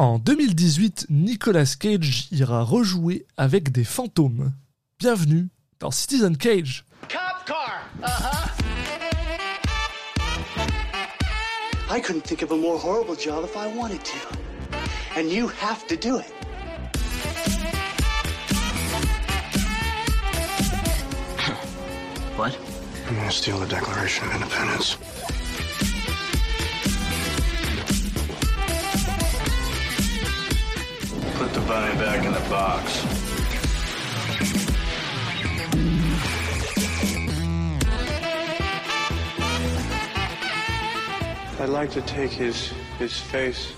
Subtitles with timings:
[0.00, 4.50] En 2018, Nicolas Cage ira rejouer avec des fantômes.
[4.98, 6.86] Bienvenue dans Citizen Cage.
[7.10, 7.82] Cop car.
[8.02, 8.48] Uh-huh.
[11.90, 14.16] I couldn't think of a more horrible job if I wanted to.
[15.18, 16.32] And you have to do it.
[22.38, 22.56] What?
[23.06, 24.96] I'm gonna steal the Declaration of Independence?
[31.70, 33.04] Bunny back in the box.
[41.60, 43.72] I'd like to take his his face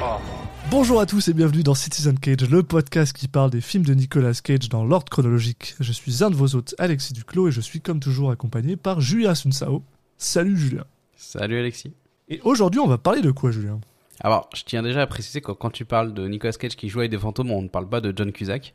[0.00, 0.22] off.
[0.70, 3.92] Bonjour à tous et bienvenue dans Citizen Cage, le podcast qui parle des films de
[3.92, 5.74] Nicolas Cage dans l'ordre chronologique.
[5.78, 9.02] Je suis un de vos hôtes, Alexis Duclos, et je suis comme toujours accompagné par
[9.02, 9.82] Julien Sunsao.
[10.16, 10.84] Salut Julien.
[11.16, 11.92] Salut Alexis.
[12.30, 13.78] Et aujourd'hui, on va parler de quoi, Julien?
[14.20, 17.00] Alors, je tiens déjà à préciser que quand tu parles de Nicolas Cage qui joue
[17.00, 18.74] avec des fantômes, on ne parle pas de John Cusack.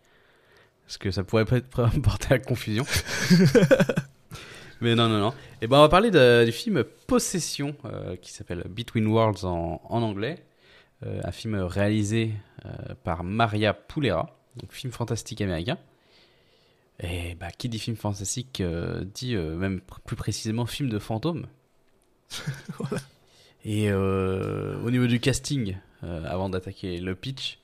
[0.85, 1.70] Parce que ça pourrait peut-être
[2.04, 2.85] porter à confusion.
[4.82, 5.34] Mais non, non, non.
[5.62, 9.79] Et ben, on va parler de- du film Possession, euh, qui s'appelle Between Worlds en,
[9.84, 10.43] en anglais.
[11.05, 12.32] Euh, un film réalisé
[12.66, 12.70] euh,
[13.04, 15.77] par Maria Poulera, donc film fantastique américain.
[16.99, 18.62] Et bah, qui dit film fantastique
[19.16, 21.48] dit même plus précisément film de fantômes.
[23.63, 27.59] Et euh, au niveau du casting, euh, avant d'attaquer le pitch,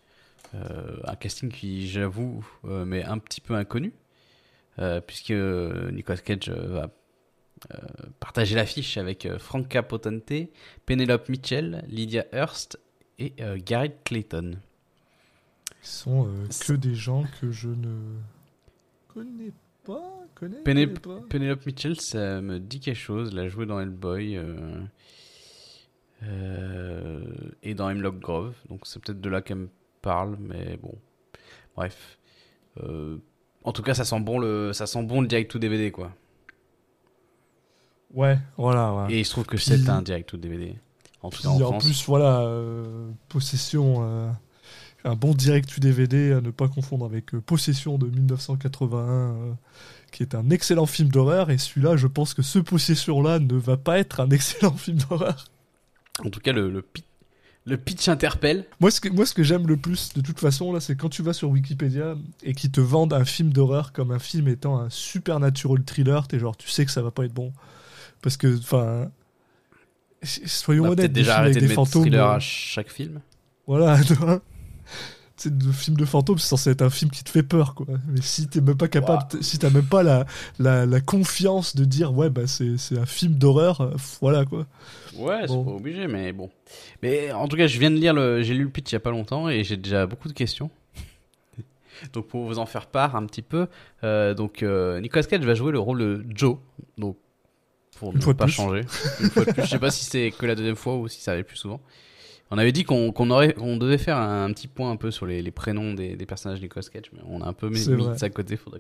[0.54, 3.94] euh, un casting qui, j'avoue, m'est un petit peu inconnu,
[5.08, 6.92] puisque Nicolas Cage va
[8.20, 10.32] partager l'affiche avec Franca Potente,
[10.86, 12.80] Penelope Mitchell, Lydia Hurst
[13.18, 13.34] et
[13.66, 14.60] Garrett Clayton.
[15.82, 16.30] Ils sont
[16.68, 18.20] que des gens que je ne
[19.08, 19.52] connais
[19.84, 20.14] pas.
[20.36, 21.20] Connais pas.
[21.28, 23.32] Penelope Mitchell, ça me dit quelque chose.
[23.34, 24.40] Elle a joué dans Hellboy
[26.24, 27.22] euh,
[27.64, 28.56] et dans Hemlock Grove.
[28.70, 29.70] Donc c'est peut-être de là qu'elle me
[30.02, 30.96] parle, mais bon.
[31.76, 32.18] Bref.
[32.84, 33.18] Euh,
[33.64, 36.12] en tout cas, ça sent bon le, ça sent bon le direct to DVD quoi.
[38.14, 38.94] Ouais, voilà.
[38.94, 39.14] ouais.
[39.14, 40.76] Et il se trouve que c'est un direct to DVD.
[41.22, 44.32] En tout cas en en plus, voilà, euh, Possession,
[45.08, 49.54] un bon direct du DVD à ne pas confondre avec Possession de 1981, euh,
[50.12, 51.50] qui est un excellent film d'horreur.
[51.50, 55.46] Et celui-là, je pense que ce Possession-là ne va pas être un excellent film d'horreur.
[56.26, 56.84] En tout cas, le, le,
[57.66, 58.66] le pitch interpelle.
[58.80, 61.10] Moi, ce que, moi, ce que j'aime le plus, de toute façon, là, c'est quand
[61.10, 64.80] tu vas sur Wikipédia et qu'ils te vendent un film d'horreur comme un film étant
[64.80, 67.54] un supernatural thriller, t'es genre, tu sais que ça va pas être bon.
[68.22, 69.12] Parce que, enfin.
[70.24, 72.02] Soyons honnêtes, peut-être des déjà films avec de des fantômes.
[72.04, 73.22] thriller euh, à chaque film.
[73.68, 73.98] Voilà,
[75.46, 77.86] le film de fantôme, c'est censé être un film qui te fait peur, quoi.
[78.08, 80.26] Mais si t'es même pas capable, t- si t'as même pas la,
[80.60, 84.66] la, la confiance de dire, ouais, bah c'est c'est un film d'horreur, euh, voilà, quoi.
[85.16, 86.50] Ouais, c'est pas obligé, mais bon.
[87.04, 88.98] Mais en tout cas, je viens de lire le, j'ai lu le pitch il y
[88.98, 90.70] a pas longtemps et j'ai déjà beaucoup de questions.
[92.14, 93.68] donc pour vous en faire part un petit peu,
[94.04, 96.58] euh, donc euh, Nicolas Cage va jouer le rôle de Joe,
[96.98, 97.18] donc
[97.98, 98.54] pour Une ne de pas plus.
[98.54, 98.82] changer.
[99.22, 101.20] Une fois de plus, je sais pas si c'est que la deuxième fois ou si
[101.22, 101.82] ça arrive plus souvent.
[102.50, 105.52] On avait dit qu'on aurait, devait faire un, petit point un peu sur les, les
[105.52, 108.18] prénoms des, des personnages de Nicolas Cage, mais on a un peu mis, mis vrai.
[108.18, 108.56] ça à côté.
[108.56, 108.80] Faudrait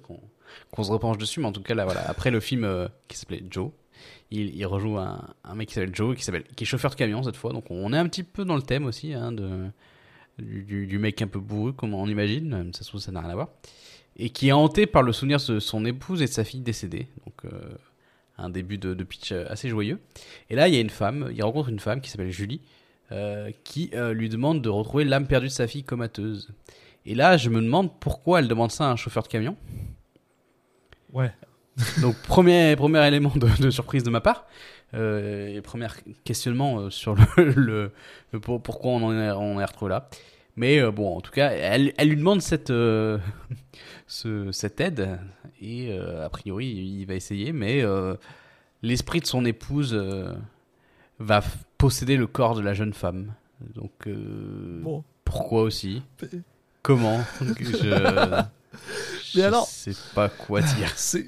[0.71, 2.07] qu'on se repenche dessus, mais en tout cas là, voilà.
[2.09, 3.71] Après le film euh, qui s'appelait Joe,
[4.31, 6.95] il, il rejoue un, un mec qui s'appelle Joe, qui s'appelle, qui est chauffeur de
[6.95, 7.51] camion cette fois.
[7.51, 9.65] Donc on est un petit peu dans le thème aussi, hein, de
[10.39, 12.47] du, du- du mec un peu bourru, comme on imagine.
[12.49, 13.49] Même ça se trouve ça n'a rien à voir.
[14.15, 17.07] Et qui est hanté par le souvenir de son épouse et de sa fille décédée.
[17.25, 17.59] Donc euh,
[18.37, 19.99] un début de, de pitch assez joyeux.
[20.49, 22.61] Et là, il y a une femme, il rencontre une femme qui s'appelle Julie,
[23.11, 26.49] euh, qui euh, lui demande de retrouver l'âme perdue de sa fille comateuse.
[27.05, 29.55] Et là, je me demande pourquoi elle demande ça à un chauffeur de camion.
[31.13, 31.31] Ouais.
[32.01, 34.45] Donc, premier, premier élément de, de surprise de ma part.
[34.93, 35.87] Euh, et premier
[36.23, 37.91] questionnement sur le, le-
[38.31, 40.09] le pour- pourquoi on en est, on est retrouvé là.
[40.55, 42.69] Mais bon, en tout cas, elle, elle lui demande cette,
[44.07, 45.19] ce- cette aide.
[45.61, 47.51] Et a priori, il va essayer.
[47.53, 47.83] Mais
[48.81, 49.93] l'esprit de son épouse
[51.19, 51.41] va
[51.77, 53.33] posséder le corps de la jeune femme.
[53.75, 55.03] Donc, euh, Bon.
[55.25, 56.39] pourquoi aussi Mais-
[56.83, 57.21] Comment
[57.59, 58.43] Je,
[59.33, 60.91] je alors- sais pas quoi dire.
[60.95, 61.25] C'est.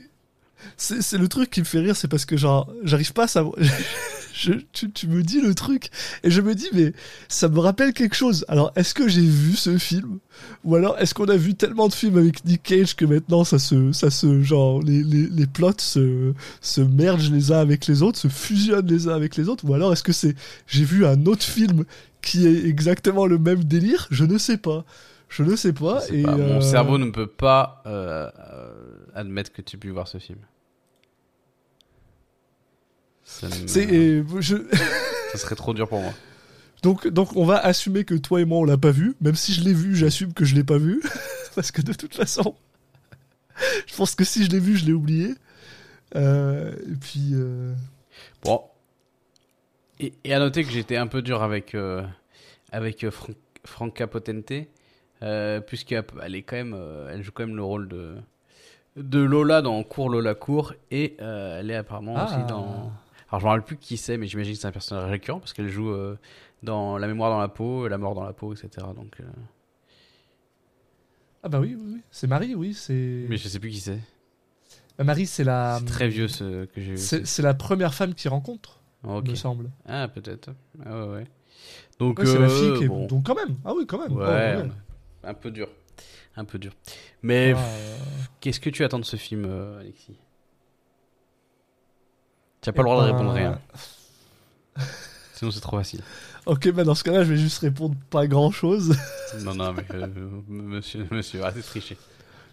[1.17, 3.55] Le truc qui me fait rire, c'est parce que genre, j'arrive pas à savoir.
[4.39, 5.89] Je, tu, tu me dis le truc,
[6.23, 6.93] et je me dis, mais
[7.27, 8.45] ça me rappelle quelque chose.
[8.47, 10.19] Alors, est-ce que j'ai vu ce film?
[10.63, 13.59] Ou alors, est-ce qu'on a vu tellement de films avec Nick Cage que maintenant, ça
[13.59, 13.91] se.
[13.91, 18.17] Ça se genre, les, les, les plots se, se mergent les uns avec les autres,
[18.17, 19.65] se fusionnent les uns avec les autres?
[19.67, 20.35] Ou alors, est-ce que c'est.
[20.67, 21.83] J'ai vu un autre film
[22.21, 24.07] qui est exactement le même délire?
[24.09, 24.85] Je ne sais pas.
[25.27, 26.01] Je ne sais pas.
[26.11, 28.71] Et pas, Mon euh, cerveau ne peut pas euh, euh,
[29.13, 30.39] admettre que tu aies pu voir ce film.
[33.23, 33.47] Ça,
[34.39, 34.55] je.
[35.31, 36.13] ça serait trop dur pour moi.
[36.81, 39.15] Donc, donc on va assumer que toi et moi on l'a pas vu.
[39.21, 41.01] Même si je l'ai vu, j'assume que je l'ai pas vu.
[41.55, 42.55] Parce que de toute façon,
[43.87, 45.33] je pense que si je l'ai vu, je l'ai oublié.
[46.15, 47.31] Euh, et puis.
[47.33, 47.73] euh,
[48.43, 48.61] Bon.
[49.99, 52.01] Et, et à noter que j'étais un peu dur avec, euh,
[52.71, 53.33] avec euh, Fran-
[53.65, 54.53] Franca Potente,
[55.23, 56.05] euh, puisqu'elle
[56.35, 58.15] est quand même, euh, elle joue quand même le rôle de,
[58.95, 62.25] de Lola dans Cours Lola Court, et euh, elle est apparemment Ah.
[62.25, 62.91] aussi dans.
[63.29, 65.53] Alors je me rappelle plus qui c'est, mais j'imagine que c'est un personnage récurrent, parce
[65.53, 66.17] qu'elle joue euh,
[66.63, 68.69] dans La mémoire dans la peau, La mort dans la peau, etc.
[68.95, 69.23] Donc, euh,
[71.43, 72.01] Ah bah oui, oui, oui.
[72.11, 72.73] c'est Marie, oui.
[72.73, 73.25] C'est.
[73.29, 73.99] Mais je sais plus qui c'est.
[74.97, 75.77] Bah, Marie, c'est la.
[75.79, 76.97] C'est très vieux ce que j'ai vu.
[76.97, 79.29] C'est la première femme qu'il rencontre, Ok.
[79.29, 79.69] me semble.
[79.85, 80.49] Ah, peut-être.
[80.85, 81.27] Ah, ouais, ouais.
[81.99, 82.87] Donc, Ouais, c'est la euh, fille qui est.
[82.87, 83.05] bon.
[83.07, 83.57] Donc quand même.
[83.65, 84.13] Ah oui, quand même.
[84.17, 85.67] Ouais, Oh, un peu dur.
[86.35, 86.73] Un peu dur.
[87.21, 87.97] Mais Ah, euh,
[88.39, 90.17] qu'est-ce que tu attends de ce film, euh, Alexis?
[92.61, 93.59] Tu n'as pas le droit de répondre rien.
[95.35, 96.01] Sinon, c'est trop facile.
[96.45, 98.95] Ok, bah dans ce cas-là, je vais juste répondre pas grand-chose.
[99.43, 100.07] Non, non, mais euh,
[100.47, 101.95] monsieur, monsieur, arrêtez de tricher.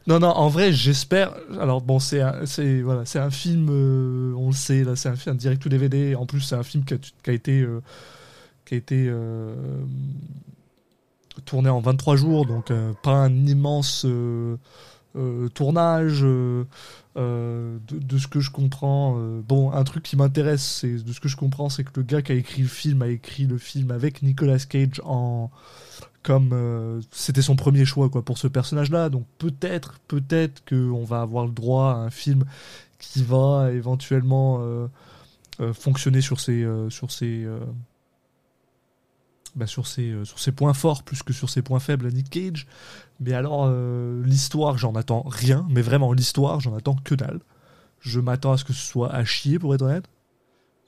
[0.07, 1.33] Non, non, en vrai, j'espère.
[1.59, 2.43] Alors bon, c'est un,
[2.85, 6.15] voilà, un film, euh, on le sait, là, c'est un film direct to DVD.
[6.15, 7.81] En plus, c'est un film qui a, qui a été, euh,
[8.67, 9.55] qui a été euh,
[11.45, 14.57] tourné en 23 jours, donc euh, pas un immense euh,
[15.17, 16.25] euh, tournage.
[17.17, 21.21] Euh, de, ce que je comprends, euh, bon, un truc qui m'intéresse, c'est de ce
[21.21, 23.57] que je comprends, c'est que le gars qui a écrit le film a écrit le
[23.57, 25.51] film avec Nicolas Cage en
[26.23, 29.09] comme euh, c'était son premier choix quoi pour ce personnage-là.
[29.09, 32.45] Donc peut-être, peut-être que on va avoir le droit à un film
[32.99, 34.61] qui va éventuellement
[35.73, 37.47] fonctionner sur ses sur ses
[39.57, 42.67] bah, sur ses euh, points forts plus que sur ses points faibles à Nick Cage.
[43.21, 45.67] Mais alors euh, l'histoire, j'en attends rien.
[45.71, 47.41] Mais vraiment l'histoire, j'en attends que dalle.
[48.01, 50.05] Je m'attends à ce que ce soit à chier pour être honnête.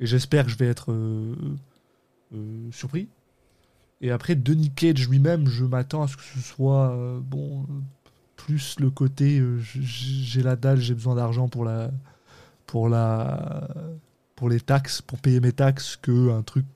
[0.00, 1.34] Et j'espère que je vais être euh,
[2.70, 3.08] surpris.
[4.02, 7.66] Et après, Denis Cage lui-même, je m'attends à ce que ce soit bon,
[8.36, 11.90] plus le côté j'ai la dalle, j'ai besoin d'argent pour la
[12.66, 13.66] pour la
[14.36, 16.66] pour les taxes, pour payer mes taxes, que un truc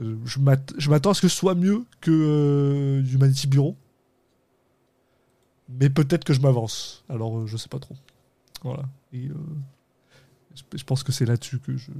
[0.00, 3.76] je m'att- je m'attends à ce que ce soit mieux que euh, Humanity Bureau.
[5.68, 7.04] Mais peut-être que je m'avance.
[7.08, 7.96] Alors euh, je sais pas trop.
[8.62, 8.82] Voilà.
[9.12, 9.34] Et, euh,
[10.74, 11.90] je, pense que c'est là-dessus que je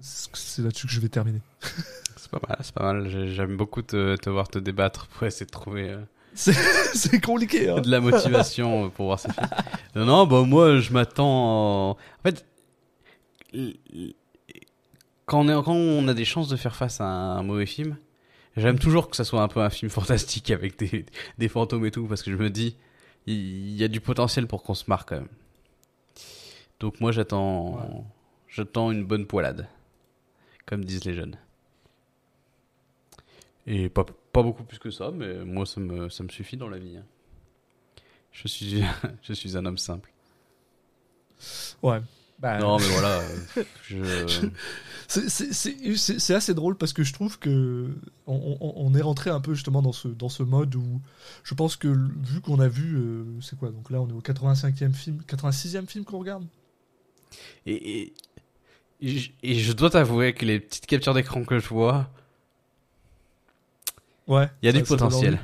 [0.00, 1.40] c'est là-dessus que je vais terminer.
[2.18, 3.08] C'est pas mal, c'est pas mal.
[3.08, 6.00] J'ai- J'aime beaucoup te, te voir te débattre pour essayer de trouver euh,
[6.34, 7.68] C'est compliqué.
[7.68, 7.80] Hein.
[7.80, 9.46] de la motivation pour voir ce film.
[9.94, 11.90] Non, non, bah moi, je m'attends.
[11.90, 12.44] En fait,
[15.26, 17.96] quand on, est, quand on a des chances de faire face à un mauvais film,
[18.56, 21.04] j'aime toujours que ça soit un peu un film fantastique avec des,
[21.38, 22.76] des fantômes et tout, parce que je me dis,
[23.26, 25.28] il y a du potentiel pour qu'on se marre quand même.
[26.80, 28.04] Donc moi, j'attends,
[28.48, 29.68] j'attends une bonne poilade,
[30.66, 31.36] comme disent les jeunes.
[33.66, 36.68] Et pas, pas beaucoup plus que ça, mais moi, ça me, ça me suffit dans
[36.68, 36.98] la vie.
[36.98, 37.04] hein.
[38.30, 38.84] Je suis,
[39.22, 40.12] je suis un homme simple.
[41.82, 42.00] Ouais.
[42.38, 43.18] Bah, Non, mais voilà,
[43.56, 43.64] euh,
[44.28, 44.46] je...
[45.08, 47.88] c'est- assez drôle parce que je trouve que
[48.26, 51.00] on, on- on est rentré un peu justement dans ce, dans ce mode où
[51.44, 54.20] je pense que vu qu'on a vu, euh, c'est quoi Donc là, on est au
[54.20, 56.44] 85e film, 86e film qu'on regarde
[57.66, 58.14] Et, et,
[59.42, 62.10] et je- dois t'avouer que les petites captures d'écran que je vois,
[64.26, 64.48] Ouais.
[64.62, 65.38] il y a du potentiel.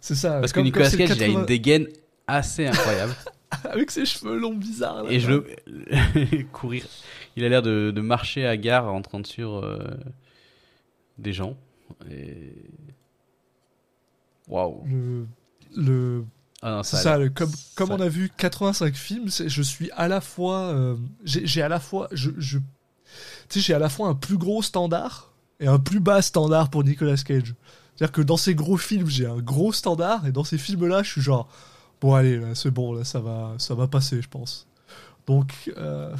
[0.00, 0.40] C'est ça.
[0.40, 1.88] Parce que Nicolas Cage, il a 80 une dégaine
[2.26, 3.14] assez incroyable.
[3.64, 5.04] Avec ses cheveux longs bizarres.
[5.04, 5.10] là.
[5.10, 6.42] et je le...
[6.52, 6.86] courir.
[7.38, 9.78] Il a l'air de, de marcher à gare en train de sur euh,
[11.18, 11.56] des gens.
[12.10, 12.52] Et...
[14.48, 14.84] Waouh.
[14.86, 15.26] Le,
[15.76, 16.24] le,
[16.62, 20.20] Ah C'est ça le- comme, comme on a vu 85 films, je suis à la
[20.20, 20.72] fois.
[20.74, 22.08] euh, j'ai à la fois.
[22.12, 22.64] Je, je- tu
[23.48, 26.82] sais, j'ai à la fois un plus gros standard et un plus bas standard pour
[26.84, 27.54] Nicolas Cage.
[27.94, 31.12] C'est-à-dire que dans ces gros films, j'ai un gros standard et dans ces films-là, je
[31.12, 31.48] suis genre.
[32.00, 34.66] Bon, allez, c'est bon, là, ça va, ça va passer, je pense.
[35.26, 36.14] Donc, euh,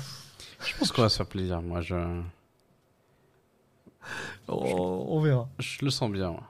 [0.66, 1.62] Je pense qu'on va se faire plaisir.
[1.62, 1.94] Moi, je,
[4.48, 5.48] on, on verra.
[5.58, 6.30] je le sens bien.
[6.30, 6.42] moi.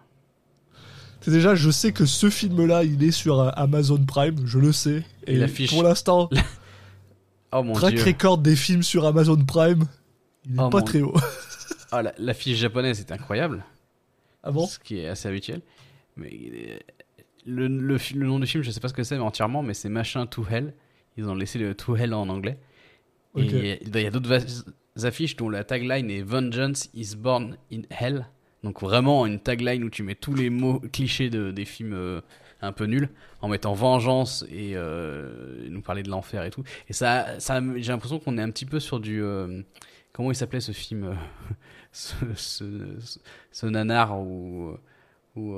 [1.21, 4.73] C'est déjà, je sais que ce film-là, il est sur euh, Amazon Prime, je le
[4.73, 5.05] sais.
[5.27, 6.31] Et pour l'instant,
[7.53, 8.05] Oh mon track dieu.
[8.05, 9.85] record des films sur Amazon Prime,
[10.45, 11.15] il est Oh pas mon- très haut.
[11.91, 13.65] Ah, la, la fiche japonaise est incroyable.
[14.43, 15.63] Ah bon ce qui est assez habituel.
[16.19, 16.31] Mais
[17.47, 20.27] le, le, nom du film, je sais pas ce que c'est entièrement, mais c'est Machin
[20.27, 20.75] to Hell.
[21.17, 22.59] Ils ont laissé le to Hell en anglais.
[23.43, 24.39] Et il y a d'autres
[25.05, 28.27] affiches dont la tagline est Vengeance is born in Hell.
[28.65, 32.21] Donc vraiment une tagline où tu mets tous les mots clichés de, des films euh,
[32.61, 33.09] un peu nuls
[33.41, 36.65] en mettant vengeance et euh, nous parler de l'enfer et tout.
[36.89, 39.63] Et ça, ça j'ai l'impression qu'on est un petit peu sur du euh,
[40.13, 41.17] comment il s'appelait ce film
[41.93, 42.65] ce, ce,
[43.01, 43.19] ce-
[43.53, 44.73] ce nanar où,
[45.37, 45.55] où,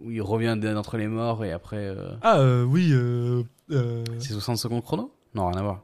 [0.00, 1.94] où il revient d'entre les morts et après.
[2.22, 2.94] Ah oui,
[4.18, 5.12] c'est 60 secondes chrono?
[5.34, 5.82] Non, rien à voir.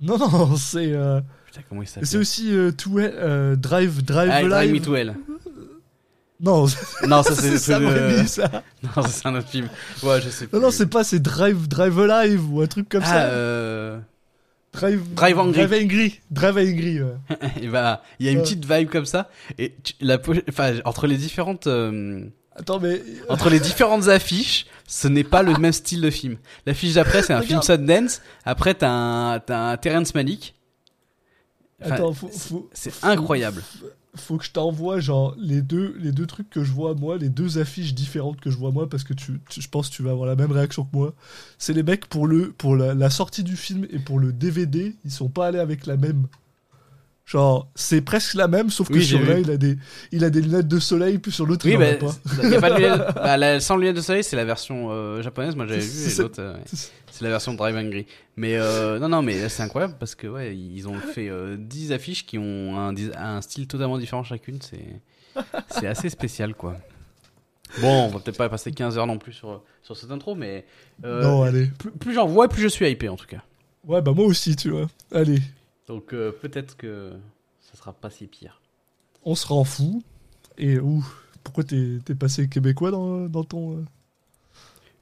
[0.00, 4.02] Non non, c'est euh, Putain, comment il s'appelle c'est aussi euh, To Hell- euh, Drive
[4.04, 4.74] Drive Ah, Drive Live.
[4.74, 5.14] Me to Hell.
[6.42, 6.66] Non,
[7.06, 7.78] Non, ça c'est de- ça.
[8.96, 9.68] Non, c'est un autre film.
[10.02, 10.56] Ouais, je sais plus.
[10.56, 13.24] Non non, c'est pas c'est Drive Drive Alive ou un truc comme Ah, ça.
[13.26, 13.98] euh...
[14.72, 15.52] Drive Drive Angry.
[15.66, 16.20] Drive Angry.
[16.30, 17.02] Drive Angry.
[17.02, 17.16] ouais.
[17.62, 19.28] et bah, il y a une petite vibe comme ça.
[19.58, 22.24] Et tu- la, enfin, entre les différentes, euh,
[22.56, 26.36] Attends mais entre les différentes affiches, ce n'est pas le même style de film.
[26.66, 27.62] L'affiche d'après, c'est un film.
[27.62, 28.20] Sundance.
[28.44, 30.54] Après, t'as un, un Terrence Malick.
[31.82, 33.62] Enfin, attends, faut, c'est- faut, incroyable.
[34.16, 37.30] faut que je t'envoie genre les deux les deux trucs que je vois moi, les
[37.30, 40.02] deux affiches différentes que je vois moi parce que tu, tu- je pense que tu
[40.02, 41.14] vas avoir la même réaction que moi.
[41.56, 44.94] C'est les mecs pour le pour la, la sortie du film et pour le DVD,
[45.06, 46.26] ils sont pas allés avec la même.
[47.30, 49.76] Genre, c'est presque la même, sauf que Oui, sur l'un, il a des
[50.10, 52.48] il a des lunettes de soleil, puis sur l'autre, Oui, il en bah, a pas.
[52.48, 53.00] y a pas de lunettes.
[53.14, 55.54] Bah, la- sans lunettes de soleil, c'est la version euh, japonaise.
[55.54, 56.10] Moi, j'avais vu.
[56.10, 56.56] Et l'autre, euh,
[57.08, 58.06] c'est la version Drive Angry.
[58.34, 61.92] Mais euh, non, non, mais c'est incroyable parce que ouais, ils ont fait euh, 10
[61.92, 64.58] affiches qui ont un, style totalement différent chacune.
[64.60, 65.00] C'est
[65.68, 66.78] c'est assez spécial, quoi.
[67.80, 70.64] Bon, on va peut-être pas passer 15 heures non plus sur, sur cette intro, mais
[71.04, 71.66] non, allez.
[71.78, 73.44] plus, plus j'en vois, plus je suis hypé en tout cas.
[73.86, 74.88] Ouais, bah moi aussi, tu vois.
[75.12, 75.38] Allez,
[75.86, 77.12] Donc euh, peut-être que
[77.60, 78.60] ça sera pas si pire.
[79.24, 80.02] on se rend fou.
[80.58, 81.04] Et ouh,
[81.42, 83.78] pourquoi t'es t'es passé québécois dans, dans ton.
[83.78, 83.84] euh,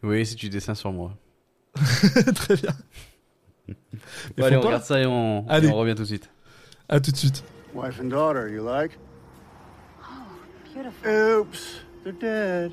[0.02, 1.12] Oui, si tu dessins sur moi.
[2.34, 2.70] Très bien.
[4.38, 5.68] Bon, allez, on pas- regarde ça et on, et Allez.
[5.68, 6.30] on revient tout de suite.
[6.88, 7.44] À tout de suite.
[7.74, 8.98] Wife and daughter, you like?
[10.72, 11.10] Beautiful.
[11.40, 12.72] Oops, they're dead.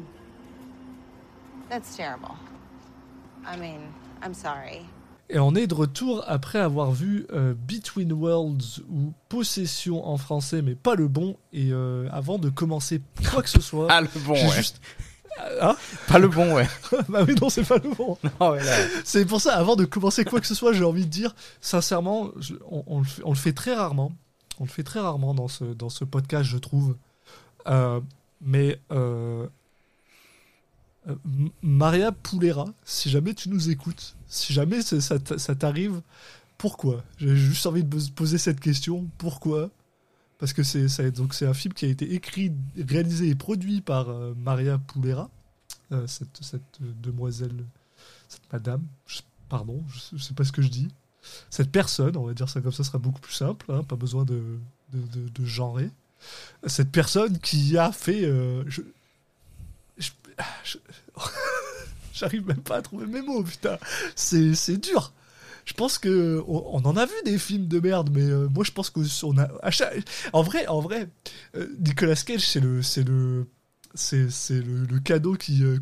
[1.69, 2.35] That's terrible.
[3.45, 3.81] I mean,
[4.23, 4.85] I'm sorry.
[5.35, 10.61] Et on est de retour après avoir vu euh, Between Worlds ou Possession en français,
[10.61, 11.35] mais pas le bon.
[11.51, 13.01] Et euh, avant de commencer
[13.33, 14.49] quoi que ce soit, Ah, le bon, ouais.
[14.55, 14.79] juste.
[15.59, 15.75] Ah,
[16.07, 16.65] Pas le bon, ouais.
[17.09, 18.17] bah oui, non, c'est pas le bon.
[18.39, 18.61] Ouais.
[19.03, 22.29] C'est pour ça, avant de commencer quoi que ce soit, j'ai envie de dire, sincèrement,
[22.39, 24.13] je- on, on le fait, on le fait très rarement.
[24.61, 26.95] On le fait très rarement dans ce, dans ce podcast, je trouve.
[27.67, 27.99] Euh,
[28.39, 29.47] mais euh,
[31.07, 31.15] euh,
[31.61, 35.19] Maria Poulera, si jamais tu nous écoutes, si jamais ça,
[35.55, 36.01] t'arrive,
[36.57, 37.03] pourquoi?
[37.17, 39.07] J'ai juste envie de poser cette question.
[39.17, 39.69] Pourquoi?
[40.39, 44.77] Parce que c'est un film qui a été écrit, réalisé et produit par euh, Maria
[44.77, 45.29] Poulera,
[45.91, 46.41] euh, cette,
[47.01, 47.65] demoiselle,
[48.27, 48.81] cette madame,
[49.47, 50.87] pardon, je, je sais pas ce que je dis.
[51.49, 54.25] Cette personne, on va dire ça comme ça, sera beaucoup plus simple, hein, pas besoin
[54.25, 54.59] de,
[54.93, 55.89] de, de, genrer.
[56.65, 58.29] Cette personne qui a fait.
[62.13, 63.77] J'arrive même pas à trouver mes mots, putain.
[64.15, 65.13] C'est c'est dur.
[65.65, 68.63] Je pense que on, on en a vu des films de merde, mais euh, moi
[68.63, 69.47] je pense qu'on a.
[70.33, 71.09] en vrai, en vrai,
[71.55, 73.47] euh, Nicolas Cage, c'est le, c'est le,
[73.95, 75.63] c'est c'est le, le cadeau qui.
[75.63, 75.77] euh,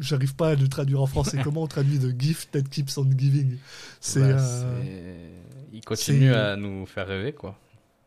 [0.00, 1.38] J'arrive pas à le traduire en français.
[1.44, 3.56] Comment on traduit de gift that keeps on giving?
[4.00, 4.20] C'est.
[4.20, 7.56] Bah, euh, c'est- Il continue à nous faire rêver, quoi.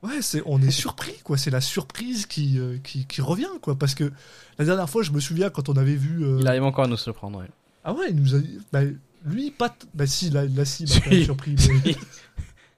[0.03, 1.38] Ouais, c'est, on est surpris, quoi.
[1.38, 3.75] C'est la surprise qui, euh, qui, qui revient, quoi.
[3.77, 4.12] Parce que
[4.58, 6.24] la dernière fois, je me souviens quand on avait vu.
[6.25, 7.50] euh, Il arrive encore à nous surprendre, ouais.
[7.84, 8.60] Ah ouais, il nous a dit.
[8.72, 8.81] Bah,
[9.25, 9.70] lui, pas.
[9.70, 11.55] t- Bah si, là, là si, il m'a surpris.
[11.86, 11.96] mais-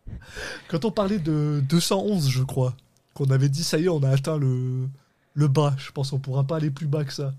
[0.67, 2.75] quand on parlait de 211, je crois,
[3.13, 4.87] qu'on avait dit, ça y est, on a atteint le,
[5.33, 5.75] le bas.
[5.77, 7.33] Je pense qu'on pourra pas aller plus bas que ça.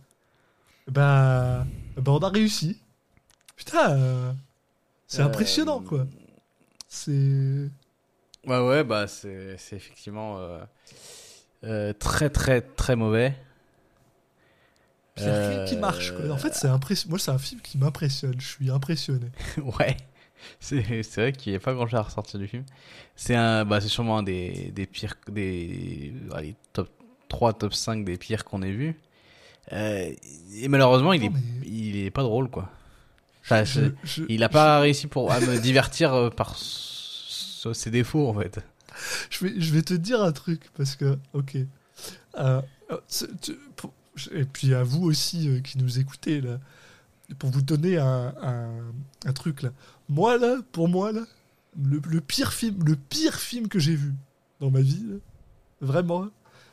[0.88, 1.66] Bah.
[1.96, 2.78] bah on a réussi.
[3.56, 4.32] Putain, euh,
[5.06, 6.06] c'est impressionnant, quoi.
[6.88, 7.70] C'est.
[8.46, 10.58] Ouais, ouais, bah c'est c'est effectivement euh,
[11.64, 13.34] euh, très, très, très mauvais.
[15.16, 16.28] Puis rien qui marche, quoi.
[16.30, 16.68] En fait, c'est.
[17.08, 18.34] Moi, c'est un film qui m'impressionne.
[18.40, 19.28] Je suis impressionné.
[19.78, 19.96] ouais.
[20.60, 22.64] C'est c'est vrai qu'il n'y a pas grand chose à ressortir du film.
[23.16, 26.90] C'est un, bah, c'est sûrement un des, des pires, des, allez, top
[27.28, 28.98] 3, top 5 des pires qu'on ait vus.
[29.72, 30.12] Euh,
[30.56, 32.68] et malheureusement, il est, mais- il est pas drôle, quoi.
[33.42, 36.56] Enfin, Je- c'est- je- il a pas réussi pour, à me divertir euh, par
[37.70, 38.60] s- ses défauts, en fait.
[39.30, 41.56] Je vais, je vais te dire un truc, parce que, ok.
[42.38, 42.96] Euh, euh,
[43.40, 43.92] tu- pour-
[44.32, 46.60] et puis à vous aussi euh, qui nous écoutez, là,
[47.38, 48.92] pour vous donner un, un-
[49.26, 49.70] un truc, là.
[50.08, 51.22] Moi, là, pour moi, là,
[51.82, 54.12] le, le pire film, le pire film que j'ai vu
[54.60, 55.16] dans ma vie, là,
[55.80, 56.28] vraiment,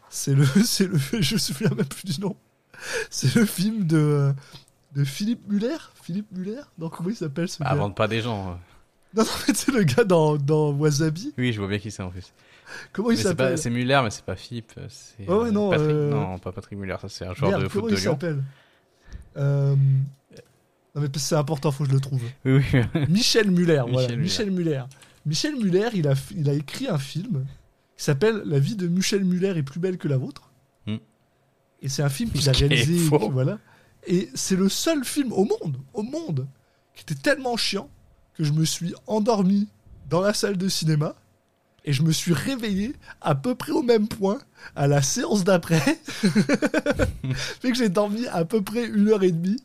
[0.10, 2.36] c'est le, c'est le, je me souviens même plus du nom.
[3.10, 4.34] C'est le film de,
[4.96, 5.78] de Philippe Muller.
[6.04, 7.72] Philippe Muller Non, comment il s'appelle ce Bah, gars?
[7.74, 8.60] invente pas des gens.
[9.18, 9.18] Euh.
[9.18, 11.34] Non, non, mais c'est le gars dans, dans Wasabi.
[11.38, 12.34] Oui, je vois bien qui c'est en plus.
[12.94, 14.72] Comment il s'appelle C'est Muller, mais c'est pas Philippe.
[14.88, 15.90] C'est Ouais, ouais, euh, non, Patrick.
[15.90, 18.02] euh, Non, pas Patrick Muller, ça c'est un joueur Merde, de foot comment de il
[18.02, 18.12] Lyon.
[18.14, 18.44] s'appelle
[19.38, 19.76] Euh,
[20.96, 22.22] Non mais c'est important, faut que je le trouve.
[22.46, 22.82] Oui, oui.
[23.10, 24.08] Michel Muller, voilà.
[24.08, 24.84] Michel Michel Muller.
[25.26, 27.46] Michel Muller, il a, il a écrit un film
[27.98, 30.50] qui s'appelle La vie de Michel Muller est plus belle que la vôtre.
[30.88, 30.98] Hmm.
[31.82, 33.10] Et c'est un film qu'il a qui réalisé.
[33.10, 33.60] que voilà.
[34.08, 36.48] Et c'est le seul film au monde, au monde,
[36.96, 37.90] qui était tellement chiant
[38.36, 39.68] que je me suis endormi
[40.10, 41.16] dans la salle de cinéma
[41.84, 44.40] et je me suis réveillé à peu près au même point
[44.76, 45.80] à la séance d'après.
[46.04, 49.62] fait que j'ai dormi à peu près une heure et demie,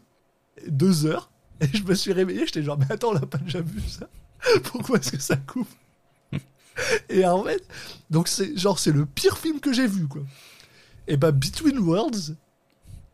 [0.66, 1.30] deux heures,
[1.60, 4.08] et je me suis réveillé, j'étais genre, mais attends, on l'a pas déjà vu ça?
[4.64, 5.68] Pourquoi est-ce que ça coupe?
[7.08, 7.66] Et en fait,
[8.10, 10.22] donc c'est genre, c'est le pire film que j'ai vu, quoi.
[11.08, 12.34] Et bah, Between Worlds,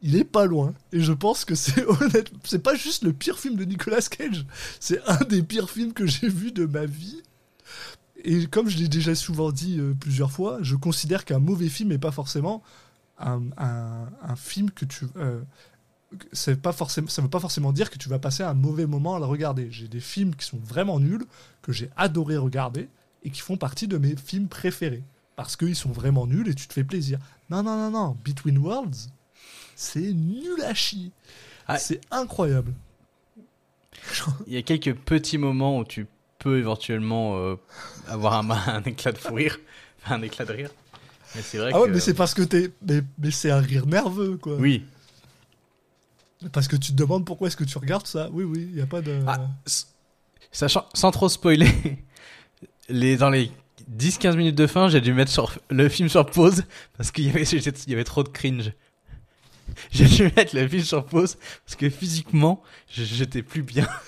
[0.03, 0.75] il est pas loin.
[0.93, 4.45] Et je pense que c'est honnête, c'est pas juste le pire film de Nicolas Cage,
[4.81, 7.23] c'est un des pires films que j'ai vu de ma vie.
[8.25, 11.89] Et comme je l'ai déjà souvent dit euh, plusieurs fois, je considère qu'un mauvais film
[11.89, 12.63] n'est pas forcément
[13.19, 15.07] un, film que tu.
[15.17, 15.41] euh,
[16.33, 19.17] c'est pas forcément, ça veut pas forcément dire que tu vas passer un mauvais moment
[19.17, 19.69] à le regarder.
[19.71, 21.25] J'ai des films qui sont vraiment nuls,
[21.63, 22.89] que j'ai adoré regarder,
[23.23, 25.05] et qui font partie de mes films préférés.
[25.37, 27.19] Parce qu'ils sont vraiment nuls et tu te fais plaisir.
[27.49, 28.17] Non, non, non, non.
[28.25, 29.11] Between Worlds,
[29.83, 31.11] c'est nul à chier.
[31.67, 31.79] Ah.
[31.79, 32.73] C'est incroyable.
[34.47, 36.07] Il y a quelques petits moments où tu
[36.39, 37.57] peux éventuellement euh,
[38.09, 39.59] avoir un, un éclat de fou rire,
[40.05, 40.71] enfin, un éclat de rire.
[41.35, 41.95] Mais c'est vrai Ah ouais, que.
[41.95, 42.71] mais c'est parce que t'es.
[42.87, 44.55] Mais, mais c'est un rire nerveux, quoi.
[44.57, 44.85] Oui.
[46.53, 48.29] Parce que tu te demandes pourquoi est-ce que tu regardes ça.
[48.33, 49.21] Oui, oui, il n'y a pas de.
[49.27, 49.39] Ah,
[50.51, 51.71] sachant, sans trop spoiler,
[52.89, 53.51] les, dans les
[53.97, 56.65] 10-15 minutes de fin, j'ai dû mettre sur, le film sur pause
[56.97, 58.73] parce qu'il y avait, j'étais- il y avait trop de cringe.
[59.91, 63.89] J'ai dû mettre le film sur pause parce que physiquement, j'étais plus bien.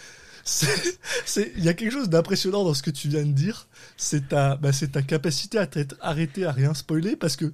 [1.56, 3.66] Il y a quelque chose d'impressionnant dans ce que tu viens de dire.
[3.96, 7.52] C'est ta, bah, ta capacité à t'être arrêté à rien spoiler parce que,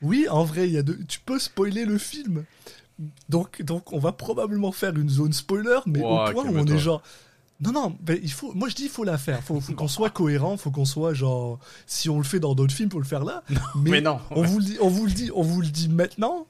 [0.00, 0.94] oui, en vrai, il y a de...
[1.06, 2.44] tu peux spoiler le film.
[3.28, 6.66] Donc, donc, on va probablement faire une zone spoiler, mais Ouah, au point où on
[6.66, 7.02] est genre.
[7.60, 9.42] Non, non, ben, il faut, moi je dis il faut la faire.
[9.42, 11.58] Faut, faut qu'on soit cohérent, faut qu'on soit genre.
[11.86, 13.42] Si on le fait dans d'autres films, faut le faire là.
[13.74, 14.46] mais non, On, ouais.
[14.46, 16.46] vous le dit, on vous le dit, on vous le dit maintenant.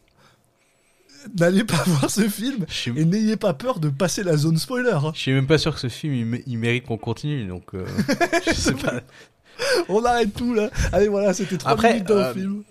[1.39, 2.65] N'allez pas voir ce film
[2.97, 4.93] et n'ayez pas peur de passer la zone spoiler.
[4.93, 5.13] hein.
[5.15, 7.75] je suis même pas sûr que ce film il, mé- il mérite qu'on continue donc.
[7.75, 7.87] euh,
[8.47, 9.01] je sais pas.
[9.89, 10.71] On arrête tout là.
[10.93, 12.63] Allez voilà, c'était 3 Après, minutes euh, film.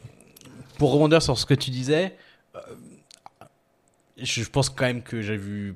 [0.80, 2.16] Pour rebondir sur ce que tu disais,
[2.56, 2.60] euh,
[4.18, 5.76] je pense quand même que j'ai vu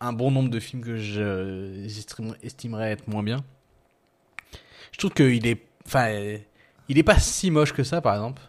[0.00, 3.42] un bon nombre de films que je j'estimerais- estimerais être moins bien.
[4.92, 6.36] Je trouve qu'il est, enfin,
[6.88, 8.42] il est pas si moche que ça, par exemple.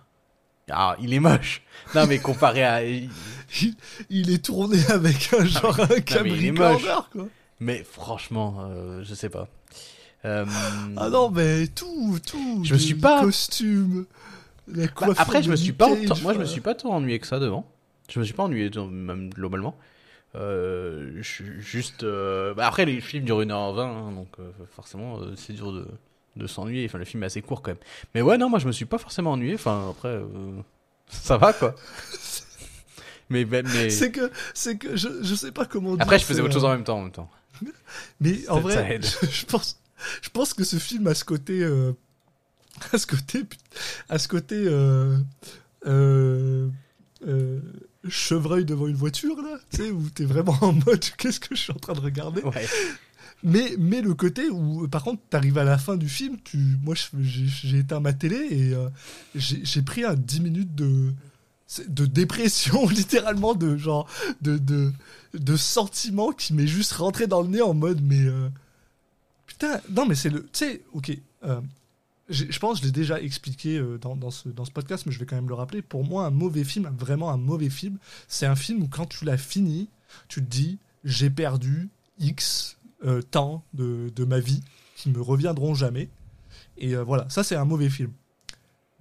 [0.71, 1.61] Ah, il est moche.
[1.95, 2.83] Non, mais comparé à,
[3.61, 3.75] Il,
[4.09, 7.27] il est tourné avec un genre un mais est camcorder quoi.
[7.61, 9.47] mais franchement, euh, je sais pas.
[10.25, 10.45] Euh,
[10.97, 12.61] Ah non mais tout, tout.
[12.65, 14.05] Je me suis pas- Costumes.
[14.67, 17.19] La bah, après, je me suis pas, Cage, moi, je me suis pas tant ennuyé
[17.19, 17.65] que ça devant.
[18.09, 19.77] Je me suis pas ennuyé même globalement.
[20.35, 22.03] Euh, je suis juste.
[22.03, 24.27] euh, bah, après, les films durent 1h20, hein, donc
[24.75, 25.87] forcément, c'est dur de,
[26.37, 26.85] de s'ennuyer.
[26.85, 27.77] Enfin, le film est assez court quand même.
[28.15, 29.55] Mais ouais, non, moi, je me suis pas forcément ennuyé.
[29.55, 30.25] Enfin, après, euh,
[31.09, 31.75] ça va quoi.
[33.29, 35.93] mais, mais, mais- C'est que, c'est que je, je sais pas comment.
[35.95, 36.99] après, dire, je faisais autre chose euh, en même temps.
[36.99, 37.29] En même temps.
[38.21, 39.79] Mais en vrai, je, je pense,
[40.21, 41.93] je pense que ce film a ce côté, euh,
[42.93, 43.43] à ce côté,
[44.09, 44.55] à ce côté,
[45.85, 46.69] euh,
[48.07, 51.61] chevreuil devant une voiture là, tu sais, où t'es vraiment en mode, qu'est-ce que je
[51.61, 52.41] suis en train de regarder?
[52.43, 52.65] Ouais.
[53.43, 56.95] Mais, mais le côté où, par contre, t'arrives à la fin du film, tu, moi,
[57.19, 58.89] j'ai éteint ma télé et euh,
[59.35, 61.13] j'ai pris un 10 minutes de,
[61.87, 64.09] de dépression, littéralement, de genre,
[64.41, 64.91] de, de,
[65.35, 68.21] de sentiments qui m'est juste rentré dans le nez en mode, mais.
[68.21, 68.49] euh,
[69.45, 70.43] putain, non, mais c'est le.
[70.43, 71.11] Tu sais, ok.
[71.43, 71.61] euh,
[72.29, 75.25] je pense je l'ai déjà expliqué dans, dans, ce, dans ce podcast, mais je vais
[75.25, 75.81] quand même le rappeler.
[75.81, 77.97] Pour moi, un mauvais film, vraiment un mauvais film,
[78.27, 79.89] c'est un film où quand tu l'as fini,
[80.27, 84.61] tu te dis j'ai perdu X euh, temps de, de ma vie
[84.95, 86.09] qui me reviendront jamais.
[86.77, 88.11] Et euh, voilà, ça c'est un mauvais film.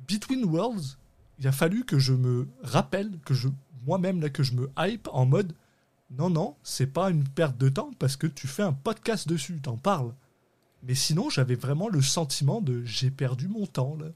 [0.08, 0.98] Between Worlds,
[1.38, 3.48] il a fallu que je me rappelle, que je
[3.86, 5.54] moi-même là, que je me hype en mode
[6.10, 9.60] non, non, c'est pas une perte de temps parce que tu fais un podcast dessus,
[9.60, 10.14] t'en parles.
[10.82, 14.06] Mais sinon, j'avais vraiment le sentiment de j'ai perdu mon temps là.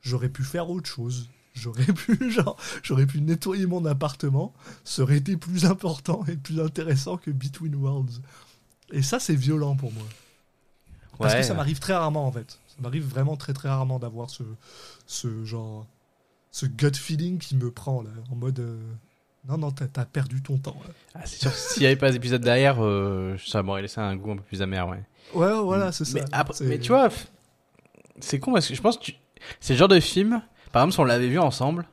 [0.00, 1.28] J'aurais pu faire autre chose.
[1.54, 4.54] J'aurais pu, genre, j'aurais pu nettoyer mon appartement.
[4.84, 8.22] Ça aurait été plus important et plus intéressant que Between Worlds.
[8.94, 10.04] Et ça, c'est violent pour moi.
[11.18, 11.40] Parce Ouais.
[11.40, 12.58] que ça m'arrive très rarement en fait.
[12.68, 14.42] Ça m'arrive vraiment très très rarement d'avoir ce,
[15.06, 15.86] ce genre,
[16.50, 18.80] ce gut feeling qui me prend là, en mode euh,
[19.48, 20.76] non non t'as perdu ton temps.
[20.86, 20.92] là.
[21.14, 24.16] Ah, c'est sûr que s'il n'y avait pas d'épisode derrière, euh, ça m'aurait laissé un
[24.16, 25.02] goût un peu plus amer, ouais.
[25.34, 26.14] Ouais voilà c'est ça.
[26.14, 27.08] Mais, après- C'est- mais tu vois,
[28.20, 29.14] c'est con parce que je pense que tu-
[29.60, 31.86] c'est le genre de film, par exemple, si on l'avait vu ensemble,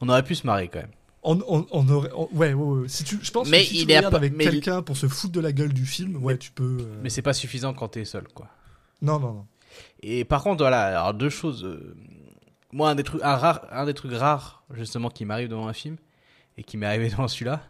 [0.00, 0.90] on aurait pu se marrer quand même.
[1.22, 2.88] On, on, on aurait, on- ouais, ouais, ouais.
[2.88, 4.96] Si tu, je pense Mais que si il tu est regardes avec il- quelqu'un pour
[4.96, 6.78] se foutre de la gueule du film, ouais tu peux.
[6.80, 8.48] euh, Mais c'est pas suffisant quand t'es seul, quoi.
[9.02, 9.46] Non non non.
[10.02, 11.64] Et par contre, voilà, alors deux choses.
[11.64, 11.94] euh,
[12.72, 15.72] moi, un des trucs, un rare, un des trucs rares, justement, qui m'arrive devant un
[15.72, 15.96] film,
[16.56, 17.62] et qui m'est arrivé devant celui-là,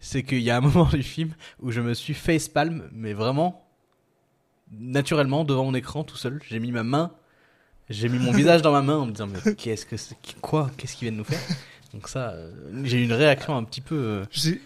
[0.00, 3.66] c'est qu'il y a un moment du film où je me suis facepalm, mais vraiment,
[4.70, 6.40] naturellement, devant mon écran, tout seul.
[6.48, 7.12] J'ai mis ma main,
[7.90, 10.70] j'ai mis mon visage dans ma main en me disant, mais qu'est-ce que c'est, quoi,
[10.76, 11.40] qu'est-ce qu'ils viennent nous faire?
[11.94, 12.50] Donc ça, euh,
[12.82, 14.60] j'ai eu une réaction un petit peu, euh, J'ai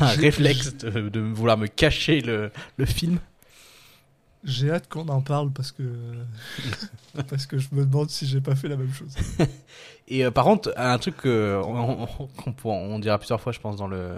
[0.00, 3.18] un j'ai- réflexe de, de vouloir me cacher le, le film.
[4.44, 5.84] J'ai hâte qu'on en parle parce que
[7.28, 9.14] parce que je me demande si j'ai pas fait la même chose.
[10.08, 13.60] Et euh, par contre, un truc que on, on- qu'on on dira plusieurs fois, je
[13.60, 14.16] pense, dans le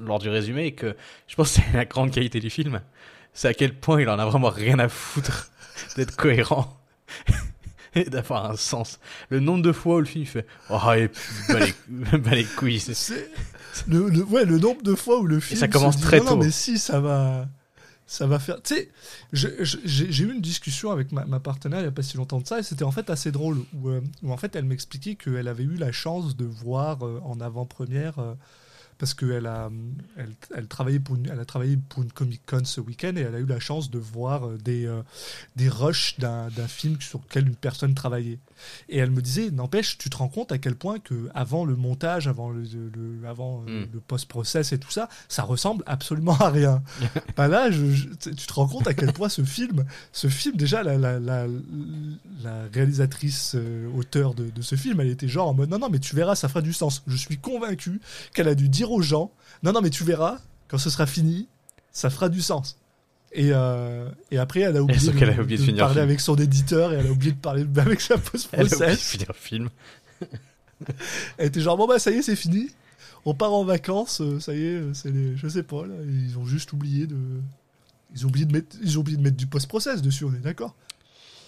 [0.00, 0.96] lors du résumé, et que
[1.28, 2.80] je pense que c'est la grande qualité du film,
[3.34, 5.50] c'est à quel point il en a vraiment rien à foutre
[5.96, 6.74] d'être cohérent
[7.94, 8.98] et d'avoir un sens.
[9.30, 12.44] Le nombre de fois où le film fait oh et puis bah les, bah les
[12.44, 13.30] couilles, c'est-
[13.88, 16.24] le, le- ouais le nombre de fois où le film ça commence dit, très non,
[16.24, 16.30] tôt.
[16.36, 17.48] non mais si ça va
[18.06, 18.90] ça va faire tu sais
[19.32, 22.46] j'ai eu une discussion avec ma, ma partenaire il y a pas si longtemps de
[22.46, 25.48] ça et c'était en fait assez drôle où, euh, où en fait elle m'expliquait qu'elle
[25.48, 28.34] avait eu la chance de voir euh, en avant-première euh,
[28.98, 29.70] parce qu'elle a
[30.16, 31.16] elle, a travaillé pour
[32.02, 34.86] une Comic Con ce week-end et elle a eu la chance de voir euh, des
[34.86, 35.02] euh,
[35.56, 38.38] des rushs d'un film sur lequel une personne travaillait
[38.88, 41.76] et elle me disait n'empêche tu te rends compte à quel point que avant le
[41.76, 43.88] montage avant le, le- avant euh, Mm.
[43.94, 46.82] le post-process et tout ça ça ressemble absolument à rien.
[47.36, 50.56] Bah là je- je- tu te rends compte à quel point ce film ce film
[50.56, 51.46] déjà la, la, la,
[52.42, 55.88] la réalisatrice euh, auteur de, de ce film elle était genre en mode non non
[55.90, 57.02] mais tu verras ça fera du sens.
[57.06, 58.00] Je suis convaincu
[58.34, 59.30] qu'elle a dû dire aux gens
[59.62, 60.38] non non mais tu verras
[60.68, 61.48] quand ce sera fini
[61.92, 62.78] ça fera du sens
[63.34, 66.00] et, euh, et après elle a oublié, de, qu'elle a oublié de finir le parler
[66.00, 68.14] avec son éditeur et elle a oublié de parler avec sa
[68.52, 69.68] Elle a oublié de finir le film.
[71.38, 72.70] elle était genre bon bah ça y est c'est fini.
[73.24, 75.94] On part en vacances euh, ça y est euh, c'est les je sais pas là.
[76.06, 77.16] Ils ont juste oublié de
[78.14, 80.38] ils ont oublié de mettre ils ont oublié de mettre du post-process dessus on est
[80.38, 80.74] d'accord.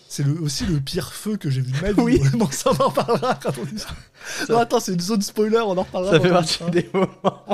[0.09, 2.19] C'est le, aussi le pire feu que j'ai vu de ma vie Oui.
[2.19, 3.83] vraiment ça on en reparlera quand on dit
[4.49, 7.45] non attends c'est une zone spoiler on en reparlera Ça fait partie des moments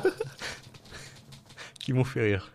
[1.80, 2.50] qui m'ont fait rire.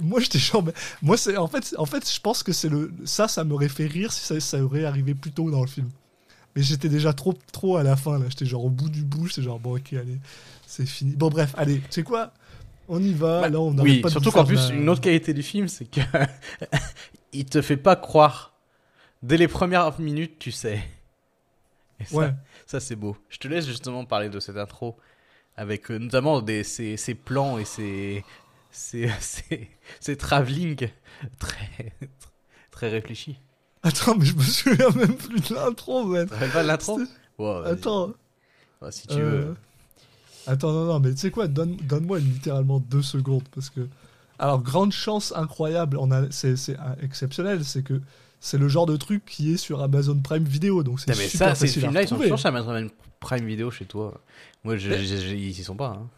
[0.00, 2.92] Moi, j'étais genre mais- moi c'est en fait en fait je pense que c'est le
[3.04, 5.88] ça ça m'aurait fait rire si ça, ça aurait arrivé plus tôt dans le film
[6.56, 9.26] mais j'étais déjà trop trop à la fin là j'étais genre au bout du bout
[9.28, 10.18] j'étais genre bon ok allez
[10.66, 12.32] c'est fini bon bref allez tu sais quoi?
[12.90, 15.34] On y va Bah, là on oui, pas surtout qu'en plus, la- une autre qualité
[15.34, 16.00] du film, c'est que
[17.34, 18.54] il te fait pas croire.
[19.22, 20.82] Dès les premières minutes, tu sais.
[22.00, 22.34] Et ça, ouais
[22.66, 23.16] ça c'est beau.
[23.28, 24.96] Je te laisse justement parler de cette intro,
[25.56, 28.24] avec euh, notamment des, ces, ces plans et ces,
[28.70, 29.68] ces, ces,
[30.00, 30.88] ces travelling
[31.38, 31.92] très,
[32.70, 33.36] très réfléchis.
[33.82, 36.68] attends mais je me souviens même plus de l'intro man Tu te rappelles pas de
[36.68, 38.12] l'intro C'est- attends
[38.80, 39.56] Ouais, si tu euh, veux.
[40.46, 43.88] attends non non mais tu sais quoi donne donne-moi littéralement deux secondes parce que
[44.38, 48.00] alors grande chance incroyable on a c'est c'est un- exceptionnel c'est que
[48.40, 51.48] c'est le genre de truc qui est sur Amazon Prime Vidéo donc c'est mais super
[51.48, 54.20] ça, ces facile à films-là, ils sont toujours sur Amazon Prime Video chez toi.
[54.62, 55.88] Moi, je, Mais- je- je- ils y sont pas.
[56.00, 56.08] Hein.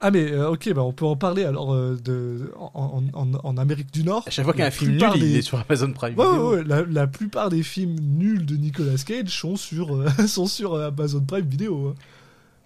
[0.00, 2.70] Ah mais euh, ok, bah on peut en parler alors euh, de, en,
[3.14, 4.24] en, en- en Amérique du Nord.
[4.26, 5.58] À chaque fois qu'il y a La un film nul, plupart il des- est sur
[5.58, 6.50] Amazon Prime Ouais, Video.
[6.50, 10.46] ouais, ouais, la, la plupart des films nuls de Nicolas Cage sont sur, euh, sont
[10.46, 11.88] sur Amazon Prime Vidéo.
[11.88, 11.94] hein.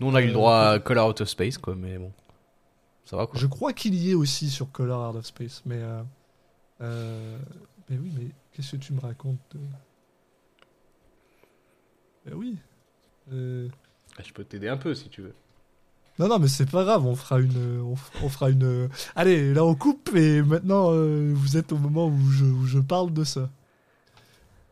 [0.00, 2.10] Nous, on a eu le droit à Color Out of Space, quoi, mais bon.
[3.04, 3.38] Ça va, quoi.
[3.38, 5.80] Je crois qu'il y est aussi sur Color Out of Space, mais...
[6.80, 9.38] Mais oui, mais qu'est-ce que tu me racontes.
[12.26, 12.56] Ben oui.
[13.32, 13.68] Euh,
[14.24, 15.34] Je peux t'aider un peu, si tu veux.
[16.20, 17.80] Non, non, mais c'est pas grave, on fera une...
[18.22, 18.90] On, fera une...
[19.16, 22.78] Allez, là on coupe et maintenant euh, vous êtes au moment où je, où je
[22.78, 23.48] parle de ça.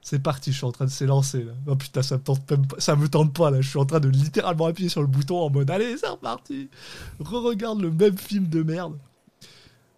[0.02, 1.52] C'est parti, je suis en train de s'élancer là.
[1.66, 3.62] Oh putain, ça me tente même pas, ça me tente pas là.
[3.62, 6.68] Je suis en train de littéralement appuyer sur le bouton en mode allez, c'est reparti.
[7.18, 8.98] Re-regarde le même film de merde.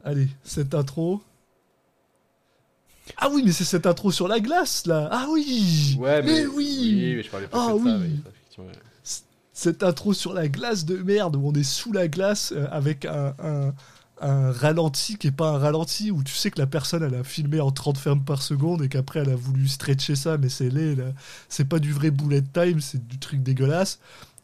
[0.04, 1.20] Allez, cette intro.
[3.16, 5.08] Ah oui, mais c'est cette intro sur la glace là.
[5.10, 5.98] Ah oui.
[6.00, 7.14] mais, oui.
[7.16, 7.92] mais je parlais Ah de ça, oui.
[7.98, 8.89] oui, effectivement.
[9.60, 13.04] Cette intro sur la glace de merde où on est sous la glace euh, avec
[13.04, 13.74] un, un,
[14.22, 17.24] un ralenti qui est pas un ralenti où tu sais que la personne elle a
[17.24, 20.70] filmé en 30 frames par seconde et qu'après elle a voulu stretcher ça mais c'est
[20.70, 20.96] laid
[21.50, 23.98] c'est pas du vrai bullet time c'est du truc dégueulasse.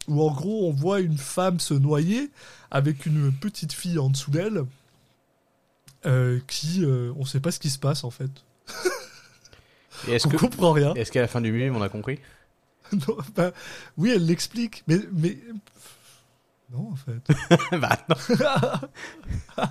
[0.07, 2.31] Où en gros on voit une femme se noyer
[2.71, 4.65] avec une petite fille en dessous d'elle
[6.05, 8.31] euh, qui euh, on sait pas ce qui se passe en fait.
[10.09, 10.93] Et on que, comprend rien.
[10.93, 12.19] est-ce qu'à la fin du film, on a compris?
[13.09, 13.53] Non, bah,
[13.97, 15.39] oui elle l'explique mais mais
[16.73, 17.21] non en fait
[17.79, 18.17] Bah non.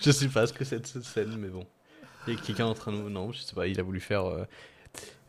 [0.00, 1.66] je sais pas ce que c'est de cette scène, mais bon.
[2.26, 2.96] Il y a quelqu'un en train de...
[3.08, 4.24] Non, je sais pas, il a voulu faire...
[4.24, 4.44] euh,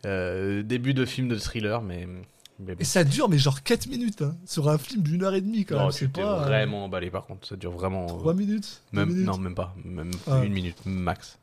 [0.06, 2.06] euh, début de film de thriller, mais...
[2.58, 2.80] mais bon.
[2.80, 5.64] Et ça dure, mais genre 4 minutes, hein, sur un film d'une heure et demie,
[5.64, 5.90] quand Non, même.
[5.92, 6.40] C'est pas.
[6.44, 8.06] vraiment emballé par contre, ça dure vraiment...
[8.06, 9.26] 3 minutes, deux Même, minutes.
[9.26, 9.74] non, même pas.
[9.84, 10.42] Même Ah.
[10.44, 11.38] une minute max.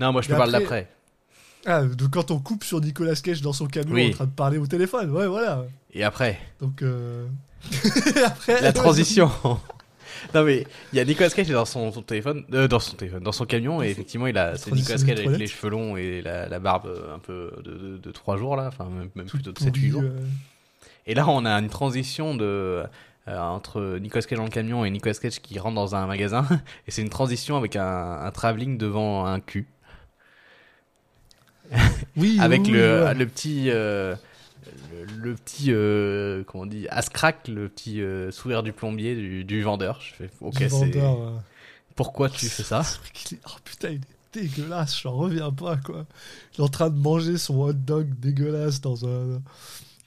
[0.00, 0.92] Non, moi je te parle après- d'après.
[1.66, 4.08] Ah, de quand on coupe sur Nicolas Cage dans son camion Oui.
[4.10, 5.10] en train de parler au téléphone.
[5.10, 5.64] Ouais, voilà.
[5.92, 7.26] Et après, Donc, euh...
[8.26, 9.30] après, la transition.
[10.34, 13.22] non mais il y a Nicolas Cage dans son, son téléphone, euh, dans son téléphone,
[13.22, 16.20] dans son camion et effectivement il a c'est Nicolas Cage avec les cheveux longs et
[16.22, 19.26] la, la barbe euh, un peu de, de, de 3 jours là, enfin même, même
[19.26, 20.02] plutôt de pourri, 7-8 jours.
[20.04, 20.20] euh,
[21.06, 22.82] Et là on a une transition de
[23.26, 26.46] euh, entre Nicolas Cage dans le camion et Nicolas Cage qui rentre dans un magasin
[26.86, 29.66] et c'est une transition avec un, un travelling devant un cul
[32.16, 34.14] Oui, avec oui, le, le petit euh,
[34.92, 39.44] le, le petit euh, comment on dit Ascrac le petit euh, sourire du plombier du,
[39.44, 41.30] du vendeur je fais ok c'est euh.
[41.96, 42.82] pourquoi tu fais ça
[43.32, 46.06] est- Oh putain, il est dégueulasse, j'en reviens pas quoi.
[46.54, 49.40] Il est en train de manger son hot dog dégueulasse dans un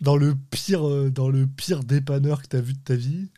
[0.02, 3.30] dans le pire euh, dans le pire dépanneur que t'as vu de ta vie.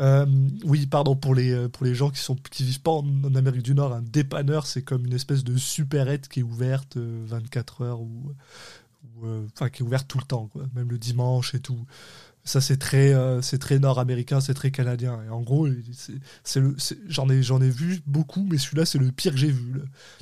[0.00, 0.26] Euh,
[0.64, 3.62] oui, pardon pour les euh, pour les gens qui sont qui vivent pas en, Amérique
[3.62, 7.82] du Nord, un dépanneur c'est comme une espèce de supérette qui est ouverte euh, 24
[7.82, 8.32] heures ou
[9.16, 11.84] ou, euh, enfin qui est ouverte tout le temps quoi, même le dimanche et tout.
[12.48, 15.20] Ça c'est très euh, très nord-américain, c'est très canadien.
[15.26, 15.68] Et en gros
[16.44, 16.62] c'est
[17.06, 19.74] j'en ai j'en ai vu beaucoup mais celui-là c'est le pire que j'ai vu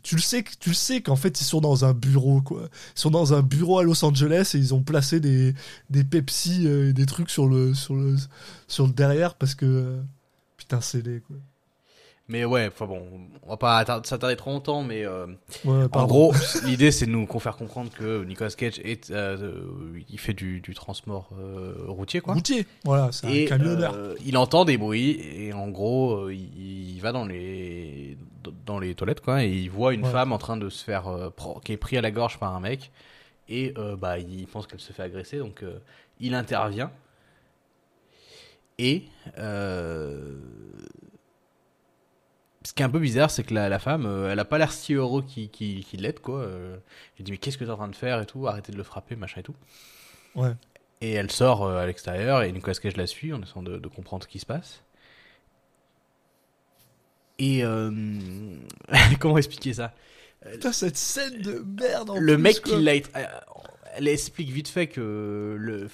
[0.03, 2.69] tu le sais tu le sais qu'en fait ils sont dans un bureau quoi.
[2.97, 5.55] Ils sont dans un bureau à Los Angeles et ils ont placé des
[5.91, 8.17] des Pepsi euh, et des trucs sur le sur le
[8.93, 10.03] derrière parce que euh,
[10.57, 11.37] putain c'est laid quoi
[12.29, 13.03] mais ouais enfin bon
[13.45, 15.27] on va pas attar- s'attarder trop longtemps mais euh,
[15.65, 16.33] ouais, en gros
[16.65, 20.61] l'idée c'est de nous faire comprendre que Nicolas Cage est euh, euh, il fait du,
[20.61, 22.35] du transport euh, routier quoi.
[22.35, 23.95] Routier voilà c'est un camionneur.
[24.25, 28.17] il entend des bruits et en gros il, il va dans les
[28.65, 30.11] dans les toilettes quoi et il voit une Ouais.
[30.11, 31.05] femme en train de se faire
[31.65, 32.91] qui est pris à la gorge par un mec.
[33.49, 35.62] Et bah il pense qu'elle se fait agresser donc
[36.19, 36.91] il intervient.
[38.79, 39.05] Et
[42.67, 44.59] ce qui est un peu bizarre c'est que la, la femme euh, elle a pas
[44.59, 46.77] l'air si heureux qu'il qu'il qu'il l'aide quoi euh,
[47.19, 48.83] il dit mais qu'est-ce que t'es en train de faire et tout arrêtez de le
[48.83, 49.55] frapper machin et tout
[50.35, 50.53] ouais
[51.01, 53.89] et elle sort euh, à l'extérieur et Nicolas Cage la suit en essayant de, de
[53.89, 54.83] comprendre ce qui se passe.
[57.39, 57.91] Et euh,
[59.21, 59.93] comment expliquer ça?
[60.51, 62.73] Putain cette scène de merde en Le plus, mec quoi.
[62.73, 63.27] qui l'a, euh,
[63.97, 65.87] elle explique vite fait que le,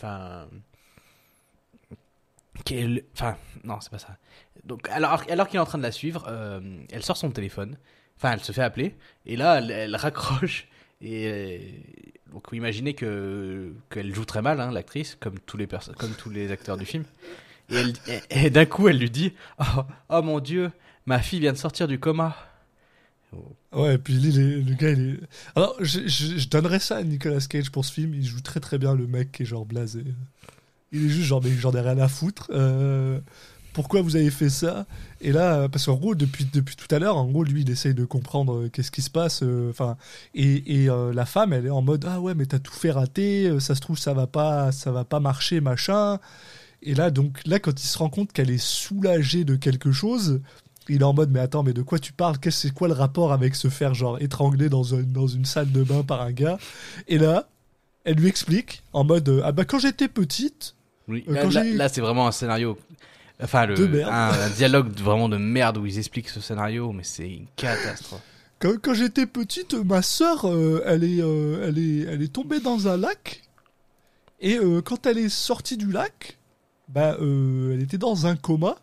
[2.54, 4.16] enfin, qu'elle, enfin, non c'est pas ça.
[4.64, 6.60] Donc alors, alors qu'il est en train de la suivre, euh,
[6.90, 7.76] elle sort son téléphone,
[8.16, 8.94] enfin elle se fait appeler
[9.26, 10.68] et là elle, raccroche
[11.00, 11.58] et euh,
[12.32, 15.66] donc vous imaginez que qu'elle joue très mal hein, l'actrice comme tous les
[15.98, 17.04] comme tous les acteurs du film.
[18.30, 20.70] Et, d'un coup elle lui dit oh, oh mon dieu
[21.06, 22.36] ma fille vient de sortir du coma.
[23.72, 25.20] Ouais, et puis est- le gars, il est.
[25.56, 28.14] Alors, je, je, je donnerais ça à Nicolas Cage pour ce film.
[28.14, 30.04] Il joue très très bien le mec qui est genre blasé.
[30.92, 32.50] Il est juste genre, mais j'en ai rien à foutre.
[32.52, 33.18] Euh,
[33.72, 34.84] pourquoi vous avez fait ça?
[35.22, 37.94] Et là, parce qu'en gros, depuis, depuis tout à l'heure, en gros, lui, il essaye
[37.94, 39.42] de comprendre euh, qu'est-ce qui se passe.
[39.42, 39.72] euh,
[40.34, 43.58] et, et la femme, elle est en mode ah ouais, mais t'as tout fait rater.
[43.60, 46.18] Ça se trouve, ça va pas, ça va pas marcher, machin.
[46.82, 50.40] Et là, donc là, quand il se rend compte qu'elle est soulagée de quelque chose,
[50.88, 52.38] il est en mode mais attends, mais de quoi tu parles?
[52.38, 55.70] Qu'est-ce c'est quoi le rapport avec se faire genre étrangler dans, un- dans une salle
[55.70, 56.58] de bain par un gars?
[57.08, 57.48] Et là,
[58.04, 60.74] elle lui explique en mode ah bah quand j'étais petite,
[61.08, 62.78] Oui, Euh, là, c'est vraiment un scénario.
[63.42, 67.02] Enfin, le, De un, un dialogue vraiment de merde où ils expliquent ce scénario, mais
[67.02, 68.22] c'est une catastrophe.
[68.60, 72.60] quand, quand j'étais petite, ma sœur, euh, elle est, euh, elle est, elle est tombée
[72.60, 73.42] dans un lac.
[74.40, 76.38] Et euh, quand elle est sortie du lac,
[76.88, 78.76] bah, elle était dans un coma.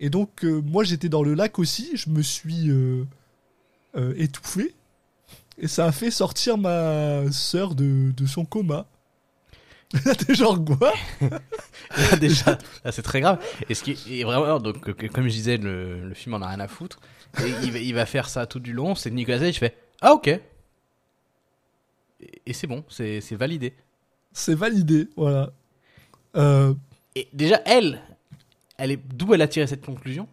[0.00, 1.90] Et donc, moi, j'étais dans le lac aussi.
[1.94, 2.70] Je me suis
[4.16, 4.74] étouffé.
[5.56, 8.86] Et ça a fait sortir ma sœur de, de son coma.
[10.04, 13.38] Là, t'es genre quoi Là, déjà, là, c'est très grave.
[13.68, 14.80] Et ce qui est et vraiment, donc,
[15.12, 16.98] comme je disais, le, le film en a rien à foutre.
[17.40, 18.94] Et il, va, il va faire ça tout du long.
[18.94, 20.28] C'est Nicolas Cage, je fais Ah, ok.
[20.28, 20.40] Et,
[22.46, 23.74] et c'est bon, c'est c'est validé.
[24.32, 25.50] C'est validé, voilà.
[26.36, 26.74] Euh,
[27.14, 28.00] Et déjà, elle,
[28.78, 30.26] elle est d'où elle a tiré cette conclusion?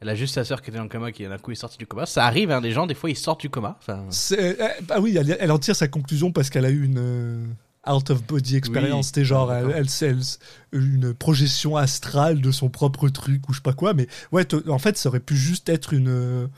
[0.00, 1.78] Elle a juste sa sœur qui était dans le coma, qui d'un coup est sortie
[1.78, 2.06] du coma.
[2.06, 3.76] Ça arrive, hein, des gens, des fois, ils sortent du coma.
[3.80, 6.84] Enfin, c'est- euh, ah oui, elle, elle en tire sa conclusion parce qu'elle a eu
[6.84, 7.44] une euh,
[7.90, 8.96] out of body experience.
[8.96, 9.04] Oui.
[9.04, 10.20] C'était genre, elle, elle,
[10.72, 13.94] une projection astrale de son propre truc ou je sais pas quoi.
[13.94, 16.48] Mais ouais, en fait, ça aurait pu juste être une,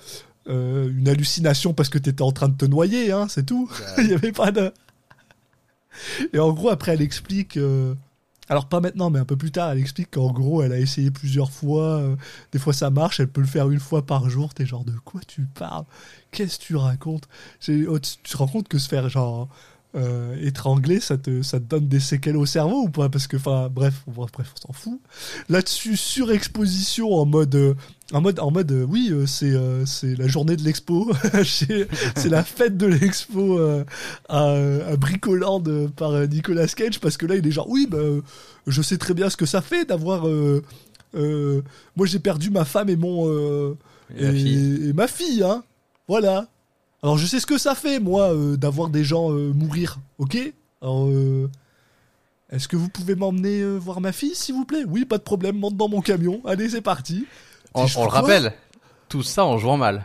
[0.48, 3.70] euh, une hallucination parce que t'étais en train de te noyer, hein, c'est tout.
[3.98, 4.72] Il y avait pas de.
[6.32, 7.56] Et en gros, après, elle explique.
[7.56, 7.94] euh,
[8.48, 11.10] Alors, pas maintenant, mais un peu plus tard, elle explique qu'en gros, elle a essayé
[11.10, 11.98] plusieurs fois.
[11.98, 12.16] euh,
[12.52, 14.54] Des fois, ça marche, elle peut le faire une fois par jour.
[14.54, 15.84] T'es genre, de quoi tu parles?
[16.30, 17.28] Qu'est-ce que tu racontes?
[17.88, 19.48] Oh, tu, tu te rends compte que se faire, genre,
[19.96, 23.08] euh, étranglé, ça te, ça te donne des séquelles au cerveau ou pas?
[23.08, 25.00] Parce que, enfin, bref, on, bref, on s'en fout.
[25.48, 27.74] Là-dessus, surexposition en mode, euh,
[28.12, 29.52] en mode, en mode, euh, oui, euh, c'est,
[29.86, 31.10] c'est la journée de l'expo,
[31.44, 31.88] c'est
[32.28, 33.58] la fête de l'expo
[34.28, 35.64] à, à Bricoland
[35.96, 37.98] par Nicolas Cage, parce que là, il est genre, oui, bah,
[38.68, 40.24] je sais très bien ce que ça fait d'avoir.
[41.14, 43.76] moi, j'ai perdu ma femme et mon
[44.16, 45.64] Et et ma fille, hein.
[46.06, 46.48] Voilà.
[47.02, 50.36] Alors je sais ce que ça fait, moi, euh, d'avoir des gens euh, mourir, ok?
[50.82, 51.48] Alors, euh,
[52.50, 54.84] est-ce que vous pouvez m'emmener euh, voir ma fille, s'il vous plaît?
[54.86, 56.40] Oui, pas de problème, monte dans mon camion.
[56.46, 57.26] Allez, c'est parti.
[57.74, 58.52] On, le rappelle,
[59.08, 60.04] tout ça en jouant mal.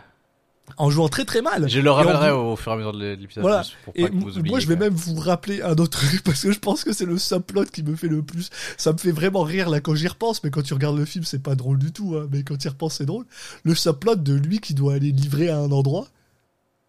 [0.78, 1.68] En jouant très très mal.
[1.68, 3.42] Je le rappellerai au fur et à mesure de l'épisode.
[3.42, 3.62] Voilà.
[3.62, 5.72] juste pour pas Et que vous m- oubliez, moi, je vais même vous rappeler un
[5.76, 8.50] autre truc parce que je pense que c'est le subplot qui me fait le plus.
[8.76, 11.24] Ça me fait vraiment rire là quand j'y repense, mais quand tu regardes le film,
[11.24, 12.16] c'est pas drôle du tout.
[12.16, 13.26] hein, mais quand tu y repenses, c'est drôle.
[13.64, 16.08] Le subplot de lui qui doit aller livrer à un endroit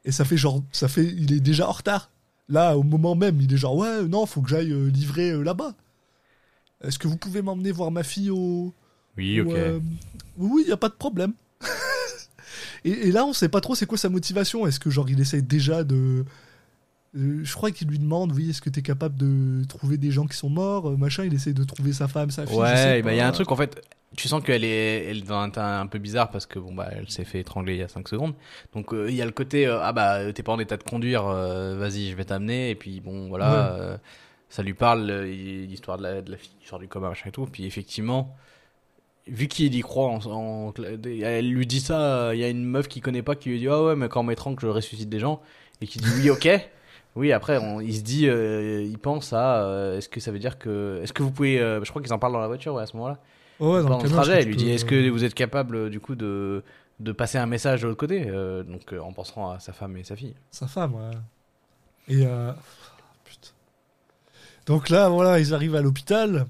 [0.06, 2.12] et ça fait genre, ça fait, il est déjà en retard.
[2.50, 5.42] Là, au moment même, il est genre ouais, non, faut que j'aille euh, livrer euh,
[5.44, 5.74] là-bas.
[6.84, 8.74] Est-ce que vous pouvez m'emmener voir ma fille au
[9.18, 9.52] Oui, ok.
[9.52, 9.80] euh,
[10.38, 11.34] oui, oui, y a pas de problème.
[12.86, 14.66] et, et là, on sait pas trop c'est quoi sa motivation.
[14.68, 16.24] Est-ce que genre il essaye déjà de
[17.16, 20.26] je crois qu'il lui demande, oui, est-ce que tu es capable de trouver des gens
[20.28, 21.24] qui sont morts, euh, machin.
[21.26, 22.58] Il essaye de trouver sa femme, sa fille.
[22.58, 23.82] Ouais, bah il y a un truc en fait.
[24.16, 26.74] Tu sens qu'elle est, elle est dans un état un peu bizarre parce que bon
[26.74, 28.34] bah elle s'est fait étrangler il y a 5 secondes.
[28.74, 30.84] Donc euh, il y a le côté euh, ah bah t'es pas en état de
[30.84, 33.82] conduire, euh, vas-y je vais t'amener et puis bon voilà Ouais.
[33.82, 33.98] euh,
[34.50, 37.32] ça lui parle euh, l'histoire de la, de la fille sort du coma machin et
[37.32, 37.46] tout.
[37.52, 38.34] Puis effectivement
[39.28, 42.00] vu qu'il y croit, en, en- elle lui dit ça.
[42.30, 44.08] euh, Il y a une meuf qui connaît pas qui lui dit ah ouais mais
[44.08, 45.42] quand on m'étrangle je ressuscite des gens
[45.82, 46.48] et qui dit oui ok.
[47.18, 50.40] Oui, après, on- il se dit, euh, il pense à, euh, est-ce que ça veut
[50.40, 52.74] dire que, est-ce que vous pouvez, euh, je crois qu'ils en parlent dans la voiture,
[52.76, 53.18] ouais, à ce moment-là.
[53.60, 56.14] Ouais, Pendant le trajet, je elle lui dit est-ce que vous êtes capable du coup
[56.16, 56.64] de,
[57.00, 58.26] de passer un message de l'autre côté
[58.68, 60.36] Donc en pensant à sa femme et sa fille.
[60.52, 61.12] Sa femme, ouais.
[62.16, 62.26] Et
[63.26, 63.50] putain.
[64.68, 66.46] Donc là, voilà, ils arrivent à l'hôpital,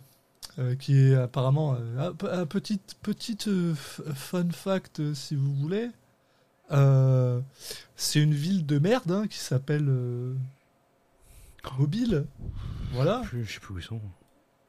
[0.60, 5.54] euh, qui est apparemment euh, un, un petit, petite euh, f- fun fact, si vous
[5.54, 5.88] voulez.
[7.96, 9.88] C'est une ville de merde hein, qui s'appelle
[11.80, 12.26] Mobile.
[12.94, 13.22] Voilà.
[13.32, 14.02] Je, sais plus où ils sont.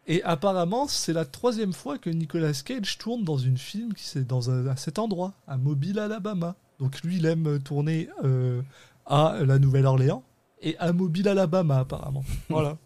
[0.06, 4.26] Et apparemment, c'est la troisième fois que Nicolas Cage tourne dans une film qui c'est
[4.26, 6.56] dans un- à cet endroit, à Mobile, Alabama.
[6.78, 8.62] Donc lui, il aime tourner euh,
[9.06, 10.22] à la Nouvelle-Orléans
[10.62, 12.24] et à Mobile, Alabama, apparemment.
[12.48, 12.78] Voilà,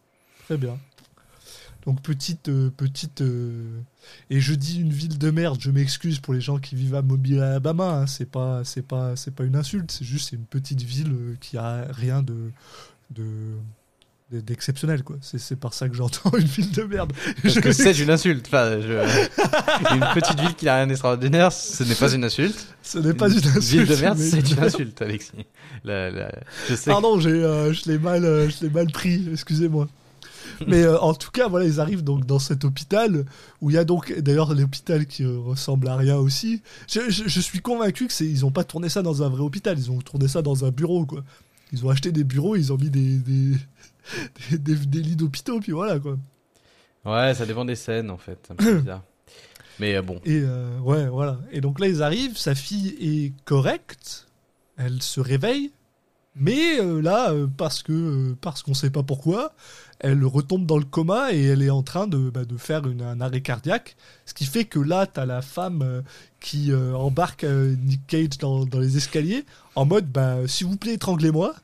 [0.44, 0.78] très bien.
[1.86, 3.22] Donc petite, euh, petite.
[3.22, 3.80] euh,
[4.30, 5.58] Et je dis une ville de merde.
[5.60, 8.00] Je m'excuse pour les gens qui vivent à Mobile, Alabama.
[8.00, 8.06] hein.
[8.06, 9.90] C'est pas, c'est pas, c'est pas une insulte.
[9.90, 12.50] C'est juste c'est une petite ville qui a rien de,
[13.10, 13.24] de
[14.40, 15.16] d'exceptionnel quoi.
[15.20, 17.12] C'est c'est par ça que j'entends une ville de merde.
[17.42, 18.46] Parce Je- que c'est une insulte.
[18.48, 22.66] Enfin, je- une petite ville qui n'a rien d'extraordinaire, ce n'est pas une insulte.
[22.82, 23.58] Ce n'est pas une insulte.
[23.58, 25.46] ville de merde, c'est une insulte, Alexis.
[25.84, 26.32] La- la-
[26.68, 26.90] Je sais.
[26.90, 29.26] Pardon, j'ai, euh, je l'ai mal, euh, je l'ai mal pris.
[29.32, 29.88] Excusez-moi.
[30.66, 33.24] Mais euh, en tout cas, voilà, ils arrivent donc dans cet hôpital
[33.60, 36.62] où il y a donc, d'ailleurs, l'hôpital qui euh, ressemble à rien aussi.
[36.88, 39.40] Je, je- je suis convaincu que c'est, ils ont pas tourné ça dans un vrai
[39.40, 41.24] hôpital, ils ont tourné ça dans un bureau, quoi.
[41.72, 43.56] Ils ont acheté des bureaux, ils ont mis des, des,
[44.50, 46.16] des, des- des lits d'hôpitaux, puis voilà, quoi.
[47.04, 48.38] Ouais, ça dépend des scènes en fait.
[48.46, 49.02] C'est un peu bizarre.
[49.80, 50.20] Mais euh, bon.
[50.24, 51.40] Et euh, ouais, voilà.
[51.50, 54.28] Et donc là, ils arrivent, sa fille est correcte,
[54.76, 55.72] elle se réveille,
[56.36, 59.54] mais euh, là, parce que parce qu'on sait pas pourquoi,
[59.98, 63.02] elle retombe dans le coma et elle est en train de, bah, de faire une-
[63.02, 66.02] un arrêt cardiaque, ce qui fait que là, t'as la femme
[66.40, 71.54] qui embarque Nick Cage dans, dans les escaliers en mode, bah, s'il vous plaît, étranglez-moi.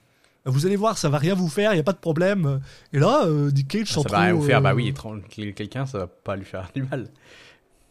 [0.49, 2.61] Vous allez voir, ça va rien vous faire, il y a pas de problème.
[2.93, 4.59] Et là, euh, Nick Cage sans Ça va rien vous faire.
[4.59, 7.09] euh, Bah oui, étrangler quelqu'un, ça va pas lui faire du mal.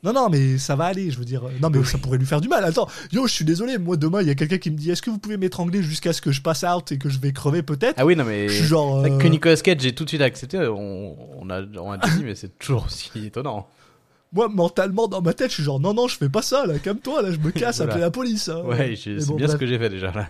[0.03, 1.41] Non, non, mais ça va aller, je veux dire.
[1.61, 2.63] Non, mais ça pourrait lui faire du mal.
[2.63, 5.01] Attends, yo, je suis désolé, moi demain, il y a quelqu'un qui me dit Est-ce
[5.01, 7.63] que vous pouvez m'étrangler jusqu'à ce que je passe out et que je vais crever
[7.63, 7.95] peut-être?
[7.97, 8.47] Ah oui, non mais.
[8.47, 8.99] Je suis genre.
[9.03, 10.59] Euh, Que Nicolas Cage, j'ai tout de suite accepté.
[10.59, 13.67] On, on a, on a dit, mais c'est toujours aussi étonnant.
[14.33, 16.77] Moi, mentalement, dans ma tête, je suis genre Non, non, je fais pas ça, là,
[16.79, 17.93] calme-toi, là, je me casse, Voilà.
[17.93, 18.49] appelez la police.
[18.49, 18.61] hein.
[18.65, 20.29] Ouais, Mais c'est bon, bien ce que j'ai fait déjà là.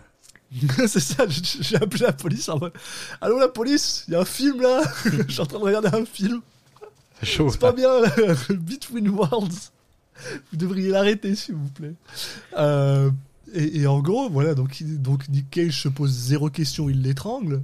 [0.88, 2.74] c'est ça, j'ai appelé la police en mode
[3.22, 5.90] Allô, la police, il y a un film là, je suis en train de regarder
[5.90, 6.42] un film,
[7.20, 7.50] C'est chaud.
[7.50, 8.10] c'est pas bien, là.
[8.50, 9.72] Between Worlds.
[10.52, 11.94] Vous devriez l'arrêter, s'il vous plaît.
[12.58, 13.12] Euh,
[13.54, 17.62] et, et en gros, voilà, donc, donc Nick Cage se pose zéro question, il l'étrangle.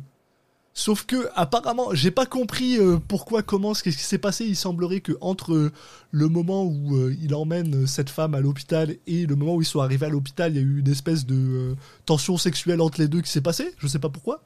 [0.76, 4.46] Sauf que, apparemment, j'ai pas compris euh, pourquoi, comment, ce qui s'est passé.
[4.46, 5.72] Il semblerait que entre euh,
[6.10, 9.68] le moment où euh, il emmène cette femme à l'hôpital et le moment où ils
[9.68, 11.76] sont arrivés à l'hôpital, il y a eu une espèce de
[12.08, 13.72] tension sexuelle entre les deux qui s'est passée.
[13.78, 14.42] Je sais pas pourquoi.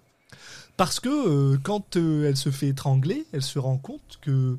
[0.75, 4.57] Parce que quand elle se fait étrangler, elle se rend compte que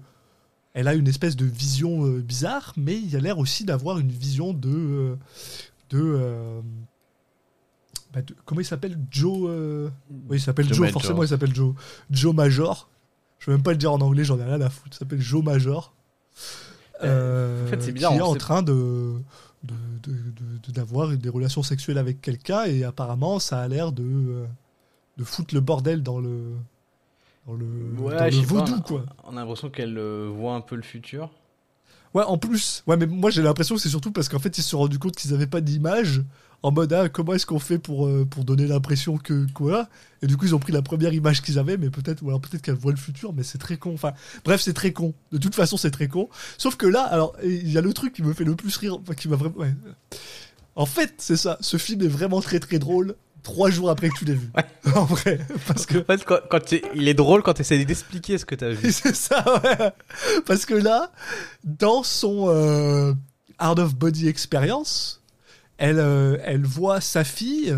[0.74, 4.10] elle a une espèce de vision bizarre, mais il y a l'air aussi d'avoir une
[4.10, 5.16] vision de
[5.90, 6.60] de
[8.12, 9.48] bah, de- comment il s'appelle Joe.
[9.50, 9.88] euh,
[10.28, 11.74] Oui, il s'appelle Joe forcément, il s'appelle Joe.
[12.10, 12.88] Joe Major.
[13.38, 14.96] Je vais même pas le dire en anglais, j'en ai rien à foutre.
[14.96, 15.92] Il s'appelle Joe Major.
[17.04, 19.14] Euh, en fait, c'est bizarre, Qui est on en sait- train de
[19.64, 23.90] de- de- de- de- d'avoir des relations sexuelles avec quelqu'un et apparemment ça a l'air
[23.92, 24.46] de euh,
[25.16, 26.54] de foutre le bordel dans le
[27.46, 27.64] dans le,
[27.98, 29.04] Ouais, dans le sais pas, vaudou on a- quoi.
[29.24, 31.30] On a l'impression qu'elle euh, voit un peu le futur.
[32.14, 32.82] Ouais, en plus.
[32.86, 34.98] Ouais, mais moi j'ai l'impression que c'est surtout parce qu'en fait ils se sont rendus
[34.98, 36.22] compte qu'ils avaient pas d'image.
[36.62, 39.88] En mode, ah, comment est-ce qu'on fait pour, euh, pour donner l'impression que quoi
[40.22, 42.40] Et du coup, ils ont pris la première image qu'ils avaient, mais peut-être, ou alors
[42.40, 43.94] peut-être qu'elle voit le futur, mais c'est très con.
[43.94, 44.12] Enfin,
[44.44, 45.14] bref, c'est très con.
[45.30, 46.28] De toute façon, c'est très con.
[46.56, 48.98] Sauf que là, alors, il y a le truc qui me fait le plus rire,
[49.00, 49.56] enfin, qui m'a vraiment.
[49.56, 49.72] ouais.
[50.74, 51.58] En fait, c'est ça.
[51.60, 53.14] Ce film est vraiment très très drôle.
[53.44, 54.50] Trois jours après que tu l'aies vu.
[54.96, 58.44] en vrai, parce que En fait, quand, il est drôle quand tu essaies d'expliquer ce
[58.44, 58.92] que tu as vu.
[58.92, 59.92] c'est ça, ouais.
[60.44, 61.12] Parce que là,
[61.62, 63.12] dans son euh,
[63.58, 65.22] Art of Body Experience,
[65.78, 67.74] elle, euh, elle voit sa fille,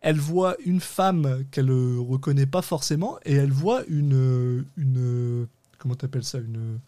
[0.00, 4.64] elle voit une femme qu'elle ne reconnaît pas forcément, et elle voit une.
[4.76, 5.46] une
[5.78, 6.78] comment t'appelles ça une,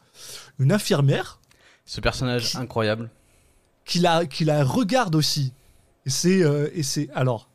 [0.60, 1.40] une infirmière
[1.86, 3.10] Ce personnage incroyable.
[3.84, 5.52] qui la, qui la regarde aussi.
[6.06, 6.42] Et c'est.
[6.42, 7.48] euh, c'est alors.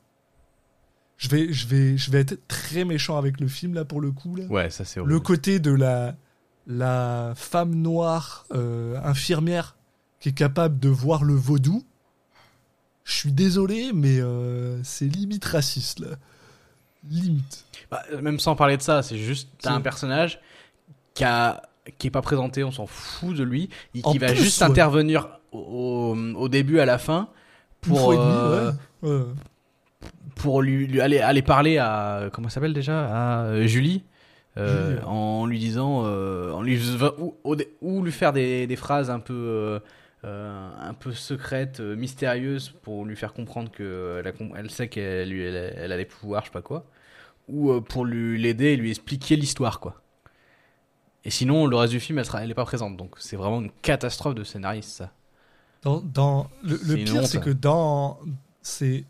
[1.17, 4.11] Je vais, je, vais, je vais être très méchant avec le film, là, pour le
[4.11, 4.35] coup.
[4.37, 4.45] Là.
[4.45, 6.15] Ouais, ça c'est le côté de la,
[6.65, 9.75] la femme noire euh, infirmière
[10.21, 11.83] qui est capable de voir le vaudou.
[13.09, 16.09] Je suis désolé, mais euh, c'est limite raciste là.
[17.09, 17.65] Limite.
[17.89, 20.39] Bah, même sans parler de ça, c'est juste t'as un personnage
[21.15, 21.63] qui a
[21.97, 24.61] qui est pas présenté, on s'en fout de lui, et En qui va plus, juste
[24.61, 24.67] ouais.
[24.67, 27.29] intervenir au, au début à la fin
[27.81, 29.09] pour demi, euh, ouais.
[29.09, 29.23] Ouais.
[30.35, 33.05] pour lui, lui aller aller parler à comment elle s'appelle déjà?
[33.07, 34.03] À euh, Julie.
[34.57, 36.79] euh, en lui disant en lui
[37.81, 39.79] ou, lui faire des, des phrases un peu
[40.23, 44.53] euh, euh, un peu secrètes euh, mystérieuses pour lui faire comprendre que elle, a com-
[44.57, 46.85] elle sait qu'elle elle, a- elle a des pouvoirs je sais pas quoi
[47.47, 50.01] ou euh, pour lui l'aider et lui expliquer l'histoire quoi
[51.25, 53.61] et sinon le reste du film elle sera elle est pas présente donc c'est vraiment
[53.61, 55.11] une catastrophe de scénariste ça
[55.83, 58.19] Dans, dans- le, pire, c'est que dans.
[58.61, 59.05] C'est.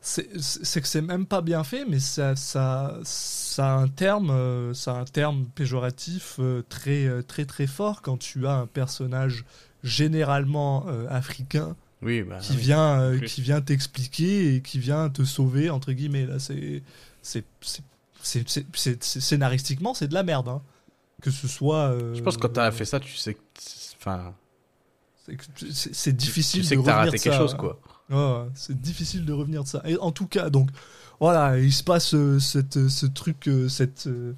[0.00, 4.72] C'est que c'est même pas bien fait, mais ça, ça, ça a un terme, euh,
[4.72, 8.66] ça a un terme péjoratif euh, très, euh, très, très fort quand tu as un
[8.68, 9.44] personnage
[9.86, 12.58] généralement euh, africain oui bah qui oui.
[12.58, 16.26] vient, euh, qui vient t'expliquer et qui vient te sauver entre guillemets.
[16.26, 16.82] Là, c'est,
[17.22, 17.82] c'est, c'est,
[18.22, 20.48] c'est- c'est- c'est- c'est- scénaristiquement, c'est de la merde.
[20.48, 20.60] hein.
[21.22, 21.88] Que ce soit.
[21.92, 23.40] euh, je pense que quand t'as fait ça tu sais que
[23.98, 24.34] enfin
[25.24, 27.38] c'est, difficile tu sais de que t'as revenir raté de quelque ça.
[27.38, 27.80] chose quoi
[28.10, 29.82] ouais, c'est difficile de revenir de ça.
[29.86, 30.70] Et en tout cas, donc,
[31.20, 34.32] voilà, il se passe euh, cette, euh, ce truc, euh, cette, euh,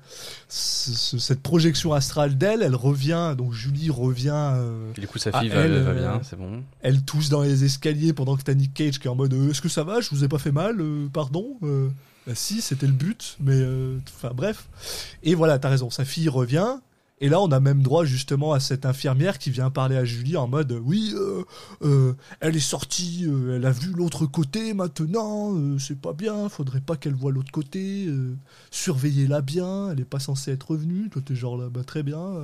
[0.49, 2.63] ce- ce- cette projection astrale d'elle.
[2.63, 4.53] Elle revient, donc Julie revient.
[4.97, 6.63] Et du coup, sa fille va, elle, va bien, c'est bon.
[6.81, 9.61] elle tousse dans les escaliers pendant que t'as Nick Cage qui est en mode Est-ce
[9.63, 10.01] que ça va?
[10.01, 10.77] Je vous ai pas fait mal
[11.13, 13.63] Pardon Bah, si, c'était le but, mais.
[14.17, 14.69] Enfin, bref.
[15.23, 16.77] Et voilà, t'as raison, sa fille revient.
[17.21, 20.37] Et là, on a même droit justement à cette infirmière qui vient parler à Julie
[20.37, 21.43] en mode Oui, euh,
[21.83, 26.81] euh, elle est sortie, euh, elle a vu l'autre côté maintenant, c'est pas bien, faudrait
[26.81, 28.09] pas qu'elle voie l'autre côté,
[28.71, 31.09] surveillez-la bien, elle est pas censée être revenue.
[31.11, 32.35] Toi, t'es genre là, bah très bien.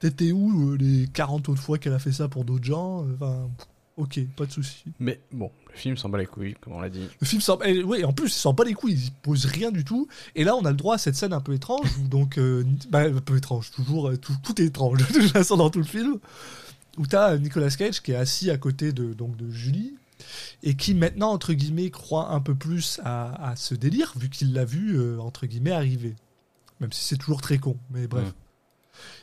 [0.00, 3.48] T'étais où les 40 autres fois qu'elle a fait ça pour d'autres gens Enfin,
[3.96, 4.84] ok, pas de souci.
[4.98, 7.08] Mais bon, le film s'en bat les couilles, comme on l'a dit.
[7.20, 7.58] Le film s'en.
[7.64, 10.06] eh, oui, en plus, il s'en bat les couilles, il pose rien du tout.
[10.34, 12.38] Et là, on a le droit à cette scène un peu étrange, où donc.
[12.38, 14.08] euh, bah, un peu étrange, toujours.
[14.08, 16.18] euh, tout, tout est étrange, de toute façon, dans tout le film.
[16.98, 19.94] Où t'as Nicolas Cage qui est assis à côté de, donc, de Julie.
[20.62, 24.52] Et qui maintenant, entre guillemets, croit un peu plus à, à ce délire, vu qu'il
[24.52, 26.14] l'a vu, euh, entre guillemets, arriver.
[26.80, 28.28] Même si c'est toujours très con, mais bref.
[28.28, 28.32] Mm.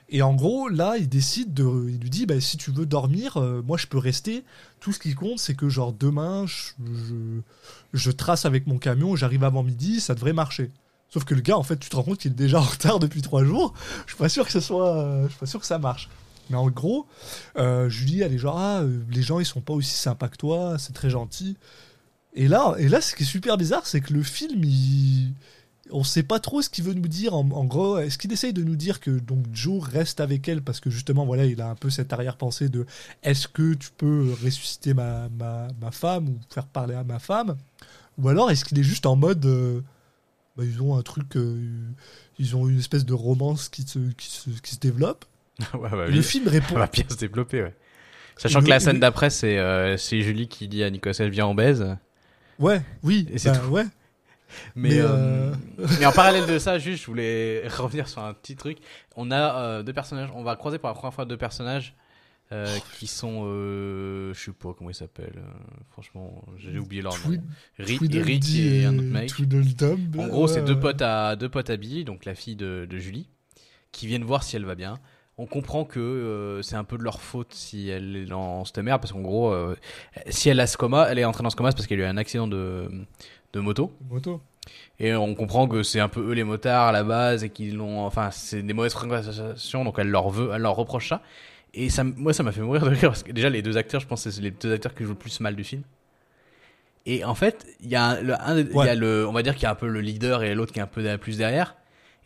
[0.09, 1.63] Et en gros, là, il décide de.
[1.63, 4.43] Lui dit bah, si tu veux dormir, euh, moi je peux rester.
[4.79, 6.45] Tout ce qui compte, c'est que genre demain,
[7.93, 10.71] je, trace avec mon camion, j'arrive avant midi, ça devrait marcher.
[11.09, 12.99] Sauf que le gars, en fait, tu te rends compte qu'il est déjà en retard
[12.99, 13.73] depuis trois jours.
[14.05, 16.09] Je suis pas sûr que euh, suis pas sûr que ça marche.
[16.49, 17.05] Mais en gros,
[17.57, 20.77] euh, Julie, elle est genre ah, les gens ils sont pas aussi sympas que toi,
[20.79, 21.57] c'est très gentil.
[22.33, 25.33] Et là, et là, ce qui est super bizarre, c'est que le film, il
[25.91, 27.33] on sait pas trop ce qu'il veut nous dire.
[27.33, 30.61] En, en gros, est-ce qu'il essaye de nous dire que donc Joe reste avec elle
[30.61, 32.85] parce que justement, voilà, il a un peu cette arrière-pensée de
[33.23, 37.57] est-ce que tu peux ressusciter ma, ma, ma femme ou faire parler à ma femme?
[38.17, 39.81] Ou alors est-ce qu'il est juste en mode euh,
[40.57, 41.57] bah, ils ont un truc, euh,
[42.37, 45.25] ils ont une espèce de romance qui se, qui se, qui se développe
[45.73, 46.15] ouais, bah, Et oui.
[46.15, 46.75] Le film Ça répond.
[46.79, 47.75] va bien se développer, ouais.
[48.37, 51.27] Sachant Le- que la scène le- d'après, c'est euh, c'est Julie qui dit à Nicolas
[51.29, 51.97] viens en baise.
[52.59, 53.69] Ouais, oui, Et c'est bah, tout.
[53.69, 53.85] ouais.
[54.75, 55.53] Mais, Mais, euh,
[55.99, 58.77] mais en parallèle de ça, juste, je voulais revenir sur un petit truc.
[59.15, 61.95] On a euh, deux personnages, on va croiser pour la première fois deux personnages
[62.51, 62.65] euh,
[62.97, 65.37] qui sont, euh, je sais pas comment ils s'appellent.
[65.37, 67.37] euh, franchement, j'ai oublié leur nom.
[67.77, 68.01] Rick
[68.59, 69.29] et un autre mec.
[70.17, 72.97] En gros, c'est deux potes à deux potes à Billy, donc la fille de, de
[72.97, 73.29] Julie,
[73.91, 74.97] qui viennent voir si elle va bien.
[75.41, 78.79] On comprend que euh, c'est un peu de leur faute si elle est dans cette
[78.79, 79.73] merde, parce qu'en gros, euh,
[80.27, 82.05] si elle a ce coma, elle est entrée dans ce coma c'est parce qu'elle a
[82.05, 82.89] eu un accident de,
[83.53, 83.91] de moto.
[84.09, 84.41] Moto.
[84.99, 87.75] Et on comprend que c'est un peu eux les motards à la base et qu'ils
[87.75, 88.05] l'ont.
[88.05, 91.21] Enfin, c'est des mauvaises fréquentations, donc elle leur veut, elle leur reproche ça.
[91.73, 94.01] Et ça, moi, ça m'a fait mourir de rire parce que déjà, les deux acteurs,
[94.01, 95.83] je pense que c'est les deux acteurs qui jouent le plus mal du film.
[97.05, 98.89] Et en fait, il y a, un, le- un- il y Ouais.
[98.89, 100.79] a le, on va dire qu'il y a un peu le leader et l'autre qui
[100.79, 101.75] est un peu plus derrière.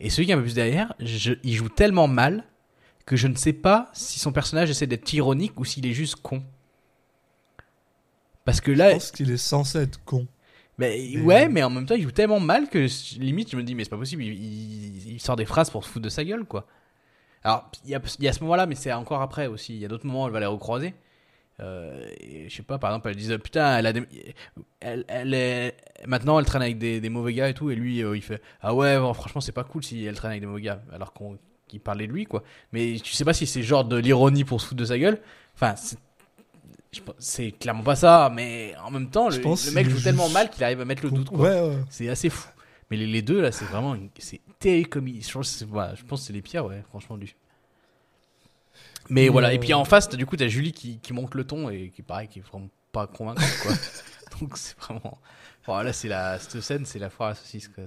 [0.00, 2.44] Et celui qui est un peu plus derrière, je, il joue tellement mal
[3.06, 6.16] que je ne sais pas si son personnage essaie d'être ironique ou s'il est juste
[6.16, 6.42] con.
[8.44, 10.26] Parce que Je là, pense qu'il est censé être con.
[10.78, 12.86] Mais, Mais- ouais, mais en même temps, il joue tellement mal que
[13.18, 15.84] limite, je me dis, mais c'est pas possible, il, il- il sort des phrases pour
[15.84, 16.66] se foutre de sa gueule, quoi.
[17.44, 19.74] Alors, il y a, il y a ce moment-là, mais c'est encore après aussi.
[19.74, 20.94] Il y a d'autres moments où elle va les recroiser.
[21.60, 24.02] Euh, et je sais pas, par exemple, elle disait, putain, elle a des...
[24.80, 25.76] elle, elle est...
[26.06, 28.40] Maintenant, elle traîne avec des, des mauvais gars et tout, et lui, euh, il fait,
[28.60, 31.12] ah ouais, bon, franchement, c'est pas cool si elle traîne avec des mauvais gars, alors
[31.12, 32.42] qu'on qu'il parlait de lui, quoi.
[32.72, 35.20] Mais tu sais pas si c'est genre de l'ironie pour se foutre de sa gueule.
[35.54, 35.74] Enfin,
[37.18, 39.36] c'est- clairement pas ça, mais en même temps, le,
[39.72, 41.38] mec joue tellement mal qu'il arrive à mettre le doute, quoi.
[41.38, 41.82] Ouais, ouais.
[41.90, 42.48] C'est assez fou.
[42.90, 43.94] Mais les, les deux, là, c'est vraiment.
[43.94, 44.86] une- C'est ils-
[45.24, 47.34] Je pense, que c'est- voilà, je pense que c'est les pires, ouais, franchement, du.
[49.10, 51.68] Mais voilà, et puis en face, du coup, t'as Julie qui, qui monte le ton
[51.68, 53.72] et qui, pareil, qui est vraiment pas convaincante, quoi.
[54.40, 55.18] Donc c'est vraiment.
[55.66, 56.38] Voilà, c'est la.
[56.38, 57.84] Cette scène, c'est la foire à la saucisse, quoi.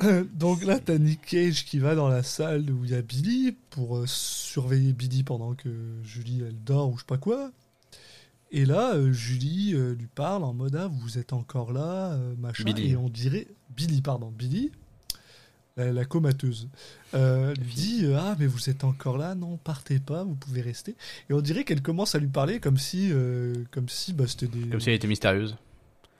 [0.34, 3.56] Donc là, t'as Nick Cage qui va dans la salle où il y a Billy
[3.70, 5.68] pour euh, surveiller Billy pendant que
[6.02, 7.50] Julie elle dort ou je sais pas quoi.
[8.52, 12.34] Et là, euh, Julie euh, lui parle en mode ah vous êtes encore là, euh,
[12.38, 12.64] machin.
[12.64, 12.92] Billy.
[12.92, 14.70] Et on dirait Billy, pardon, Billy,
[15.76, 16.68] la, la comateuse,
[17.12, 20.94] lui dit ah mais vous êtes encore là, non partez pas, vous pouvez rester.
[21.28, 23.10] Et on dirait qu'elle commence à lui parler comme si
[23.72, 25.56] comme si bah, c'était des Comme si elle était mystérieuse.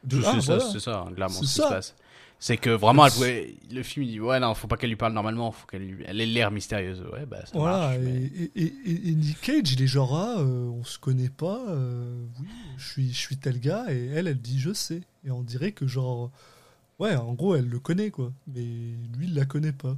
[0.05, 0.70] de- C'est ah, ça, voilà.
[0.72, 1.95] c'est ça, hein, clairement, C'est ce qui se passe.
[2.39, 3.57] C'est que vraiment, elle pouvait.
[3.70, 6.05] Le film, il dit Ouais, non, faut pas qu'elle lui parle normalement, faut qu'elle lui...
[6.07, 7.03] elle ait l'air mystérieuse.
[7.12, 7.97] Ouais, bah ça Voilà, marche.
[7.97, 10.99] et, mais- et, et- et- et Nick Cage, il est genre, ah, euh, on se
[10.99, 14.72] connaît pas, euh, oui, je suis, je suis tel gars, et elle, elle dit, je
[14.74, 15.01] sais.
[15.24, 16.30] Et on dirait que, genre,
[16.99, 19.97] ouais, en gros, elle le connaît, quoi, mais lui, il la connaît pas.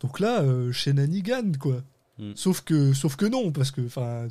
[0.00, 1.82] Donc là, euh, chez Nanigan, quoi.
[2.18, 2.32] Mm.
[2.34, 4.28] Sauf, que, sauf que non, parce que, enfin,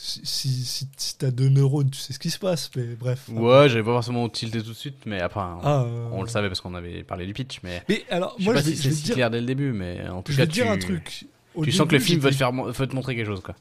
[0.00, 3.28] si, si, si, si t'as deux neurones, tu sais ce qui se passe, mais bref.
[3.30, 6.46] Ouais, j'avais pas forcément tilté tout de suite, mais après, Ah, euh, on le savait
[6.46, 7.82] parce qu'on avait parlé du pitch, mais.
[7.88, 9.46] Mais alors, Je sais moi, pas je vais, si c'est si dire, clair dès le
[9.46, 11.26] début, mais en tout je cas, vais te dire tu, un truc.
[11.56, 13.56] Au tu sens que le film veut te, faire, veut te montrer quelque chose, quoi.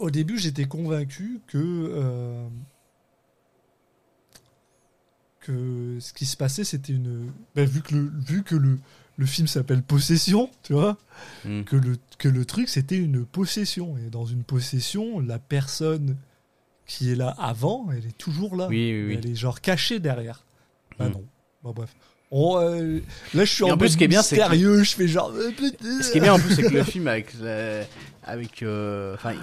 [0.00, 2.48] Au début, j'étais convaincu que euh,
[5.40, 7.30] que ce qui se passait, c'était une.
[7.54, 8.80] ben, vu que le vu que le,
[9.16, 10.96] le film s'appelle Possession, tu vois,
[11.44, 11.62] Mm.
[11.64, 16.16] que le que le truc c'était une possession et dans une possession, la personne
[16.86, 18.66] qui est là avant, elle est toujours là.
[18.68, 19.14] Oui, oui, oui.
[19.22, 20.44] Elle est genre cachée derrière.
[20.98, 21.12] Ah Mm.
[21.12, 21.24] non.
[21.62, 21.94] Bon bref.
[22.30, 22.98] On, euh,
[23.34, 24.82] là, je suis en en plus, ce qui est bien, c'est que- mystérieux.
[24.82, 25.30] Je fais genre.
[25.32, 25.50] euh.
[26.02, 27.32] Ce qui est bien en plus, c'est que le film, avec.
[27.40, 27.84] euh,
[28.24, 29.34] avec euh, Enfin.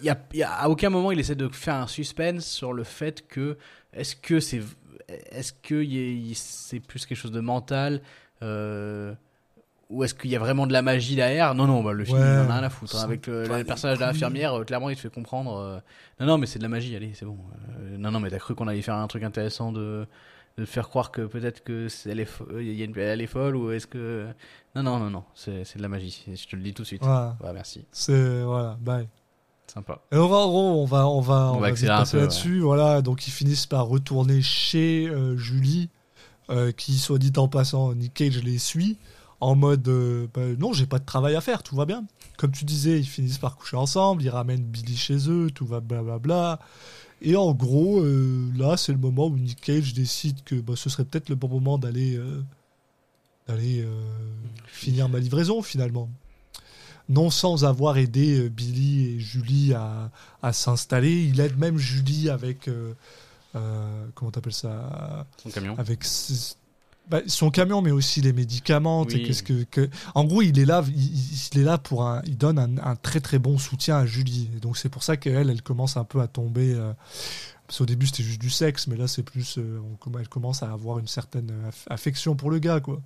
[0.00, 2.72] il y a, y a- à aucun moment, il essaie de faire un suspense sur
[2.74, 3.56] le fait que.
[3.94, 4.60] Est-ce que c'est.
[5.30, 5.82] Est-ce que
[6.34, 8.02] c'est plus quelque chose de mental?
[8.42, 9.14] Euh,
[9.90, 11.54] Ou est-ce qu'il y a vraiment de la magie derrière?
[11.54, 12.96] Non, non, bah, le film, Ouais, il en a rien à foutre.
[12.96, 13.04] hein.
[13.04, 15.56] Avec le, personnage de l'infirmière, euh, clairement, il te fait comprendre.
[15.56, 15.78] euh,
[16.20, 17.36] non, non, mais c'est de la magie, allez, c'est bon.
[17.80, 20.06] Euh, non, non, mais t'as cru qu'on allait faire un truc intéressant de,
[20.64, 23.26] faire croire que peut-être que c'est- elle est, fo- il y a une, elle est
[23.26, 24.26] folle ou est-ce que.
[24.74, 26.24] Non, non, non, non, c'est de la magie.
[26.26, 27.02] Je te le dis tout de suite.
[27.04, 27.36] Voilà.
[27.42, 27.84] Ouais, merci.
[27.92, 28.76] C'est voilà.
[28.80, 29.08] Bye.
[29.66, 30.00] Sympa.
[30.12, 32.60] Et on va, on va, on va, On on va va passer là-dessus.
[32.60, 35.88] Voilà, donc ils finissent par retourner chez Julie,
[36.52, 38.98] euh, qui, soit dit en passant, Nick Cage les suit
[39.40, 42.04] en mode euh, bah, non, j'ai pas de travail à faire, tout va bien.
[42.36, 45.80] Comme tu disais, ils finissent par coucher ensemble, ils ramènent Billy chez eux, tout va
[45.80, 46.60] blablabla.
[47.22, 50.88] Et en gros, euh, là, c'est le moment où Nick Cage décide que bah, ce
[50.88, 52.20] serait peut-être le bon moment d'aller
[53.48, 53.90] d'aller euh,
[54.66, 56.08] finir ma livraison finalement
[57.08, 61.24] non sans avoir aidé Billy et Julie à, à s'installer.
[61.24, 62.94] Il aide même Julie avec euh,
[63.54, 65.74] euh, comment t'appelles ça Son camion.
[65.78, 66.04] Avec
[67.08, 69.04] bah, son camion, mais aussi les médicaments.
[69.04, 69.24] tu sais, Oui.
[69.26, 72.58] Qu'est-ce que, que- en gros, il est là, il, est là pour un, il donne
[72.58, 74.48] un, un très très bon soutien à Julie.
[74.56, 76.72] Et donc c'est pour ça qu'elle, elle commence un peu à tomber.
[76.74, 76.92] euh,
[77.66, 80.62] parce qu'au début c'était juste du sexe, mais là c'est plus, euh, on elle commence
[80.62, 83.00] à avoir une certaine aff- affection pour le gars, quoi.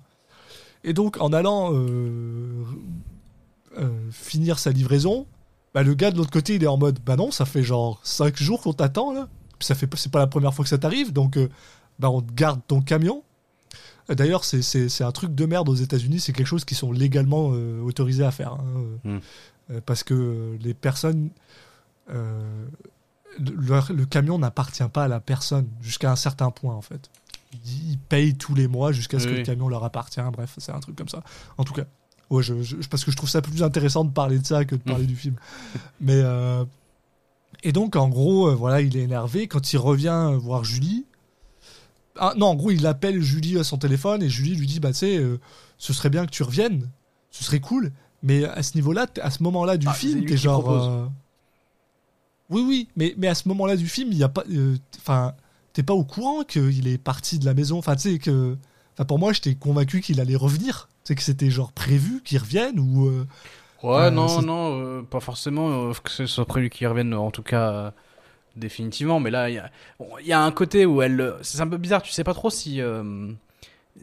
[0.83, 2.63] Et donc en allant euh,
[3.77, 5.25] euh, finir sa livraison,
[5.73, 7.99] bah, le gars de l'autre côté il est en mode, bah non, ça fait genre
[8.03, 9.27] 5 jours qu'on t'attend là.
[9.59, 11.49] Ça fait, c'est pas la première fois que ça t'arrive, donc euh,
[11.99, 13.23] bah on te garde ton camion.
[14.09, 16.75] Euh, D'ailleurs, c'est- c'est c'est un truc de merde aux États-Unis, c'est quelque chose qui
[16.75, 18.53] sont légalement euh, autorisés à faire.
[18.53, 18.65] hein,
[19.05, 19.19] euh, Mm.
[19.71, 21.29] euh, parce que les personnes.
[23.39, 27.09] le, le camion n'appartient pas à la personne jusqu'à un certain point en fait.
[27.53, 30.21] Ils ils payent tous les mois jusqu'à ce Oui, que le camion leur appartient.
[30.33, 31.23] Bref, c'est un truc comme ça.
[31.57, 31.83] En tout cas,
[32.29, 34.75] ouais, je, je- parce que je trouve ça plus intéressant de parler de ça que
[34.75, 35.35] de parler du film.
[36.01, 36.21] Mais
[37.63, 41.05] et donc en gros, euh, voilà, il est énervé quand il revient voir Julie.
[42.19, 44.91] Ah, non, en gros, il appelle Julie à son téléphone et Julie lui dit bah
[44.91, 45.39] tu sais, euh,
[45.77, 46.89] ce serait bien que tu reviennes,
[47.31, 47.91] ce serait cool.
[48.23, 50.71] Mais à ce niveau-là, à ce moment-là du Ah, c'est film, t'es genre.
[50.71, 51.05] euh,
[52.49, 54.43] Oui, oui, mais, mais à ce moment-là du film, il y a pas.
[54.51, 55.33] euh, Enfin,
[55.73, 57.77] t'es pas au courant qu'il est parti de la maison.
[57.77, 58.57] Enfin, tu sais que.
[58.95, 60.89] Enfin, pour moi, j'étais convaincu qu'il allait revenir.
[61.03, 63.07] Tu sais que c'était genre prévu qu'il revienne ou.
[63.83, 67.13] Euh, Ouais, Euh, non, non, euh, pas forcément euh, que ce soit prévu qu'il revienne,
[67.13, 67.91] en tout cas, euh,
[68.55, 69.19] définitivement.
[69.19, 69.71] Mais là, il y a,
[70.23, 71.21] y a un côté où elle.
[71.21, 72.81] euh, C'est un peu bizarre, tu sais pas trop si.
[72.81, 73.31] euh,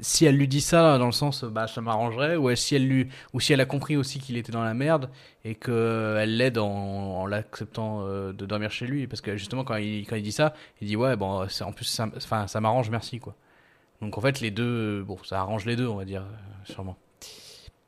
[0.03, 2.89] si elle lui dit ça dans le sens, euh, bah ça m'arrangerait, ou si elle
[2.89, 5.11] lui, ou si elle a compris aussi qu'il était dans la merde
[5.45, 9.37] et que euh, elle l'aide en, en l'acceptant euh, de dormir chez lui, parce que
[9.37, 12.47] justement quand il quand il dit ça, il dit ouais bon, en plus ça, enfin
[12.49, 13.37] ça m'arrange, merci quoi.
[14.03, 16.65] Donc en fait les deux, euh, bon ça arrange les deux on va dire euh,
[16.73, 16.97] sûrement.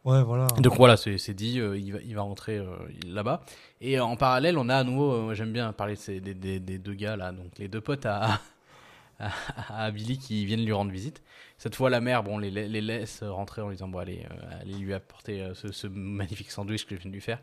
[0.07, 0.47] Ouais, voilà.
[0.59, 2.77] Donc voilà, c'est dit, euh, il, va, il va rentrer euh,
[3.07, 3.43] là-bas.
[3.81, 6.61] Et en parallèle, on a à nouveau, euh, j'aime bien parler de ces- des, des-
[6.61, 8.41] des deux gars là, donc les deux potes à,
[9.19, 9.31] à,
[9.69, 11.23] à Billy qui viennent lui rendre visite.
[11.59, 14.25] Cette fois, la mère, bon, les, les laisse rentrer en lui disant, bon, allez,
[14.61, 17.41] allez lui apporter ce, ce magnifique sandwich que je viens de lui faire.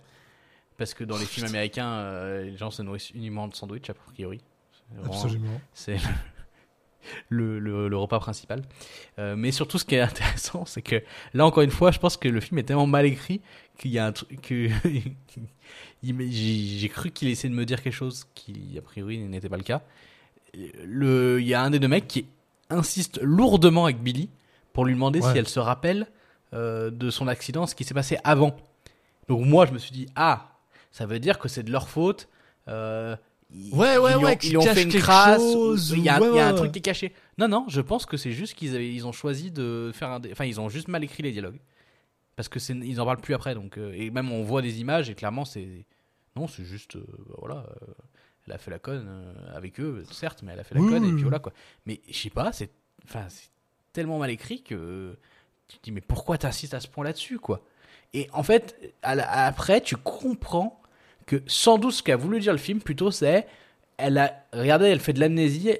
[0.77, 4.41] Parce que dans les films américains, les gens se nourrissent uniquement de sandwich, a priori.
[5.05, 5.59] Absolument.
[5.73, 5.97] c'est
[7.29, 8.61] le, le, le repas principal.
[9.19, 11.01] Euh, mais surtout, ce qui est intéressant, c'est que
[11.33, 13.41] là, encore une fois, je pense que le film est tellement mal écrit
[13.77, 14.69] qu'il y a un truc que
[16.03, 19.57] j'ai j'ai cru qu'il essayait de me dire quelque chose qui, a priori, n'était pas
[19.57, 19.81] le cas.
[20.85, 22.25] Le, il y a un des deux mecs qui
[22.69, 24.29] insiste lourdement avec Billy
[24.73, 25.31] pour lui demander Ouais.
[25.31, 26.07] si elle se rappelle
[26.53, 28.55] euh, de son accident, ce qui s'est passé avant.
[29.27, 30.49] Donc moi, je me suis dit, ah,
[30.91, 32.27] ça veut dire que c'est de leur faute.
[32.67, 33.15] Euh,
[33.53, 35.41] ils- Ouais, ouais, ils lui ont- ouais, Ils ont fait une crasse.
[35.91, 37.13] Il y a, un- ouais, il y a un ouais, truc qui est caché.
[37.37, 40.21] Non, non, je pense que c'est juste qu'ils ils ont choisi de faire un.
[40.31, 41.59] Enfin, ils ont juste mal écrit les dialogues.
[42.35, 43.53] Parce que c'est, ils en parlent plus après.
[43.53, 45.85] Donc, euh, et même on voit des images et clairement, c'est.
[46.35, 46.95] Non, c'est juste.
[46.95, 47.55] euh, bah, voilà.
[47.69, 47.93] euh,
[48.47, 50.89] elle a fait la conne euh, avec eux, certes, mais elle a fait la Oui,
[50.91, 51.53] conne et puis voilà quoi.
[51.85, 52.71] Mais je sais pas, c'est.
[53.05, 53.49] Enfin, c'est
[53.93, 55.15] tellement mal écrit que.
[55.67, 57.63] Tu te dis, mais pourquoi t'insistes à ce point là-dessus, quoi?
[58.13, 60.81] Et en fait, à la- après, tu comprends
[61.25, 63.47] que sans doute ce qu'a voulu dire le film, plutôt, c'est.
[63.97, 64.33] Elle a.
[64.53, 65.71] Regardez, elle fait de l'amnésie,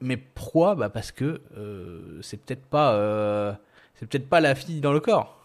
[0.00, 0.74] mais pourquoi?
[0.74, 2.94] Bah parce que euh, c'est peut-être pas.
[2.94, 3.52] euh,
[3.94, 5.36] c'est peut-être pas la fille dans le corps.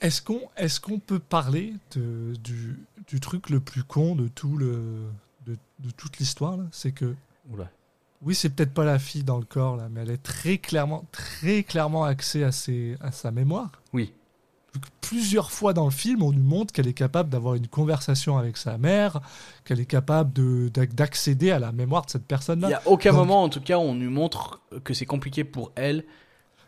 [0.00, 2.78] Est-ce qu'on est qu'on peut parler de, du,
[3.08, 5.02] du truc le plus con de tout le
[5.46, 7.14] de, de toute l'histoire C'est que
[7.50, 7.68] Oula.
[8.22, 11.04] oui, c'est peut-être pas la fille dans le corps là, mais elle est très clairement
[11.12, 13.72] très clairement axée à ses à sa mémoire.
[13.92, 14.12] Oui.
[15.00, 18.58] Plusieurs fois dans le film, on nous montre qu'elle est capable d'avoir une conversation avec
[18.58, 19.20] sa mère,
[19.64, 22.82] qu'elle est capable de d'ac- d'accéder à la mémoire de cette Il personne-là, n'y a
[22.86, 26.04] aucun Donc- moment, en tout cas, on nous montre que c'est compliqué pour elle.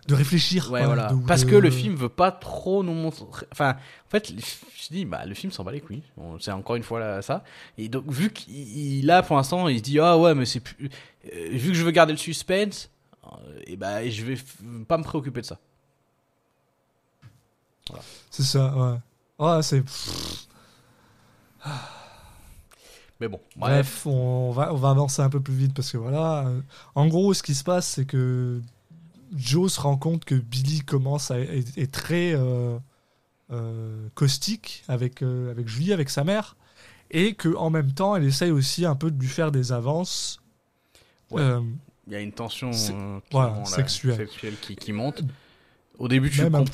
[0.08, 0.72] de réfléchir.
[0.72, 1.12] Ouais, voilà.
[1.12, 3.26] de- Parce de- que le film veut pas trop nous montrer.
[3.52, 3.72] Enfin,
[4.06, 6.02] en fait, je dis, bah, le film s'en bat les couilles.
[6.40, 7.44] C'est encore une fois là, ça.
[7.76, 10.60] Et donc, vu qu'il il a pour l'instant, il se dit, ah ouais, mais c'est
[10.60, 10.88] plus.
[11.32, 12.90] euh, vu que je veux garder le suspense,
[13.26, 14.36] euh, et bah, je vais
[14.88, 15.58] pas me préoccuper de ça.
[18.30, 18.98] C'est ça, ouais.
[19.38, 19.82] Ah, c'est
[23.20, 24.04] Mais bon, bref.
[24.04, 26.46] Bref, on va, on va avancer un peu plus vite parce que voilà.
[26.46, 26.60] euh,
[26.94, 28.62] En gros, ce qui se passe, c'est que
[29.34, 32.78] Joe se rend compte que Billy commence à être est très euh,
[33.52, 36.56] euh, caustique avec, euh, avec Julie, avec sa mère,
[37.10, 40.40] et que en même temps, elle essaye aussi un peu de lui faire des avances.
[41.30, 41.42] Ouais.
[42.06, 42.70] Il y a une tension
[43.30, 44.16] voilà, sexuelle.
[44.16, 45.22] sexuelle qui, qui monte.
[45.98, 46.64] Au début, tu même un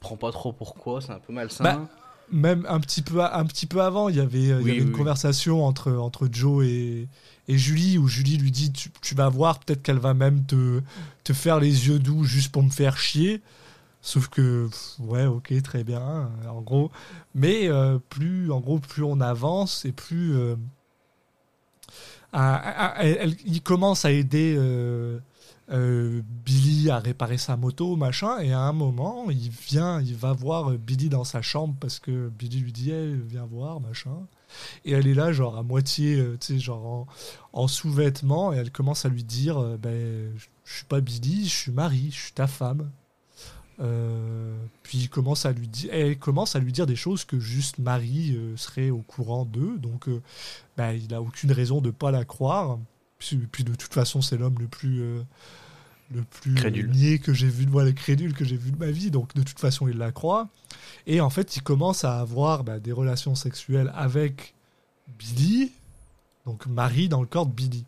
[0.00, 1.64] comprends pas trop pourquoi, c'est un peu malsain.
[1.64, 1.88] Bah,
[2.30, 4.72] même un petit peu un petit peu avant il y avait, il y Oui, avait
[4.72, 4.92] oui, une oui.
[4.92, 7.08] conversation entre entre Joe et,
[7.48, 10.82] et Julie où Julie lui dit tu, tu vas voir peut-être qu'elle va même te
[11.24, 13.40] te faire les yeux doux juste pour me faire chier
[14.02, 14.68] sauf que
[14.98, 16.90] ouais ok très bien euh, en gros
[17.34, 20.54] mais euh, plus en gros plus on avance et plus euh,
[22.34, 25.18] à- à- à- elle- elle- il commence à aider euh,
[25.70, 30.32] euh, Billy a réparé sa moto, machin, et à un moment, il vient, il va
[30.32, 34.16] voir Billy dans sa chambre parce que Billy lui dit, hey, viens voir, machin.
[34.86, 37.06] Et elle est là, genre à moitié, euh, tu sais, genre en,
[37.52, 40.32] en sous-vêtements, et elle commence à lui dire, euh, ben,
[40.64, 42.90] je suis pas Billy, je suis Marie, je suis ta femme.
[43.80, 47.78] Euh, puis commence à lui dire, elle commence à lui dire des choses que juste
[47.78, 50.08] Marie serait au courant d'eux, donc
[50.76, 52.78] ben, il a aucune raison de pas la croire.
[53.18, 55.22] Puis, puis de toute façon, c'est l'homme le plus euh,
[56.10, 56.90] le plus Crédule.
[56.90, 59.10] niais que j'ai vu de moi, le crédule que j'ai vu de ma vie.
[59.10, 60.48] Donc de toute façon, il la croit.
[61.06, 64.54] Et en fait, il commence à avoir bah, des relations sexuelles avec
[65.18, 65.72] Billy.
[66.46, 67.84] donc Marie dans le corps de Billy.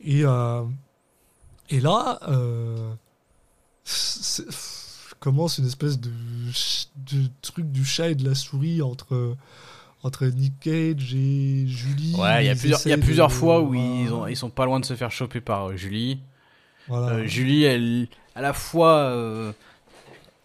[0.00, 0.64] Et, euh,
[1.70, 2.94] et là, euh,
[5.20, 6.10] commence une espèce de
[7.42, 9.36] truc du chat et de la souris entre,
[10.04, 12.14] entre Nick Cage et Julie.
[12.16, 14.50] Ouais, il y a plusieurs, y a plusieurs de- fois où ils, ont, ils sont
[14.50, 16.20] pas loin de se faire choper par euh, Julie.
[16.88, 17.16] Voilà.
[17.16, 19.52] Euh, Julie, elle, à la fois, euh,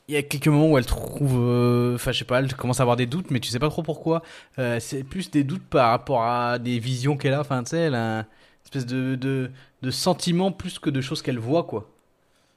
[0.07, 2.79] il y a quelques moments où elle trouve, euh, enfin, je sais pas, elle commence
[2.79, 4.23] à avoir des doutes, mais tu sais pas trop pourquoi.
[4.57, 7.41] Euh, c'est plus des doutes par rapport à des visions qu'elle a.
[7.41, 8.25] Enfin, tu sais, elle a une
[8.63, 9.51] espèce de, de,
[9.81, 11.89] de sentiment plus que de choses qu'elle voit, quoi.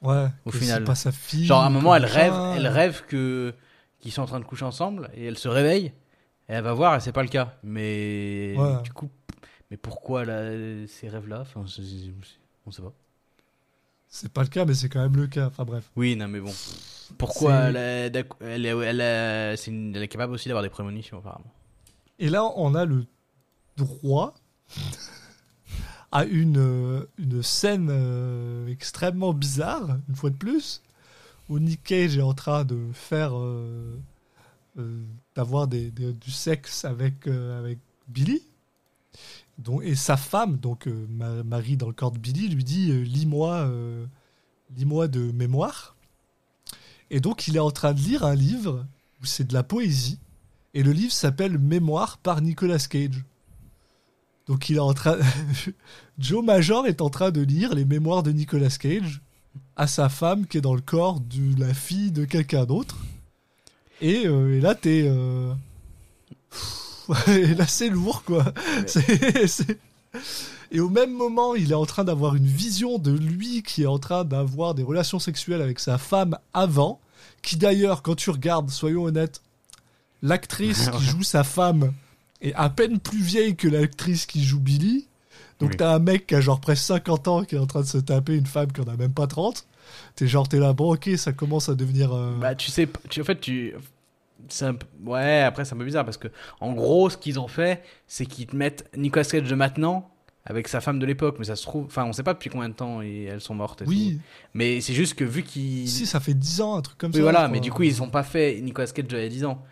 [0.01, 0.79] ouais, au final.
[0.79, 1.45] C'est pas sa fille.
[1.45, 3.53] Genre, à un moment, elle rêve, elle rêve que
[3.99, 5.91] qu'ils sont en train de coucher ensemble et elle se réveille
[6.53, 7.55] elle va voir et c'est pas le cas.
[7.63, 8.81] Mais Ouais.
[8.83, 9.09] du coup,
[9.71, 10.51] mais pourquoi là,
[10.87, 11.41] ces rêves-là?
[11.41, 11.61] Enfin,
[12.65, 12.93] on sait pas.
[14.07, 15.47] C'est pas le cas, mais c'est quand même le cas.
[15.47, 15.89] Enfin bref.
[15.95, 16.53] Oui, non, mais bon.
[17.17, 20.63] Pourquoi elle, est- d'ac- elle, est- elle, est- c'est une- elle est capable aussi d'avoir
[20.63, 21.51] des prémonitions, apparemment.
[22.19, 23.05] Et là, on a le
[23.75, 24.35] droit
[26.11, 30.81] à une, euh, une scène euh, extrêmement bizarre, une fois de plus,
[31.49, 33.31] où Nick Cage est en train de faire.
[33.35, 33.97] euh,
[35.35, 38.41] d'avoir des, des- du sexe avec, euh, avec Billy.
[39.83, 43.03] Et sa femme, donc euh, Ma- Marie dans le corps de Billy, lui dit euh,
[43.03, 44.05] Lis-moi euh,
[44.75, 45.95] lis-moi de mémoire.
[47.11, 48.85] Et donc, il est en train de lire un livre
[49.21, 50.17] où c'est de la poésie.
[50.73, 53.23] Et le livre s'appelle Mémoire par Nicolas Cage.
[54.47, 55.17] Donc il est en train.
[56.17, 59.21] Joe Major est en train de lire les mémoires de Nicolas Cage
[59.75, 62.97] à sa femme qui est dans le corps de la fille de quelqu'un d'autre.
[64.03, 65.03] Et, euh, et là, t'es.
[65.07, 65.53] euh,
[67.27, 68.45] et là, c'est lourd, quoi.
[68.87, 69.79] C'est- c'est-
[70.71, 73.87] Et au même moment, il est en train d'avoir une vision de lui qui est
[73.87, 76.99] en train d'avoir des relations sexuelles avec sa femme avant.
[77.41, 79.41] Qui d'ailleurs, quand tu regardes, soyons honnêtes,
[80.21, 81.93] l'actrice qui joue sa femme
[82.41, 85.07] est à peine plus vieille que l'actrice qui joue Billy.
[85.59, 85.77] Donc Oui.
[85.77, 87.97] t'as un mec qui a genre presque 50 ans qui est en train de se
[87.97, 89.65] taper une femme qui en a même pas 30.
[90.15, 92.13] T'es genre, t'es là, bon ok, ça commence à devenir...
[92.13, 93.73] euh, Bah, tu sais, tu, en fait, tu.
[94.49, 96.27] C'est un peu- Ouais, après, c'est un peu bizarre parce que,
[96.59, 100.09] en gros, ce qu'ils ont fait, c'est qu'ils te mettent Nicolas Cage de maintenant
[100.45, 101.85] avec sa femme de l'époque, mais ça se trouve.
[101.85, 103.81] Enfin, on sait pas depuis combien de temps et elles sont mortes.
[103.81, 104.21] et oui, tout.
[104.53, 105.87] Mais c'est juste que vu qu'ils.
[105.87, 107.21] si, ça fait 10 ans, un truc comme Oui, ça.
[107.23, 109.63] voilà, mais du coup, ils ont pas fait Nicolas Cage il y a 10 ans.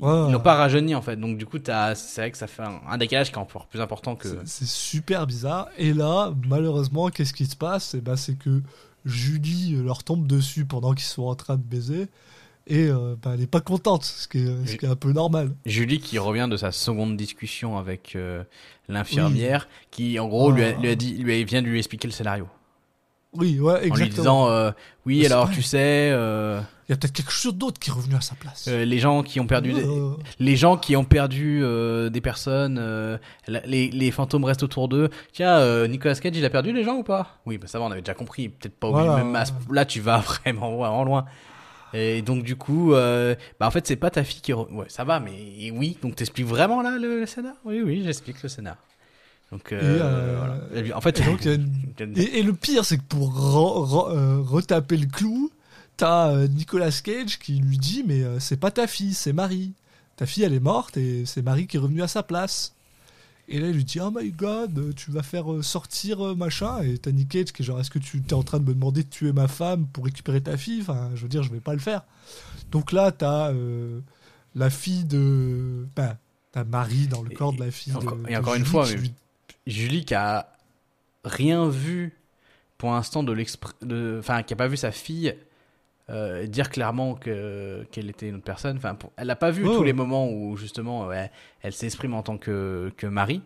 [0.00, 0.30] Ils Ouais.
[0.32, 1.16] l'ont pas rajeuni en fait.
[1.16, 1.72] Donc, du coup, c'est
[2.20, 4.28] vrai que ça fait un, un décalage qui est encore plus important que.
[4.44, 5.68] C'est- super bizarre.
[5.76, 7.94] Et là, malheureusement, qu'est-ce qui se passe?
[7.94, 8.62] Eh ben, C'est que
[9.04, 12.08] Julie leur tombe dessus pendant qu'ils sont en train de baiser.
[12.70, 15.12] Et euh, ben, elle est pas contente, ce qui est, ce qui est un peu
[15.12, 15.52] normal.
[15.64, 18.44] Julie qui revient de sa seconde discussion avec euh,
[18.88, 20.80] l'infirmière, qui en gros lui, a, Oh.
[20.82, 22.46] lui a dit, lui a- vient de lui expliquer le scénario.
[23.34, 24.16] Oui, ouais, En lui exactement.
[24.16, 24.70] disant, euh,
[25.06, 28.14] oui, Mais alors tu sais, Il y a peut-être quelque chose d'autre qui est revenu
[28.14, 28.66] à sa place.
[28.66, 29.86] les gens qui ont perdu, des-
[30.38, 31.62] les gens qui ont perdu
[32.10, 35.10] des personnes, les, les fantômes restent autour d'eux.
[35.32, 37.38] Tiens, Nicolas Cage, il a perdu les gens ou pas?
[37.46, 38.48] Oui, bah ça va, on avait déjà compris.
[38.48, 39.24] Peut-être pas obligé, Voilà.
[39.24, 41.24] même ce- là, tu vas vraiment, vraiment loin.
[41.94, 44.86] Et donc du coup, euh, bah en fait, c'est pas ta fille qui, re- ouais,
[44.88, 45.96] ça va, mais oui.
[46.02, 48.76] Donc t'expliques vraiment là le, le scénar Oui, oui, j'explique le scénar.
[49.50, 50.36] Donc euh, Et, euh,
[50.76, 50.96] voilà.
[50.96, 51.44] En fait, et, donc,
[51.98, 55.50] le pire, c'est que pour re- re- euh, retaper le clou,
[55.96, 59.72] t'as euh, Nicolas Cage qui lui dit Mais euh, c'est pas ta fille, c'est Marie.
[60.16, 62.74] Ta fille, elle est morte et c'est Marie qui est revenue à sa place.
[63.50, 66.82] Et là, il lui dit Oh my god, tu vas faire euh, sortir euh, machin.
[66.82, 68.74] Et t'as Nick Cage qui est genre Est-ce que tu es en train de me
[68.74, 70.80] demander de tuer ma femme pour récupérer ta fille?
[70.82, 72.02] Enfin, je veux dire, je vais pas le faire.
[72.70, 74.00] Donc là, t'as euh,
[74.54, 75.86] la fille de.
[75.96, 76.18] Ben,
[76.52, 78.28] t'as Marie dans le Et- corps de la fille et encore- de.
[78.28, 79.12] et de encore une fois, qui lui-
[79.66, 80.48] Julie qui a
[81.24, 82.14] rien vu
[82.76, 85.34] pour l'instant de l'expr- enfin qui a pas vu sa fille
[86.10, 89.64] euh, dire clairement que qu'elle était une autre personne enfin pour- elle n'a pas vu
[89.64, 91.30] tous les moments où justement ouais,
[91.60, 93.42] elle s'exprime en tant que que Marie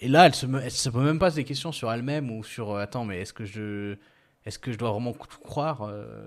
[0.00, 2.72] et là elle se elle se pose même pas des questions sur elle-même ou sur
[2.72, 3.96] euh, attends mais est-ce que je
[4.44, 6.24] est-ce que je dois vraiment tout croire euh,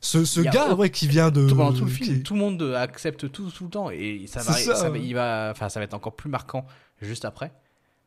[0.00, 1.48] Ce, ce gars, ouais, qui vient de.
[1.48, 4.52] tout le film qui- tout le monde accepte tout tout le temps et ça va,
[4.54, 6.66] ça, ça va- il va enfin ça va être encore plus marquant
[7.00, 7.52] juste après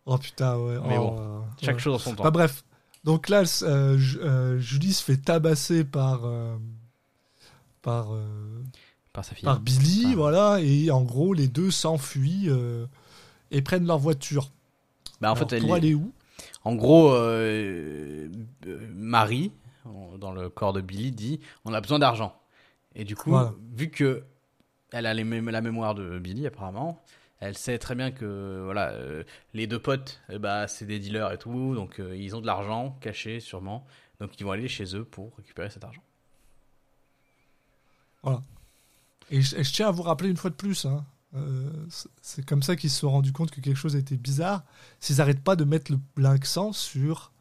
[0.05, 0.77] Oh putain, ouais.
[0.87, 1.81] Mais oh, bon, euh, chaque ouais.
[1.81, 2.63] chose en son temps Bah, bref.
[3.03, 6.25] Donc là, euh, euh, Julie se fait tabasser par.
[6.25, 6.57] euh,
[7.81, 8.25] par, euh,
[9.13, 10.59] par sa fille par Billy, voilà.
[10.61, 12.49] Et en gros, les deux s'enfuient
[13.51, 14.51] et prennent leur voiture.
[15.21, 16.11] bah en Alors, fait elle pour est- aller où?
[16.65, 17.13] En gros,
[18.93, 19.51] Marie,
[20.19, 22.35] dans le corps de Billy, dit on a besoin d'argent.
[22.95, 23.53] Et du coup, Voilà.
[23.75, 24.23] vu que
[24.91, 27.01] elle a les mé- la mémoire de Billy apparemment,
[27.39, 29.23] elle sait très bien que voilà, euh,
[29.53, 32.45] les deux potes, eh bah, c'est des dealers et tout, donc euh, ils ont de
[32.47, 33.85] l'argent caché sûrement,
[34.19, 36.03] donc ils vont aller chez eux pour récupérer cet argent.
[39.31, 41.71] Je, et je tiens à vous rappeler une fois de plus, hein, euh,
[42.21, 44.63] c'est- comme ça qu'ils se sont rendus compte que quelque chose était bizarre.
[44.99, 47.31] S'ils n'arrêtent pas de mettre l'accent sur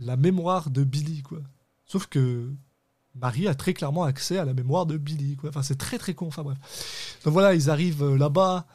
[0.00, 1.40] la mémoire de Billy, quoi.
[1.86, 2.50] Sauf que
[3.14, 5.50] Marie a très clairement accès à la mémoire de Billy, quoi.
[5.50, 6.26] Enfin, c'est très très con.
[6.28, 7.20] Enfin bref.
[7.24, 8.66] Donc voilà, ils arrivent là-bas.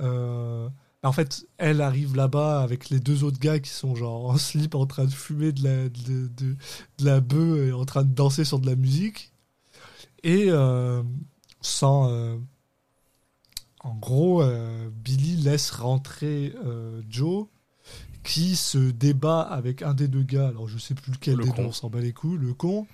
[0.00, 0.68] Euh,
[1.02, 4.74] en fait, elle arrive là-bas avec les deux autres gars qui sont genre en slip
[4.74, 6.56] en train de fumer de la, de, de-
[6.98, 9.32] de la bœuf et en train de danser sur de la musique.
[10.24, 11.02] Et euh,
[11.60, 12.10] sans.
[12.10, 12.36] euh,
[13.80, 16.52] en gros, euh, Billy laisse rentrer
[17.08, 17.46] Joe
[18.24, 20.48] qui se débat avec un des deux gars.
[20.48, 22.88] Alors je sais plus lequel Le des deux, on s'en bat les couilles, le con.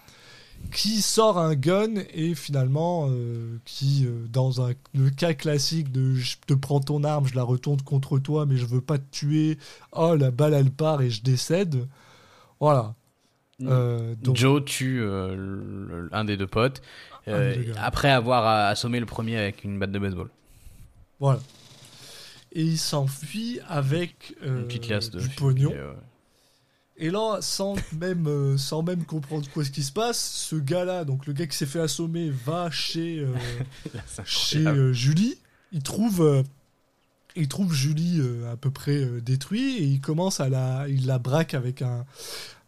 [0.70, 6.14] Qui sort un gun et finalement, euh, qui, euh, dans un, le cas classique de
[6.14, 9.10] je te prends ton arme, je la retourne contre toi, mais je veux pas te
[9.10, 9.58] tuer.
[9.92, 11.86] Oh, la balle elle part et je décède.
[12.58, 12.94] Voilà.
[13.60, 16.82] Euh, donc, Joe tue euh, un des deux potes
[17.28, 20.30] euh, des après avoir euh, assommé le premier avec une batte de baseball.
[21.20, 21.40] Voilà.
[22.52, 25.72] Et il s'enfuit avec euh, Une petite liasse de du pognon.
[25.74, 25.92] Euh,
[26.96, 31.04] Et là, sans même, euh, sans même comprendre quoi ce qui se passe, ce gars-là,
[31.04, 33.34] donc le gars qui s'est fait assommer, va chez, euh,
[33.94, 35.38] là, chez euh, Julie.
[35.72, 36.44] Il trouve,
[37.34, 38.20] il trouve Julie
[38.50, 42.04] à peu près détruite et il commence à la, il la braque avec un,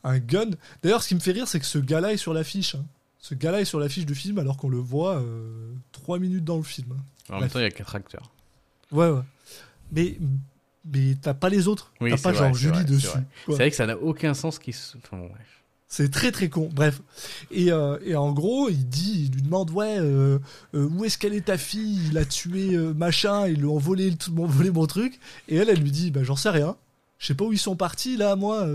[0.05, 0.51] un gun.
[0.83, 2.75] D'ailleurs, ce qui me fait rire, c'est que ce gars-là est sur l'affiche.
[2.77, 2.85] hein.
[3.19, 6.57] Ce gars-là est sur l'affiche du film alors qu'on le voit euh, trois minutes dans
[6.57, 6.93] le film.
[6.93, 7.35] hein.
[7.35, 8.31] En même temps, il y a quatre acteurs.
[8.91, 9.23] Ouais, ouais.
[9.93, 10.17] Mais,
[10.85, 11.93] mais t'as pas les autres.
[12.01, 13.09] Oui, t'as pas vrai, genre Julie vrai, dessus.
[13.47, 14.97] C'est vrai que ça n'a aucun sens qui se.
[14.99, 15.41] Enfin, bon, bref.
[15.87, 16.71] C'est très très con.
[16.73, 17.01] Bref.
[17.53, 20.39] Et, euh, et en gros, il dit, il lui demande ouais, euh,
[20.75, 22.09] euh, où est-ce qu'elle est ta fille?
[22.11, 25.21] Il a tué machin, ils lui ont volé, m'ont volé mon truc.
[25.49, 26.77] Et elle, elle lui dit, bah j'en sais rien.
[27.19, 28.67] Je sais pas où ils sont partis là, moi.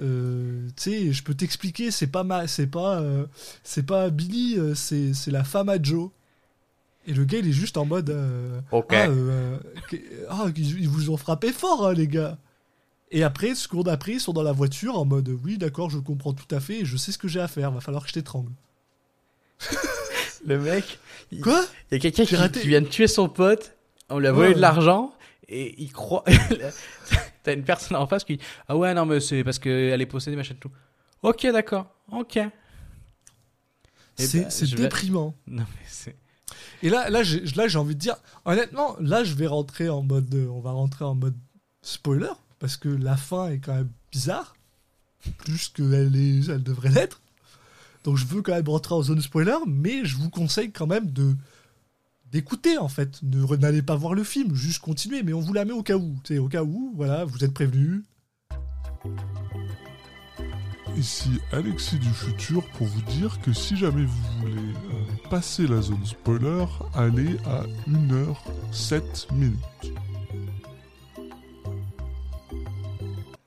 [0.00, 1.90] euh, tu sais, je peux t'expliquer.
[1.90, 3.26] C'est pas ma, c'est pas, euh,
[3.62, 6.10] c'est pas Billy, euh, c'est c'est la femme à Joe.
[7.06, 8.10] Et le gars, il est juste en mode.
[8.10, 8.88] euh, Ok.
[8.92, 9.58] ah, euh,
[10.28, 12.36] ah, ils, vous ont frappé fort, hein, les gars.
[13.12, 16.32] Et après, seconde après, ils sont dans la voiture en mode oui, d'accord, je comprends
[16.32, 18.14] tout à fait et je sais ce que j'ai à faire, va falloir que je
[18.14, 18.50] t'étrangle.
[20.46, 20.98] Le mec,
[21.30, 21.64] il Quoi?
[21.90, 22.60] il y a quelqu'un qui, raté.
[22.60, 23.74] qui vient de tuer son pote,
[24.10, 24.54] on lui a volé Ouais.
[24.54, 25.12] de l'argent,
[25.48, 26.24] et il croit.
[27.44, 30.06] T'as une personne en face qui dit Ah ouais, non, mais c'est parce qu'elle est
[30.06, 30.70] possédée, machin, tout.
[31.22, 32.36] Ok, d'accord, ok.
[32.36, 32.48] Et
[34.18, 35.34] C'est bah, vais- déprimant.
[35.46, 35.85] Non, mais.
[36.82, 40.02] Et là, là, j'ai là, j'ai envie de dire, honnêtement, là, je vais rentrer en
[40.02, 41.36] mode, euh, on va rentrer en mode
[41.82, 44.54] spoiler parce que la fin est quand même bizarre,
[45.38, 47.20] plus qu'elle est, elle devrait l'être.
[48.04, 51.10] Donc, je veux quand même rentrer en zone spoiler, mais je vous conseille quand même
[51.10, 51.34] de
[52.32, 53.22] d'écouter en fait.
[53.22, 55.96] Ne n'allez pas voir le film, juste continuer, mais on vous la met au cas
[55.96, 56.16] où.
[56.24, 58.02] Sais, au cas où, voilà, vous êtes prévenus.
[60.96, 65.80] Ici Alexis du futur pour vous dire que si jamais vous voulez euh, passer la
[65.82, 66.64] zone spoiler,
[66.94, 69.58] allez à 1h07 minutes.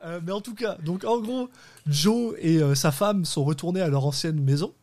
[0.04, 1.50] Euh, mais en tout cas, donc en gros,
[1.88, 4.74] Joe et euh, sa femme sont retournés à leur ancienne maison,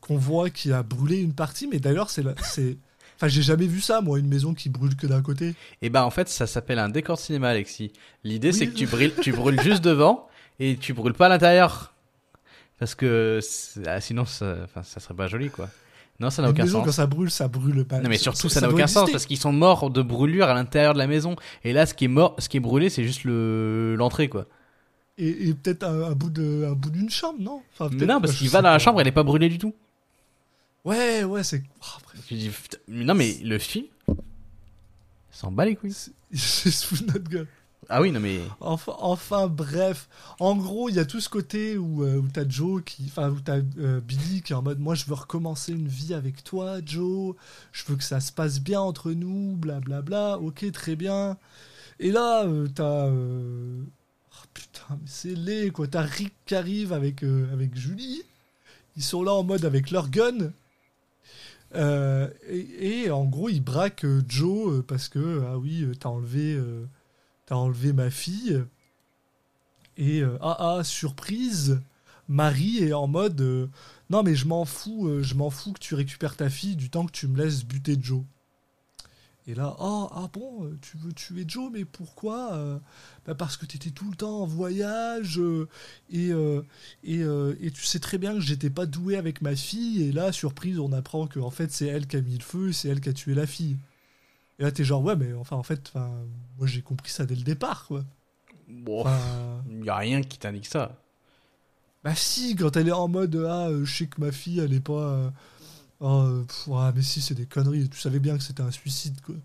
[0.00, 1.66] qu'on voit qui a brûlé une partie.
[1.66, 2.24] Mais d'ailleurs, c'est,
[3.16, 5.54] enfin, j'ai jamais vu ça, moi, une maison qui brûle que d'un côté.
[5.82, 7.92] Et bah, en fait, ça s'appelle un décor de cinéma, Alexis.
[8.24, 8.54] L'idée, Oui.
[8.54, 11.94] c'est que tu brûles, tu brûles juste devant, et tu brûles pas à l'intérieur.
[12.78, 13.40] Parce que
[13.86, 15.68] ah, sinon, ça, ça serait pas joli, quoi.
[16.20, 16.86] Non, ça n'a aucun maison, sens.
[16.86, 17.98] quand ça brûle, ça brûle pas.
[17.98, 20.94] Non mais surtout ça, n'a aucun sens parce qu'ils sont morts de brûlure à l'intérieur
[20.94, 21.34] de la maison
[21.64, 24.46] et là ce qui est mort ce qui est brûlé c'est juste le l'entrée quoi.
[25.18, 27.62] Et, et peut-être un, un bout de, un bout d'une chambre, non?
[27.72, 29.74] Enfin, non parce qu'il va dans la chambre elle est pas brûlée du tout.
[30.84, 31.62] Ouais, ouais, c'est.
[31.80, 32.32] Oh,
[32.88, 34.16] non mais le film il
[35.36, 35.94] s'en bat les couilles.
[36.30, 37.48] Il se fout de notre gueule.
[37.88, 40.08] Ah oui non mais Enfin, bref.
[40.40, 43.04] En gros, il y a tout ce côté où, euh, où t'as Joe qui.
[43.06, 46.14] Enfin, où t'as euh, Billy qui est en mode Moi, je veux recommencer une vie
[46.14, 47.34] avec toi, Joe.
[47.72, 50.38] Je veux que ça se passe bien entre nous, blablabla.
[50.38, 51.36] Ok, très bien.
[52.00, 53.08] Et là, euh, t'as.
[53.08, 55.86] oh, putain, mais c'est laid, quoi.
[55.86, 58.22] T'as Rick qui arrive avec, avec Julie.
[58.96, 60.52] Ils sont là en mode avec leur gun.
[61.76, 66.58] Et, et en gros, ils braquent Joe parce que, ah oui, t'as enlevé.
[67.46, 68.64] T'as enlevé ma fille.
[69.96, 71.80] Et euh, ah ah, surprise,
[72.28, 73.68] Marie est en mode euh,
[74.10, 76.90] non mais je m'en fous, euh, je m'en fous que tu récupères ta fille du
[76.90, 78.22] temps que tu me laisses buter Joe.
[79.46, 82.80] Et là, oh, ah bon, tu veux tuer Joe, mais pourquoi
[83.26, 85.38] bah Parce que tu étais tout le temps en voyage
[86.08, 86.30] et,
[87.02, 90.02] et, et tu sais très bien que j'étais pas doué avec ma fille.
[90.02, 92.72] Et là, surprise, on apprend que en fait c'est elle qui a mis le feu,
[92.72, 93.76] c'est elle qui a tué la fille.
[94.58, 96.10] Et là, t'es genre, ouais, mais enfin, en fait, enfin,
[96.58, 98.04] moi j'ai compris ça dès le départ, quoi.
[98.68, 99.04] bon
[99.66, 100.96] il y a rien qui t'indique ça.
[102.02, 104.72] bah si, quand elle est en mode, ah, euh, je sais que ma fille, elle
[104.74, 104.92] est pas.
[105.14, 105.30] euh,
[106.00, 107.88] Oh, pff, mais si, c'est des conneries.
[107.90, 109.36] Tu savais bien que c'était un suicide, quoi.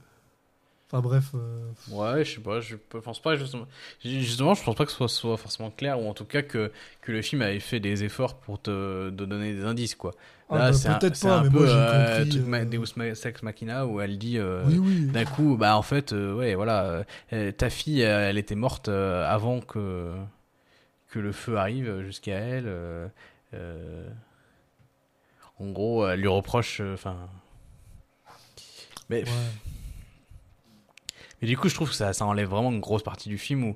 [0.92, 1.32] Enfin bref.
[1.36, 1.60] euh,
[1.92, 3.66] Ouais, je sais pas, je pense pas justement.
[4.04, 6.72] Justement, je pense pas que ce soit, soit forcément clair, ou en tout cas que,
[7.02, 10.12] que le film avait fait des efforts pour te, te donner des indices, quoi.
[10.50, 12.40] ah, Là, bah, c'est un, peut-être pas, un mais peu moi j'ai euh, compris.
[12.40, 15.08] euh, Deus Ma- Ex Machina où elle dit euh, Oui, oui.
[15.14, 17.04] d'un coup, bah en fait, ouais, voilà,
[17.58, 20.14] ta fille, elle était morte avant que
[21.08, 22.72] que le feu arrive jusqu'à elle.
[25.60, 27.18] en gros, elle lui reproche, enfin.
[29.10, 29.30] mais, Ouais.
[31.42, 33.64] Mais du coup, je trouve que ça, ça enlève vraiment une grosse partie du film
[33.64, 33.76] où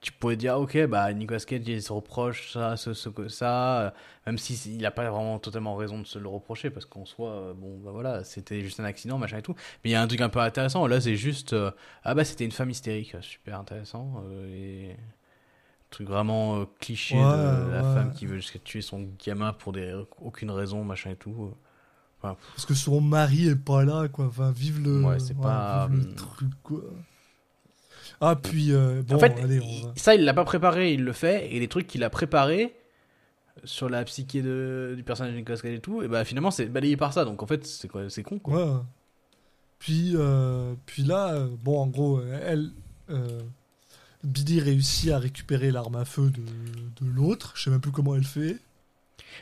[0.00, 3.28] tu pourrais dire, ah, ok, bah Nicolas Cage, il se reproche ça, ce, ce, que
[3.28, 3.90] ça, euh,
[4.26, 7.30] même si il n'a pas vraiment totalement raison de se le reprocher, parce qu'en soi,
[7.32, 9.54] euh, bon, bah voilà, c'était juste un accident, machin et tout.
[9.82, 11.72] Mais il y a un truc un peu intéressant, là, c'est juste, euh,
[12.04, 14.46] ah bah c'était une femme hystérique, super intéressant, euh,
[14.92, 14.96] et
[15.90, 17.94] truc vraiment euh, cliché Ouais, de la ouais.
[17.94, 21.52] femme qui veut jusqu'à tuer son gamin pour des, aucune raison, machin et tout.
[22.20, 24.26] Enfin, Parce que son mari est pas là, quoi.
[24.26, 25.02] Enfin, vive le.
[25.04, 26.14] Ouais, c'est pas, vive le hum.
[26.16, 26.80] truc, quoi.
[28.20, 29.92] Ah, puis, euh, bon, en fait, allez, on il- va.
[29.96, 32.74] ça, il l'a pas préparé, il le fait, et les trucs qu'il a préparés
[33.64, 36.66] sur la psyché de, du personnage de Nicolas Cage et tout, et bah finalement c'est
[36.66, 38.66] balayé par ça, donc en fait c'est c'est con quoi.
[38.76, 38.80] Ouais.
[39.80, 42.70] Puis, euh, puis là, euh, bon, en gros, elle.
[43.10, 43.40] euh,
[44.24, 46.40] Billy réussit à récupérer l'arme à feu de,
[47.04, 47.52] de l'autre.
[47.54, 48.58] Je sais même plus comment elle fait.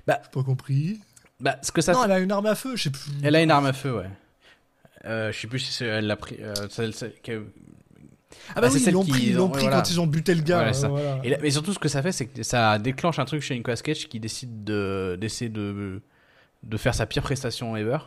[0.07, 1.01] Bah, J'ai pas compris.
[1.41, 3.03] Bah, ce que ça non, fait- elle a une arme à feu, je sais plus.
[3.23, 4.11] Elle a une arme à feu, ouais.
[5.05, 6.37] Euh, je sais plus si c'est- elle l'a pris.
[6.41, 7.45] euh, celle- celle que-
[8.51, 9.77] Ah bah bah, c'est oui, celle ils l'ont qui- pris, ils l'ont pris voilà.
[9.77, 10.57] quand ils ont buté le gars.
[10.57, 10.89] Voilà, euh, ça.
[10.89, 11.21] voilà.
[11.25, 13.55] Et là- mais surtout, ce que ça fait, c'est que ça déclenche un truc chez
[13.55, 16.01] Nicolas Cage qui décide de- d'essayer de,
[16.63, 17.99] de faire sa pire prestation ever.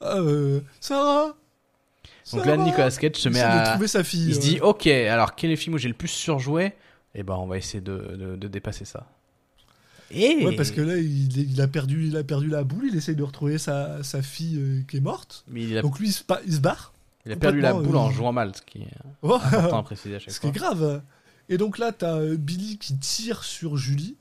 [0.00, 1.26] Ah, euh, Sarah
[2.32, 3.70] Donc Sarah là, Nicolas Cage se met de à.
[3.70, 4.28] trouver sa fille.
[4.28, 6.72] Il se dit, ok, alors quel est le film où j'ai le plus surjoué?
[7.14, 9.06] Et ben, on va essayer de, de, de dépasser ça.
[10.10, 10.44] Et.
[10.44, 12.86] Ouais, parce que là, il, il a perdu, il a perdu la boule.
[12.90, 15.44] Il essaye de retrouver sa, sa fille euh, qui est morte.
[15.48, 16.92] Mais il a, Donc lui, il se, il se barre.
[17.24, 18.88] il a perdu la boule en euh, jouant mal, ce qui est
[19.22, 21.02] Oh, important à préciser à chaque ce qui est grave.
[21.48, 24.16] Et donc là, t'as euh, Billy qui tire sur Julie,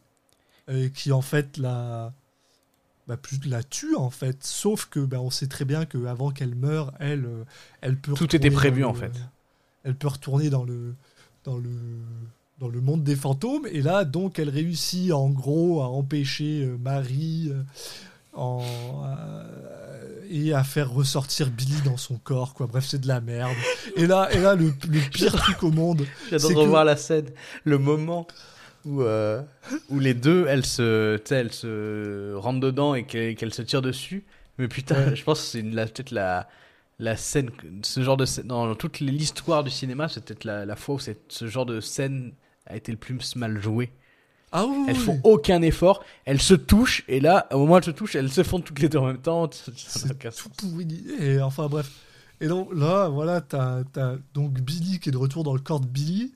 [0.69, 2.13] euh, qui en fait la,
[3.07, 4.43] bah, plus la tue en fait.
[4.43, 7.27] Sauf que bah, on sait très bien que avant qu'elle meure, elle,
[7.81, 8.13] elle peut.
[8.13, 9.13] Tout était prévu, en fait.
[9.83, 10.95] Elle peut retourner dans le,
[11.43, 11.69] dans le,
[12.59, 13.67] dans le monde des fantômes.
[13.71, 17.49] Et là, donc, elle réussit en gros à empêcher euh, Marie.
[17.51, 17.61] euh,
[18.37, 18.61] en,
[19.05, 23.53] euh, et à faire ressortir Billy dans son corps quoi bref c'est de la merde
[23.95, 26.97] et là et là le, le pire truc au monde J'adore c'est que- revoir la
[26.97, 27.27] scène,
[27.63, 28.27] le moment
[28.83, 29.41] où, euh,
[29.89, 34.25] où les deux, elles se, elles se rentrent dedans et qu'elles qu'elles se tirent dessus.
[34.57, 35.15] Mais putain, Ouais.
[35.15, 36.49] je pense que c'est peut-être la,
[36.99, 37.51] la scène,
[37.83, 40.99] ce genre de scène, dans toute l'histoire du cinéma, c'est peut-être la, la fois où
[40.99, 42.33] cette- ce genre de scène
[42.65, 43.91] a été le plus mal joué.
[44.51, 47.83] ah oui, Elles font aucun effort, elles se touchent, et là, au moment où elles
[47.83, 49.49] se touchent, elles se font toutes les deux en même temps.
[49.51, 51.05] C'est tout pourri.
[51.19, 51.91] Et enfin bref.
[52.41, 55.79] Et donc là, voilà, t'as as donc Billy qui est de retour dans le corps
[55.79, 56.33] de Billy.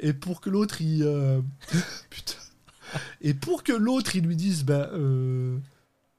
[0.00, 1.02] Et pour que l'autre, il.
[1.04, 1.40] euh,
[2.10, 2.34] Putain.
[3.20, 5.56] Et pour que l'autre, il lui dise, bah, euh,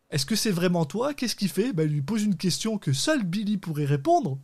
[0.09, 1.13] est-ce que c'est vraiment toi?
[1.13, 1.73] Qu'est-ce qu'il fait?
[1.73, 4.37] Bah, il lui pose une question que seul Billy pourrait répondre.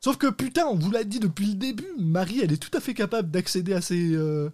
[0.00, 2.80] Sauf que putain, on vous l'a dit depuis le début, Marie, elle est tout à
[2.80, 4.12] fait capable d'accéder à ses.
[4.14, 4.48] euh,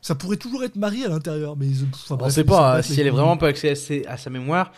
[0.00, 2.56] Ça pourrait toujours être Marie à l'intérieur, mais ils- enfin, On bref, sait ils s'en
[2.56, 4.72] pas hein, si les elle est vraiment pas accès à, ses- à sa mémoire.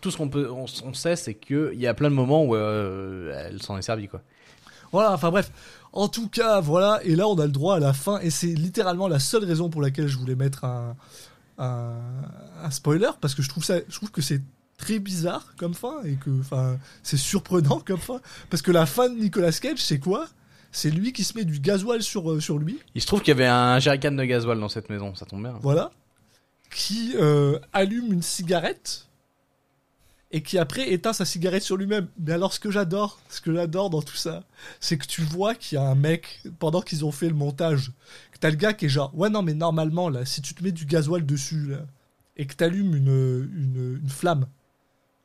[0.00, 2.54] Tout ce qu'on peut, on, on sait, c'est qu'il y a plein de moments où
[2.56, 4.22] euh, elle s'en est servie quoi.
[4.90, 5.52] Voilà, enfin bref.
[5.92, 8.46] En tout cas, voilà, et là on a le droit à la fin, et c'est
[8.48, 10.96] littéralement la seule raison pour laquelle je voulais mettre un,
[11.58, 11.92] un,
[12.62, 14.40] un spoiler, parce que je trouve, ça, je trouve que c'est
[14.78, 19.10] très bizarre comme fin, et que enfin, c'est surprenant comme fin, parce que la fin
[19.10, 20.26] de Nicolas Cage, c'est quoi?
[20.72, 23.28] C'est lui qui se met du gasoil sur, euh, sur lui, Il se trouve qu'il
[23.28, 25.58] y avait un jerrycan de gasoil dans cette maison, ça tombe bien.
[25.60, 25.90] voilà,
[26.70, 29.06] qui euh, allume une cigarette,
[30.30, 32.06] et qui après éteint sa cigarette sur lui-même.
[32.20, 34.44] Mais alors ce que j'adore, ce que j'adore dans tout ça,
[34.78, 37.92] c'est que tu vois qu'il y a un mec, pendant qu'ils ont fait le montage,
[38.32, 40.62] que t'as le gars qui est genre, ouais non mais normalement là, si tu te
[40.62, 41.78] mets du gasoil dessus, là,
[42.36, 44.46] et que t'allumes une, une, une flamme,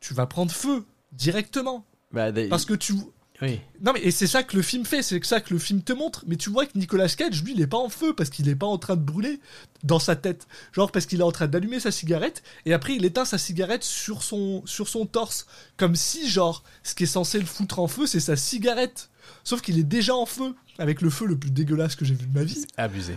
[0.03, 1.85] tu vas prendre feu, directement.
[2.11, 2.93] Bah, des- Parce que tu...
[3.41, 3.59] oui.
[3.81, 5.93] Non mais et c'est ça que le film fait, c'est ça que le film te
[5.93, 6.23] montre.
[6.27, 8.55] Mais tu vois que Nicolas Cage, lui, il est pas en feu parce qu'il est
[8.55, 9.39] pas en train de brûler
[9.83, 10.47] dans sa tête.
[10.73, 13.83] Genre parce qu'il est en train d'allumer sa cigarette et après il éteint sa cigarette
[13.83, 15.47] sur son sur son torse,
[15.77, 19.09] comme si genre ce qui est censé le foutre en feu, c'est sa cigarette.
[19.43, 22.27] Sauf qu'il est déjà en feu avec le feu le plus dégueulasse que j'ai vu
[22.27, 22.65] de ma vie.
[22.77, 23.15] Abusé.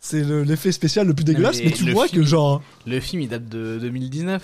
[0.00, 2.98] C'est le- l'effet spécial le plus dégueulasse, mais mais, tu vois film- que genre Le
[3.00, 4.42] film il date de 2019.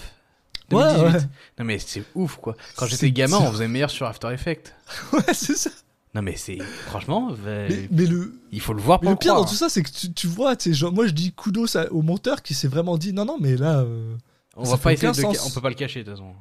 [0.73, 1.14] Ouais, 2018.
[1.18, 1.21] ouais.
[1.59, 2.57] Non mais c'est ouf quoi.
[2.77, 4.75] Quand j'étais gamin, on faisait meilleur sur After Effects.
[5.12, 5.71] ouais c'est ça.
[6.14, 9.14] Non mais c'est franchement, euh, Mais, mais le il faut le voir Mais pour le
[9.14, 9.45] le pire croire.
[9.45, 12.03] dans tout ça, c'est que tu, tu vois, genre, moi je dis kudos à- au
[12.03, 14.16] monteur qui s'est vraiment dit non, non, mais là, euh,
[14.57, 16.33] On va pas essayer de, on peut pas le cacher de toute façon.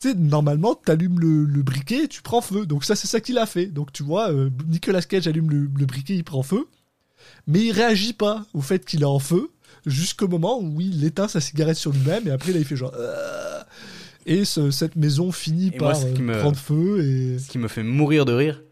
[0.00, 2.64] tu sais, normalement, t'allumes le, le briquet, tu prends feu.
[2.64, 3.66] Donc ça, c'est ça qu'il a fait.
[3.66, 6.68] Donc tu vois, euh, Nicolas Cage allume le, le briquet, il prend feu.
[7.48, 9.50] Mais il réagit pas au fait qu'il est en feu
[9.86, 12.92] jusqu'au moment où il éteint sa cigarette sur lui-même et après là il fait genre
[12.96, 13.60] Euh
[14.24, 17.66] et ce- cette maison finit Et par euh, me- prendre feu et Ce qui me
[17.66, 18.62] fait mourir de rire,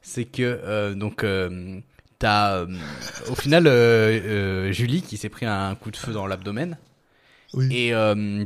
[0.00, 1.78] c'est que euh, donc euh,
[2.18, 2.64] t'as
[3.30, 3.64] au final
[4.72, 6.78] Julie qui s'est pris un coup de feu dans l'abdomen
[7.52, 7.68] oui.
[7.70, 7.90] et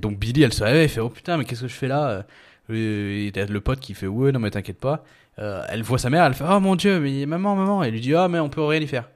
[0.01, 2.27] donc Billy elle se réveille, elle fait oh putain mais qu'est-ce que je fais là?
[2.71, 5.05] Et t'as le pote qui fait ouais non mais t'inquiète pas.
[5.37, 8.15] Elle voit sa mère, elle fait oh mon dieu mais maman maman, elle lui dit
[8.17, 9.09] ah mais on peut rien y faire.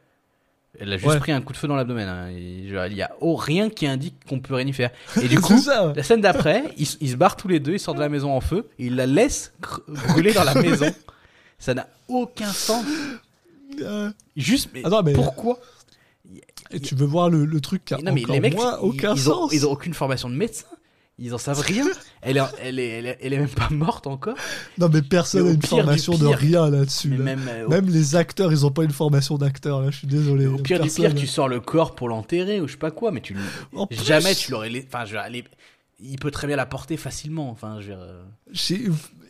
[0.78, 1.18] Elle a juste Ouais.
[1.18, 2.08] pris un coup de feu dans l'abdomen.
[2.08, 2.30] hein.
[2.30, 4.90] Il y a oh, rien qui indique qu'on peut rien y faire.
[5.22, 7.98] Et du coup, ça, la scène d'après, ils, se barrent tous les deux, ils sortent
[7.98, 9.52] de la maison en feu, et ils la laissent
[10.08, 10.86] brûler dans la maison.
[11.58, 12.84] Ça n'a aucun sens.
[13.80, 15.58] Euh, Juste, mais, non, mais- pourquoi?
[16.70, 18.84] Et tu veux voir le, le truc qui a Non, mais les mecs, moins ils,
[18.86, 20.66] aucun ils ont, sens ils ont aucune formation de médecin.
[21.18, 21.86] Ils en savent rien.
[22.22, 24.36] Elle est, elle est, elle est, elle est même pas morte encore.
[24.78, 27.08] Non mais personne n'a une du formation de rien là-dessus.
[27.08, 27.24] Mais là.
[27.24, 29.90] même, euh, Même les acteurs, ils ont pas une formation d'acteur là.
[29.90, 30.46] Je suis désolé.
[30.46, 31.12] au pire du Personne.
[31.12, 33.36] pire, tu sors le corps pour l'enterrer ou je sais pas quoi, mais tu
[33.90, 34.70] jamais tu l'aurais.
[34.70, 35.16] la- Enfin, je
[36.04, 37.50] il peut très bien la porter facilement.
[37.50, 38.22] Enfin, je euh,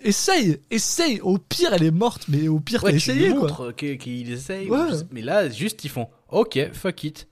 [0.04, 1.20] Essaye, essaye.
[1.20, 3.72] Au pire, elle est morte, mais au pire, Ouais, t'as tu essayé quoi.
[3.72, 4.68] qu'ils essayent.
[4.68, 4.78] Ouais.
[5.12, 7.28] Mais là, juste, ils font OK, fuck it.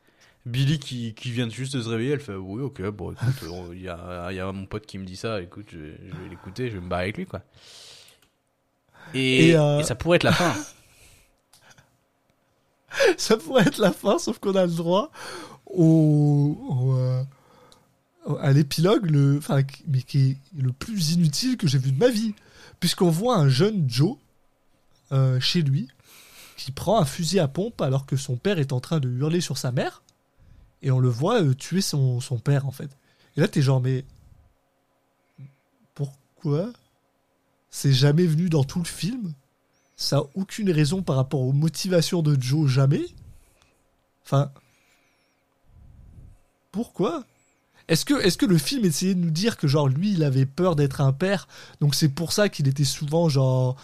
[0.46, 3.26] Billy qui, qui vient juste de se réveiller, elle fait Oui, ok, bon, écoute,
[3.72, 6.28] il y, a, y a mon pote qui me dit ça, écoute, je, je vais
[6.30, 7.42] l'écouter, je vais me barrer avec lui, quoi.
[9.14, 10.54] Et, Et, euh, et ça pourrait être la fin.
[13.16, 15.12] Ça pourrait être la fin, sauf qu'on a le droit
[15.66, 17.22] au, au, euh,
[18.40, 22.08] à l'épilogue, le, enfin, mais qui est le plus inutile que j'ai vu de ma
[22.08, 22.34] vie,
[22.80, 24.16] puisqu'on voit un jeune Joe
[25.12, 25.88] euh, chez lui
[26.56, 29.40] qui prend un fusil à pompe alors que son père est en train de hurler
[29.40, 30.02] sur sa mère,
[30.82, 32.90] et on le voit euh, tuer son, son père en fait.
[33.36, 34.04] Et là, t'es genre mais
[35.94, 36.72] pourquoi
[37.70, 39.34] C'est jamais venu dans tout le film?
[39.96, 43.04] Ça a aucune raison par rapport aux motivations de Joe, jamais.
[44.24, 44.50] Enfin.
[46.72, 47.24] Pourquoi?
[47.88, 50.46] Est-ce que, est que le film essayait de nous dire que, genre, lui, il avait
[50.46, 51.48] peur d'être un père,
[51.80, 53.76] donc c'est pour ça qu'il était souvent, genre,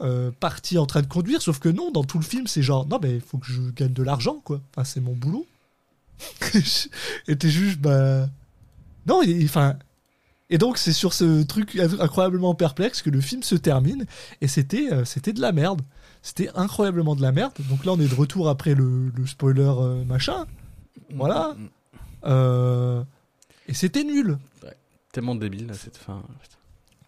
[0.00, 2.86] euh, parti en train de conduire Sauf que non, dans tout le film, c'est genre,
[2.88, 4.60] non, mais il faut que je gagne de l'argent, quoi.
[4.72, 5.46] Enfin, c'est mon boulot.
[7.28, 8.28] Et t'es juste, bah.
[9.06, 9.76] Non, enfin.
[10.50, 14.04] Et donc, c'est sur ce truc incroyablement perplexe que le film se termine.
[14.40, 15.82] Et c'était euh, c'était de la merde.
[16.22, 17.52] C'était incroyablement de la merde.
[17.70, 20.46] Donc là, on est de retour après le, le spoiler euh, machin.
[21.14, 21.56] Voilà.
[22.24, 23.02] Euh,
[23.68, 24.38] et c'était nul.
[25.12, 26.22] Tellement débile, là, cette fin.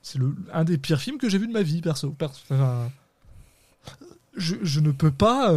[0.03, 0.19] C'est
[0.53, 2.11] un des pires films que j'ai vu de ma vie, perso.
[2.11, 2.41] perso.
[2.51, 2.91] Enfin,
[4.37, 5.53] je, je ne peux pas.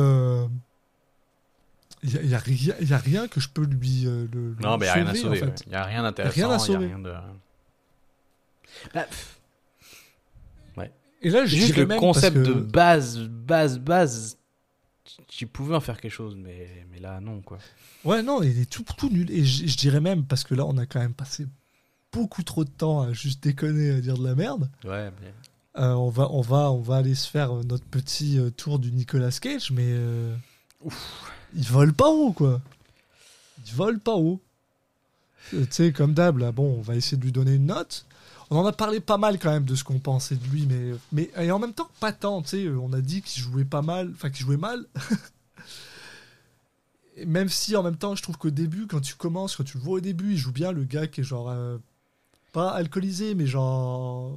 [2.05, 4.03] Il n'y a, y a rien- y a rien que je peux lui.
[4.05, 5.41] euh, le, le Non, mais il n'y a rien à sauver, sauver.
[5.41, 5.51] en fait.
[5.51, 5.63] ouais.
[5.65, 6.35] Il n'y a rien d'intéressant.
[6.35, 6.85] Rien à Il y a sauver.
[6.87, 7.13] rien de.
[8.93, 9.31] Bah, pff,
[11.21, 14.37] Et là, je Juste le même concept parce que- de base, base, base,
[15.27, 17.57] tu- pouvais en faire quelque chose, mais, mais là, non, quoi.
[18.03, 19.31] Ouais, non, il est tout, tout nul.
[19.31, 21.47] Et je, dirais même, parce que là, on a quand même passé
[22.11, 24.69] beaucoup trop de temps à juste déconner, à dire de la merde.
[24.83, 25.33] Ouais, mais.
[25.81, 28.91] Euh, on, va, on, va, on va aller se faire notre petit euh, tour du
[28.91, 30.35] Nicolas Cage, mais euh,
[31.55, 32.61] il vole pas haut, quoi.
[33.65, 34.41] Il vole pas haut.
[35.53, 38.05] Euh, tu sais, comme d'hab, bon, on va essayer de lui donner une note.
[38.49, 40.91] On en a parlé pas mal quand même de ce qu'on pensait de lui, mais,
[41.11, 43.65] mais et en même temps, pas tant, tu sais, euh, on a dit qu'il jouait
[43.65, 44.85] pas mal, enfin qu'il jouait mal.
[47.25, 49.83] Même si en même temps, je trouve qu'au début, quand tu commences, quand tu le
[49.83, 51.77] vois au début, il joue bien le gars qui est genre euh,
[52.55, 54.31] pas alcoolisé, mais genre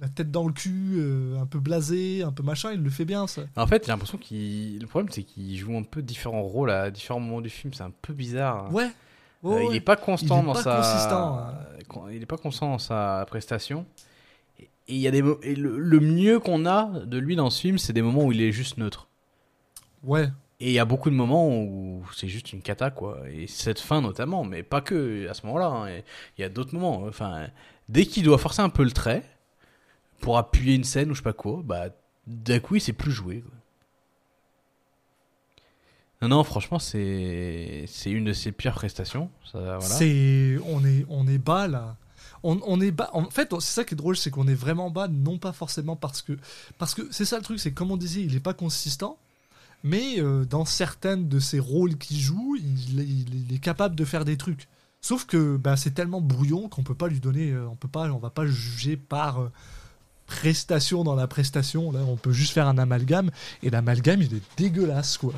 [0.00, 3.04] la tête dans le cul, euh, un peu blasé, un peu machin, il le fait
[3.04, 3.42] bien ça.
[3.56, 4.78] En fait, j'ai l'impression qu'il.
[4.80, 7.72] Le problème, c'est qu'il joue un peu différents rôles à différents moments du film.
[7.74, 8.72] C'est un peu bizarre.
[8.72, 8.84] Ouais.
[8.84, 9.76] Euh, Ouais, Il ouais.
[9.76, 10.76] est pas constant Il est dans pas sa.
[10.76, 12.10] consistant, hein.
[12.12, 13.84] Il est pas constant dans sa prestation.
[14.58, 17.50] Et il y a des mo- et le, le mieux qu'on a de lui dans
[17.50, 19.06] ce film, c'est des moments où il est juste neutre.
[20.02, 20.28] Ouais.
[20.60, 23.18] Et il y a beaucoup de moments où c'est juste une cata, quoi.
[23.30, 25.66] Et cette fin notamment, mais pas que à ce moment-là.
[25.66, 26.00] hein.
[26.38, 27.02] Il y a d'autres moments.
[27.08, 27.48] Enfin,
[27.88, 29.24] dès qu'il doit forcer un peu le trait
[30.20, 31.86] pour appuyer une scène ou je sais pas quoi, bah
[32.26, 33.42] d'un coup il sait plus jouer.
[36.22, 39.30] Non, non, franchement, c'est c'est une de ses pires prestations.
[39.80, 41.96] C'est on est on est bas là.
[42.42, 43.10] On, on est bas.
[43.12, 45.96] En fait, c'est ça qui est drôle, c'est qu'on est vraiment bas, non pas forcément
[45.96, 46.32] parce que
[46.78, 49.18] parce que c'est ça le truc, c'est comme on disait, il est pas consistant,
[49.84, 54.36] mais euh, dans certaines de ses rôles qu'il joue, il, est- capable de faire des
[54.38, 54.66] trucs.
[55.02, 58.10] Sauf que bah, c'est tellement brouillon qu'on peut pas lui donner, euh, on peut pas,
[58.10, 59.52] on va pas juger par euh,
[60.26, 61.92] prestation dans la prestation.
[61.92, 63.30] Là, on peut juste faire un amalgame
[63.62, 65.34] et l'amalgame il est dégueulasse quoi.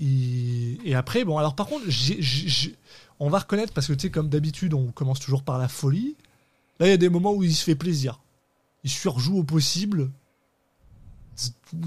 [0.00, 1.84] Et, après, bon, alors par contre,
[3.18, 6.14] on va reconnaître, parce que tu sais, comme d'habitude, on commence toujours par la folie.
[6.78, 8.20] Là, il y a des moments où il se fait plaisir.
[8.84, 10.12] il surjoue au possible.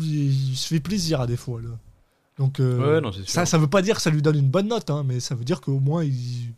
[0.02, 1.62] Il se fait plaisir à des fois.
[1.62, 1.70] Là.
[2.38, 4.68] Donc, euh, Ouais, non, ça, ça veut pas dire que ça lui donne une bonne
[4.68, 6.54] note, hein, mais ça veut dire qu'au moins, il-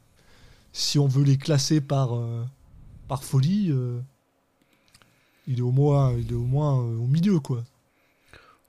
[0.72, 2.44] si on veut les classer par, euh,
[3.08, 4.00] par folie, euh,
[5.48, 7.64] il est au moins, il est au, moins au milieu, quoi.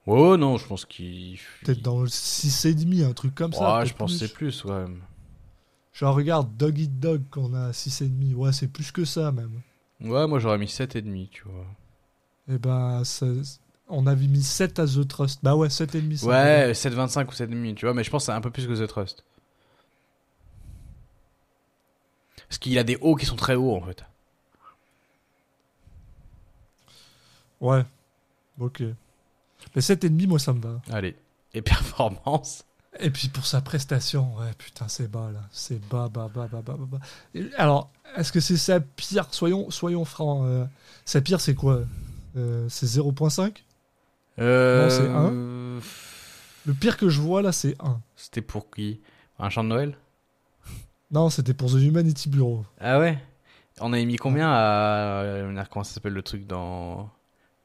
[0.07, 1.39] Oh non, je pense qu'il.
[1.65, 3.79] Peut-être dans le 6,5, un truc comme ça.
[3.79, 4.85] Ouais, je pense que c'est plus, ouais.
[5.95, 8.35] Genre, regarde, Dog Eat Dog, qu'on a 6,5.
[8.35, 9.61] Ouais, c'est plus que ça, même.
[10.01, 11.65] Ouais, moi j'aurais mis 7,5, tu vois.
[12.49, 13.27] Et ben, ça-
[13.89, 15.41] on avait mis 7 à The Trust.
[15.43, 16.17] Bah ouais, 7,5.
[16.17, 18.67] ça Ouais, 7,25 ou 7,5, tu vois, mais je pense que c'est un peu plus
[18.67, 19.25] que The Trust.
[22.49, 24.05] Parce qu'il a des hauts qui sont très hauts en fait.
[27.61, 27.85] Ouais.
[28.59, 28.83] Ok.
[29.75, 30.81] Mais 7,5, moi, ça me va.
[30.93, 31.17] Allez.
[31.55, 32.65] Et performance
[33.01, 35.41] Et puis pour sa prestation, ouais, putain, c'est bas, là.
[35.51, 36.99] C'est bas, bas, bas, bas, bas, bas,
[37.57, 40.45] Alors, est-ce que c'est sa pire Soyons, soyons francs.
[40.47, 40.65] euh,
[41.05, 41.81] sa pire, c'est quoi
[42.37, 43.63] Euh, C'est 0.5
[44.39, 44.91] Euh.
[44.91, 45.81] c'est un.
[46.67, 48.01] Le pire que je vois, là, c'est 1.
[48.17, 49.01] C'était pour qui?
[49.39, 49.97] Un chant de Noël?
[51.11, 52.65] Non, c'était pour The Humanity Bureau.
[52.81, 53.19] Ah ouais?
[53.81, 55.23] On avait mis combien à.
[55.23, 57.11] euh, Comment ça s'appelle le truc dans.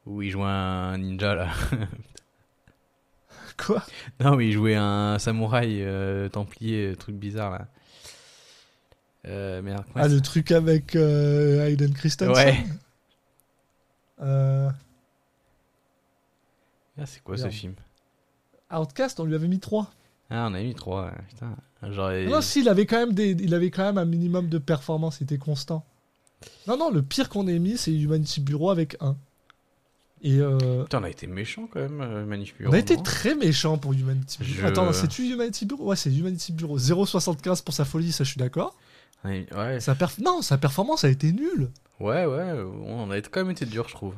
[0.05, 1.47] Où il jouait un ninja là?
[3.57, 3.83] Quoi?
[4.19, 7.67] Non, mais il jouait un samouraï euh, templier, truc bizarre là.
[9.27, 9.83] Euh, merde.
[9.95, 12.33] Ah, le truc avec euh, Hayden Christensen?
[12.35, 12.57] Ouais.
[14.21, 14.69] Euh,
[17.01, 17.73] Ah, c'est quoi ce film?
[18.71, 19.89] Outcast, on lui avait mis 3.
[20.29, 21.55] Ah, on a mis 3, putain.
[21.89, 22.25] J'aurais.
[22.25, 25.19] Non, si, il avait, quand même des, il avait quand même un minimum de performance,
[25.21, 25.85] il était constant.
[26.67, 29.15] Non, non, le pire qu'on ait mis, c'est Humanity Bureau avec 1.
[30.21, 33.35] Et euh, Putain, on a été méchant quand même, euh, Manif on a été très
[33.35, 34.53] méchant pour Humanity Bureau.
[34.61, 35.85] Je- Attends, c'est-tu Humanity Bureau?
[35.85, 36.77] Ouais, c'est Humanity Bureau.
[36.77, 38.75] 0,75 pour sa folie, ça je suis d'accord.
[39.23, 39.47] Ouais,
[39.79, 41.69] Sa perf- Non, sa performance a été nulle.
[42.01, 42.53] ouais, ouais,
[42.85, 44.13] on a été- quand même été dur, je trouve.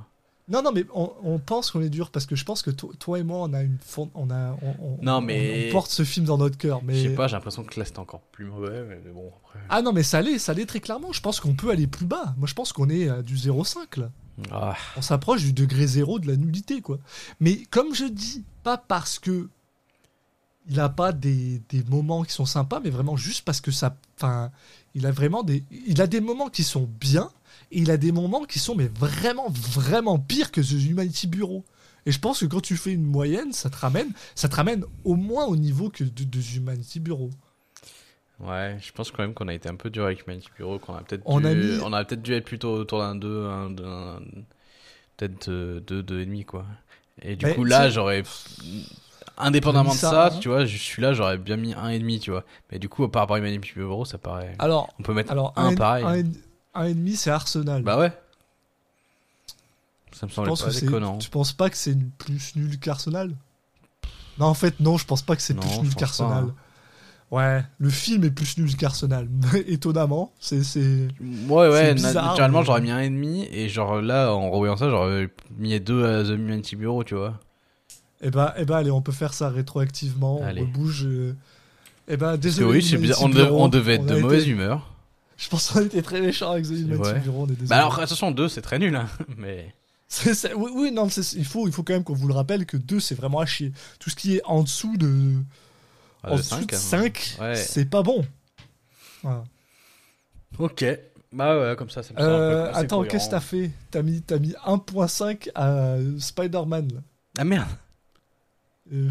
[0.51, 2.93] Non, non, mais on, on pense qu'on est dur parce que je pense que to-
[2.99, 5.71] toi et moi, on a une fond- on a, on, on- Non, on- mais- on
[5.71, 6.81] porte ce film dans notre cœur.
[6.83, 9.31] Mais Je sais pas, j'ai l'impression que là c'était encore plus mauvais, mais mais bon,
[9.45, 9.59] après.
[9.69, 11.11] ah non, mais ça l'est, ça l'est très clairement.
[11.13, 12.35] Je pense qu'on peut aller plus bas.
[12.37, 14.09] Moi, je pense qu'on est à du 0,5 là.
[14.51, 16.97] Ah, On s'approche du degré zéro de la nullité, quoi.
[17.39, 19.49] Mais comme je dis, pas parce que
[20.69, 23.97] il a pas des, des moments qui sont sympas, mais vraiment juste parce que ça,
[24.17, 24.51] enfin,
[24.95, 27.31] il a vraiment des, il a des moments qui sont bien
[27.71, 31.65] et il a des moments qui sont mais vraiment vraiment pires que The Humanity Bureau.
[32.05, 34.85] Et je pense que quand tu fais une moyenne, ça te ramène, ça te ramène
[35.03, 37.29] au moins au niveau que de, de The Humanity Bureau.
[38.39, 40.95] ouais, je pense quand même qu'on a été un peu dur avec Manif Bureau, qu'on
[40.95, 43.45] a peut-être On dû, a mis- on a peut-être dû être plutôt autour d'un 2,
[43.45, 43.73] un,
[45.17, 46.65] peut-être 2, 2, et demi, quoi.
[47.21, 48.23] Et du Mais coup, là, j'aurais.
[49.37, 50.39] Indépendamment de ça, ça, hein.
[50.39, 52.43] tu vois, je suis là, j'aurais bien mis 1,5, tu vois.
[52.71, 54.55] Mais du coup, par rapport à Manif Bureau, ça paraît.
[54.59, 56.05] Alors, On peut mettre alors un un, pareil.
[56.75, 57.81] un, un et demi, c'est Arsenal.
[57.81, 58.11] Bah ouais.
[60.13, 61.17] Ça me semble pas déconnant.
[61.17, 63.31] Tu penses pas que c'est plus nul qu'Arsenal?
[64.37, 66.45] Non, en fait, non, je pense pas que c'est plus nul qu'Arsenal.
[66.49, 66.55] hein.
[67.31, 69.27] Ouais, le film est plus nul qu'Arsenal.
[69.67, 71.07] Étonnamment, c'est c'est.
[71.47, 74.75] Ouais, ouais, bizarre, naturellement, mais- j'aurais mis un et demi, et genre là, en revoyant
[74.75, 77.39] ça, j'aurais mis deux à The Humanity Bureau, tu vois.
[78.21, 80.41] Eh ben, eh ben, allez, on peut faire ça rétroactivement.
[80.43, 80.61] Allez.
[80.61, 81.05] On rebouge.
[81.05, 81.35] euh.
[82.07, 82.67] Eh ben, que désolé.
[82.79, 84.87] oui, c'est bizarre, on, de- Bureau, on devait être on de été- mauvaise humeur.
[85.37, 87.19] Je pense qu'on été très méchants avec The Ouais.
[87.19, 87.67] Bureau, on est désolé.
[87.67, 89.07] Bah alors, attention, deux, c'est très nul, hein,
[89.37, 89.73] mais...
[90.57, 92.99] Oui, oui, non, il faut, il faut quand même qu'on vous le rappelle que 2,
[92.99, 93.71] c'est vraiment à chier.
[93.97, 95.35] Tout ce qui est en dessous de,
[96.21, 96.79] Ah, en de dessous cinq, de hein.
[96.79, 97.55] 5, Ouais.
[97.55, 98.25] c'est pas bon.
[99.23, 99.43] Voilà.
[100.59, 100.85] Ok.
[101.31, 103.71] Bah ouais, comme ça, ça me semble un peu Euh, attends, qu'est-ce que t'as fait?
[103.89, 107.01] T'as mis, mis 1.5 à Spider-Man.
[107.37, 107.69] Ah merde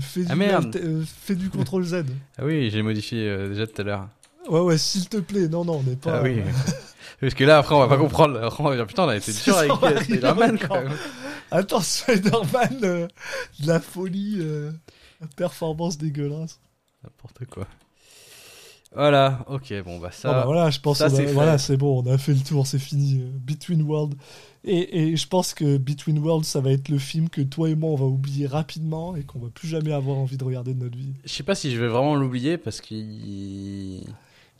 [0.00, 0.76] fais, Ah, du, merde.
[0.76, 2.04] euh, fais du CTRL Z.
[2.38, 4.08] Ah oui, j'ai modifié euh, déjà tout à l'heure.
[4.48, 5.48] Ouais, ouais, s'il te plaît.
[5.48, 6.18] Non, non, on n'est pas.
[6.18, 6.40] Ah oui.
[7.20, 8.42] Parce que là, après, on va pas comprendre.
[8.42, 10.92] Après, on va dire, putain, on a été dur avec euh, Spider-Man, quand même.
[11.50, 13.08] Attends, Spider-Man, euh,
[13.60, 14.70] de la folie, euh,
[15.36, 16.58] performance dégueulasse.
[17.04, 17.66] N'importe quoi.
[18.94, 20.28] Voilà, ok, bon, bah ça...
[20.28, 22.66] Bon, bah, voilà, je pense ça, a- voilà, c'est bon, on a fait le tour,
[22.66, 23.20] c'est fini.
[23.20, 24.16] euh, Between Worlds.
[24.64, 27.74] Et, et je pense que Between Worlds, ça va être le film que toi et
[27.74, 30.84] moi, on va oublier rapidement et qu'on va plus jamais avoir envie de regarder de
[30.84, 31.14] notre vie.
[31.24, 34.02] Je sais pas si je vais vraiment l'oublier, parce qu'il...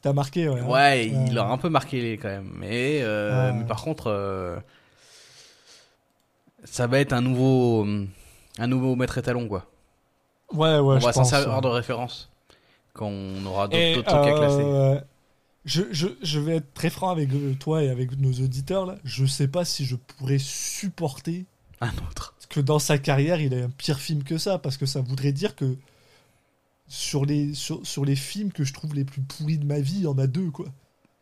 [0.00, 0.60] T'as marqué, ouais.
[0.60, 2.50] hein Ouais, il Euh, a un peu marqué quand même.
[2.56, 3.58] Mais, euh, Ouais.
[3.58, 4.56] mais par contre, euh,
[6.64, 7.86] ça va être un nouveau,
[8.58, 9.66] un nouveau maître étalon quoi.
[10.52, 11.60] Ouais, ouais, On je va s'en servir ouais.
[11.60, 12.30] de référence
[12.94, 15.02] quand on aura d'autres trucs à classer.
[15.64, 18.86] Je, je, je vais être très franc avec euh, toi et avec nos auditeurs.
[18.86, 18.96] Là.
[19.04, 21.44] Je sais pas si je pourrais supporter
[21.80, 22.34] Un autre.
[22.48, 25.32] que dans sa carrière, il ait un pire film que ça, parce que ça voudrait
[25.32, 25.76] dire que
[26.88, 29.96] sur les, sur, sur les films que je trouve les plus pourris de ma vie,
[29.98, 30.66] il y en a deux, quoi.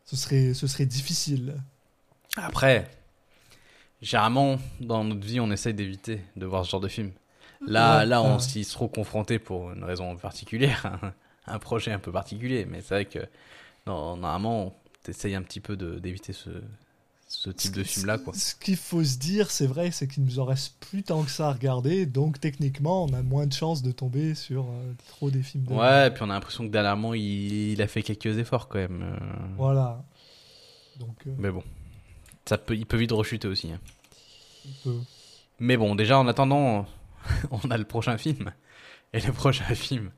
[0.05, 1.55] Ce serait, ce serait difficile.
[2.37, 2.89] Après,
[4.01, 7.11] généralement, dans notre vie, on essaye d'éviter de voir ce genre de film.
[7.67, 8.39] Là, Ouais, là, on ouais.
[8.39, 10.99] s'y se trouve confronté pour une raison particulière,
[11.45, 12.65] un projet un peu particulier.
[12.65, 13.19] Mais c'est vrai que
[13.87, 16.49] non, normalement, t'essayes un petit peu d'éviter ce,
[17.27, 18.33] ce type de film-là, quoi.
[18.33, 21.31] Ce qu'il faut se dire, c'est vrai, c'est qu'il nous en reste plus tant que
[21.31, 25.29] ça à regarder, donc techniquement, on a moins de chances de tomber sur euh, trop
[25.31, 25.65] des films.
[25.71, 28.79] Ouais, et puis on a l'impression que dernièrement, il, il a fait quelques efforts quand
[28.79, 29.01] même.
[29.03, 29.35] euh.
[29.57, 30.03] Voilà.
[30.99, 31.63] Donc, euh, Mais bon,
[32.45, 33.71] ça peut, il peut vite rechuter aussi.
[33.71, 33.79] hein.
[34.67, 34.99] on peut-
[35.59, 36.85] Mais bon, déjà en attendant,
[37.51, 38.51] on a le prochain film.
[39.13, 40.11] Et le prochain film,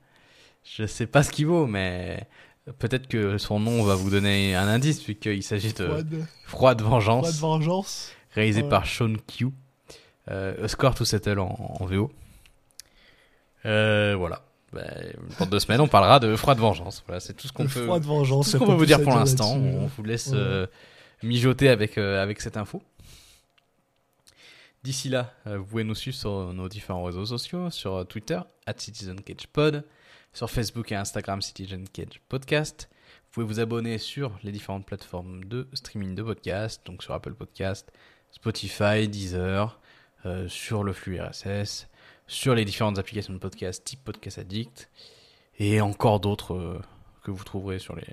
[0.63, 2.27] je sais pas ce qu'il vaut, mais
[2.79, 7.37] peut-être que son nom va vous donner un indice, puisqu'il s'agit de Froide, Froide Vengeance,
[7.37, 8.11] Froide Vengeance.
[8.35, 8.69] réalisé Ouais.
[8.69, 9.47] par Sean Q.
[10.29, 12.11] Euh, Score to Settle en, en VO.
[13.65, 14.43] Euh, voilà.
[14.73, 14.87] Ben,
[15.39, 17.03] dans deux semaines, on parlera de Froide Vengeance.
[17.05, 17.83] Voilà, c'est tout ce qu'on peut.
[17.85, 18.45] Froide Vengeance.
[18.45, 19.53] Tout ce qu'on peut vous dire pour l'instant.
[19.55, 20.37] On vous laisse Ouais.
[20.37, 20.67] euh,
[21.23, 22.81] mijoter avec, euh, avec cette info.
[24.83, 29.83] D'ici là, vous pouvez nous suivre sur nos différents réseaux sociaux, sur Twitter, at CitizenCagePod,
[30.33, 32.89] sur Facebook et Instagram, Citizen Cage Podcast.
[32.91, 37.33] Vous pouvez vous abonner sur les différentes plateformes de streaming de podcast, donc sur Apple
[37.33, 37.91] Podcast,
[38.31, 39.79] Spotify, Deezer,
[40.25, 41.87] euh, sur le flux RSS,
[42.27, 44.89] sur les différentes applications de podcast type Podcast Addict,
[45.59, 46.81] et encore d'autres euh,
[47.23, 48.07] que vous trouverez sur les,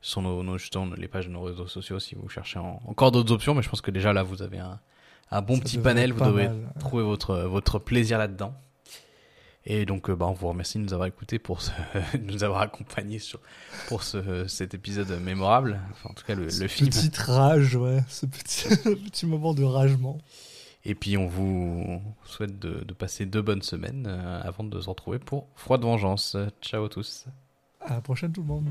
[0.00, 3.10] sur nos, nos, justement, les pages de nos réseaux sociaux si vous cherchez en- encore
[3.10, 4.78] d'autres options, mais je pense que déjà là vous avez un,
[5.30, 6.72] un bon Ça petit panel, vous mal.
[6.78, 8.54] trouver votre, votre plaisir là-dedans.
[9.70, 11.70] Et donc, euh, bah, on vous remercie de nous avoir écoutés pour ce,
[12.16, 13.38] de nous avoir accompagnés sur,
[13.86, 15.78] pour ce, cet épisode mémorable.
[15.92, 16.88] Enfin, en tout cas, le, Ce le film.
[16.88, 18.02] Petite rage, ouais.
[18.08, 20.18] Ce petit, petit moment de ragement.
[20.86, 24.88] Et puis, on vous souhaite de, de passer deux bonnes semaines euh, avant de se
[24.88, 26.34] retrouver pour Froide Vengeance.
[26.62, 27.26] Ciao à tous.
[27.82, 28.68] À la prochaine, tout le monde.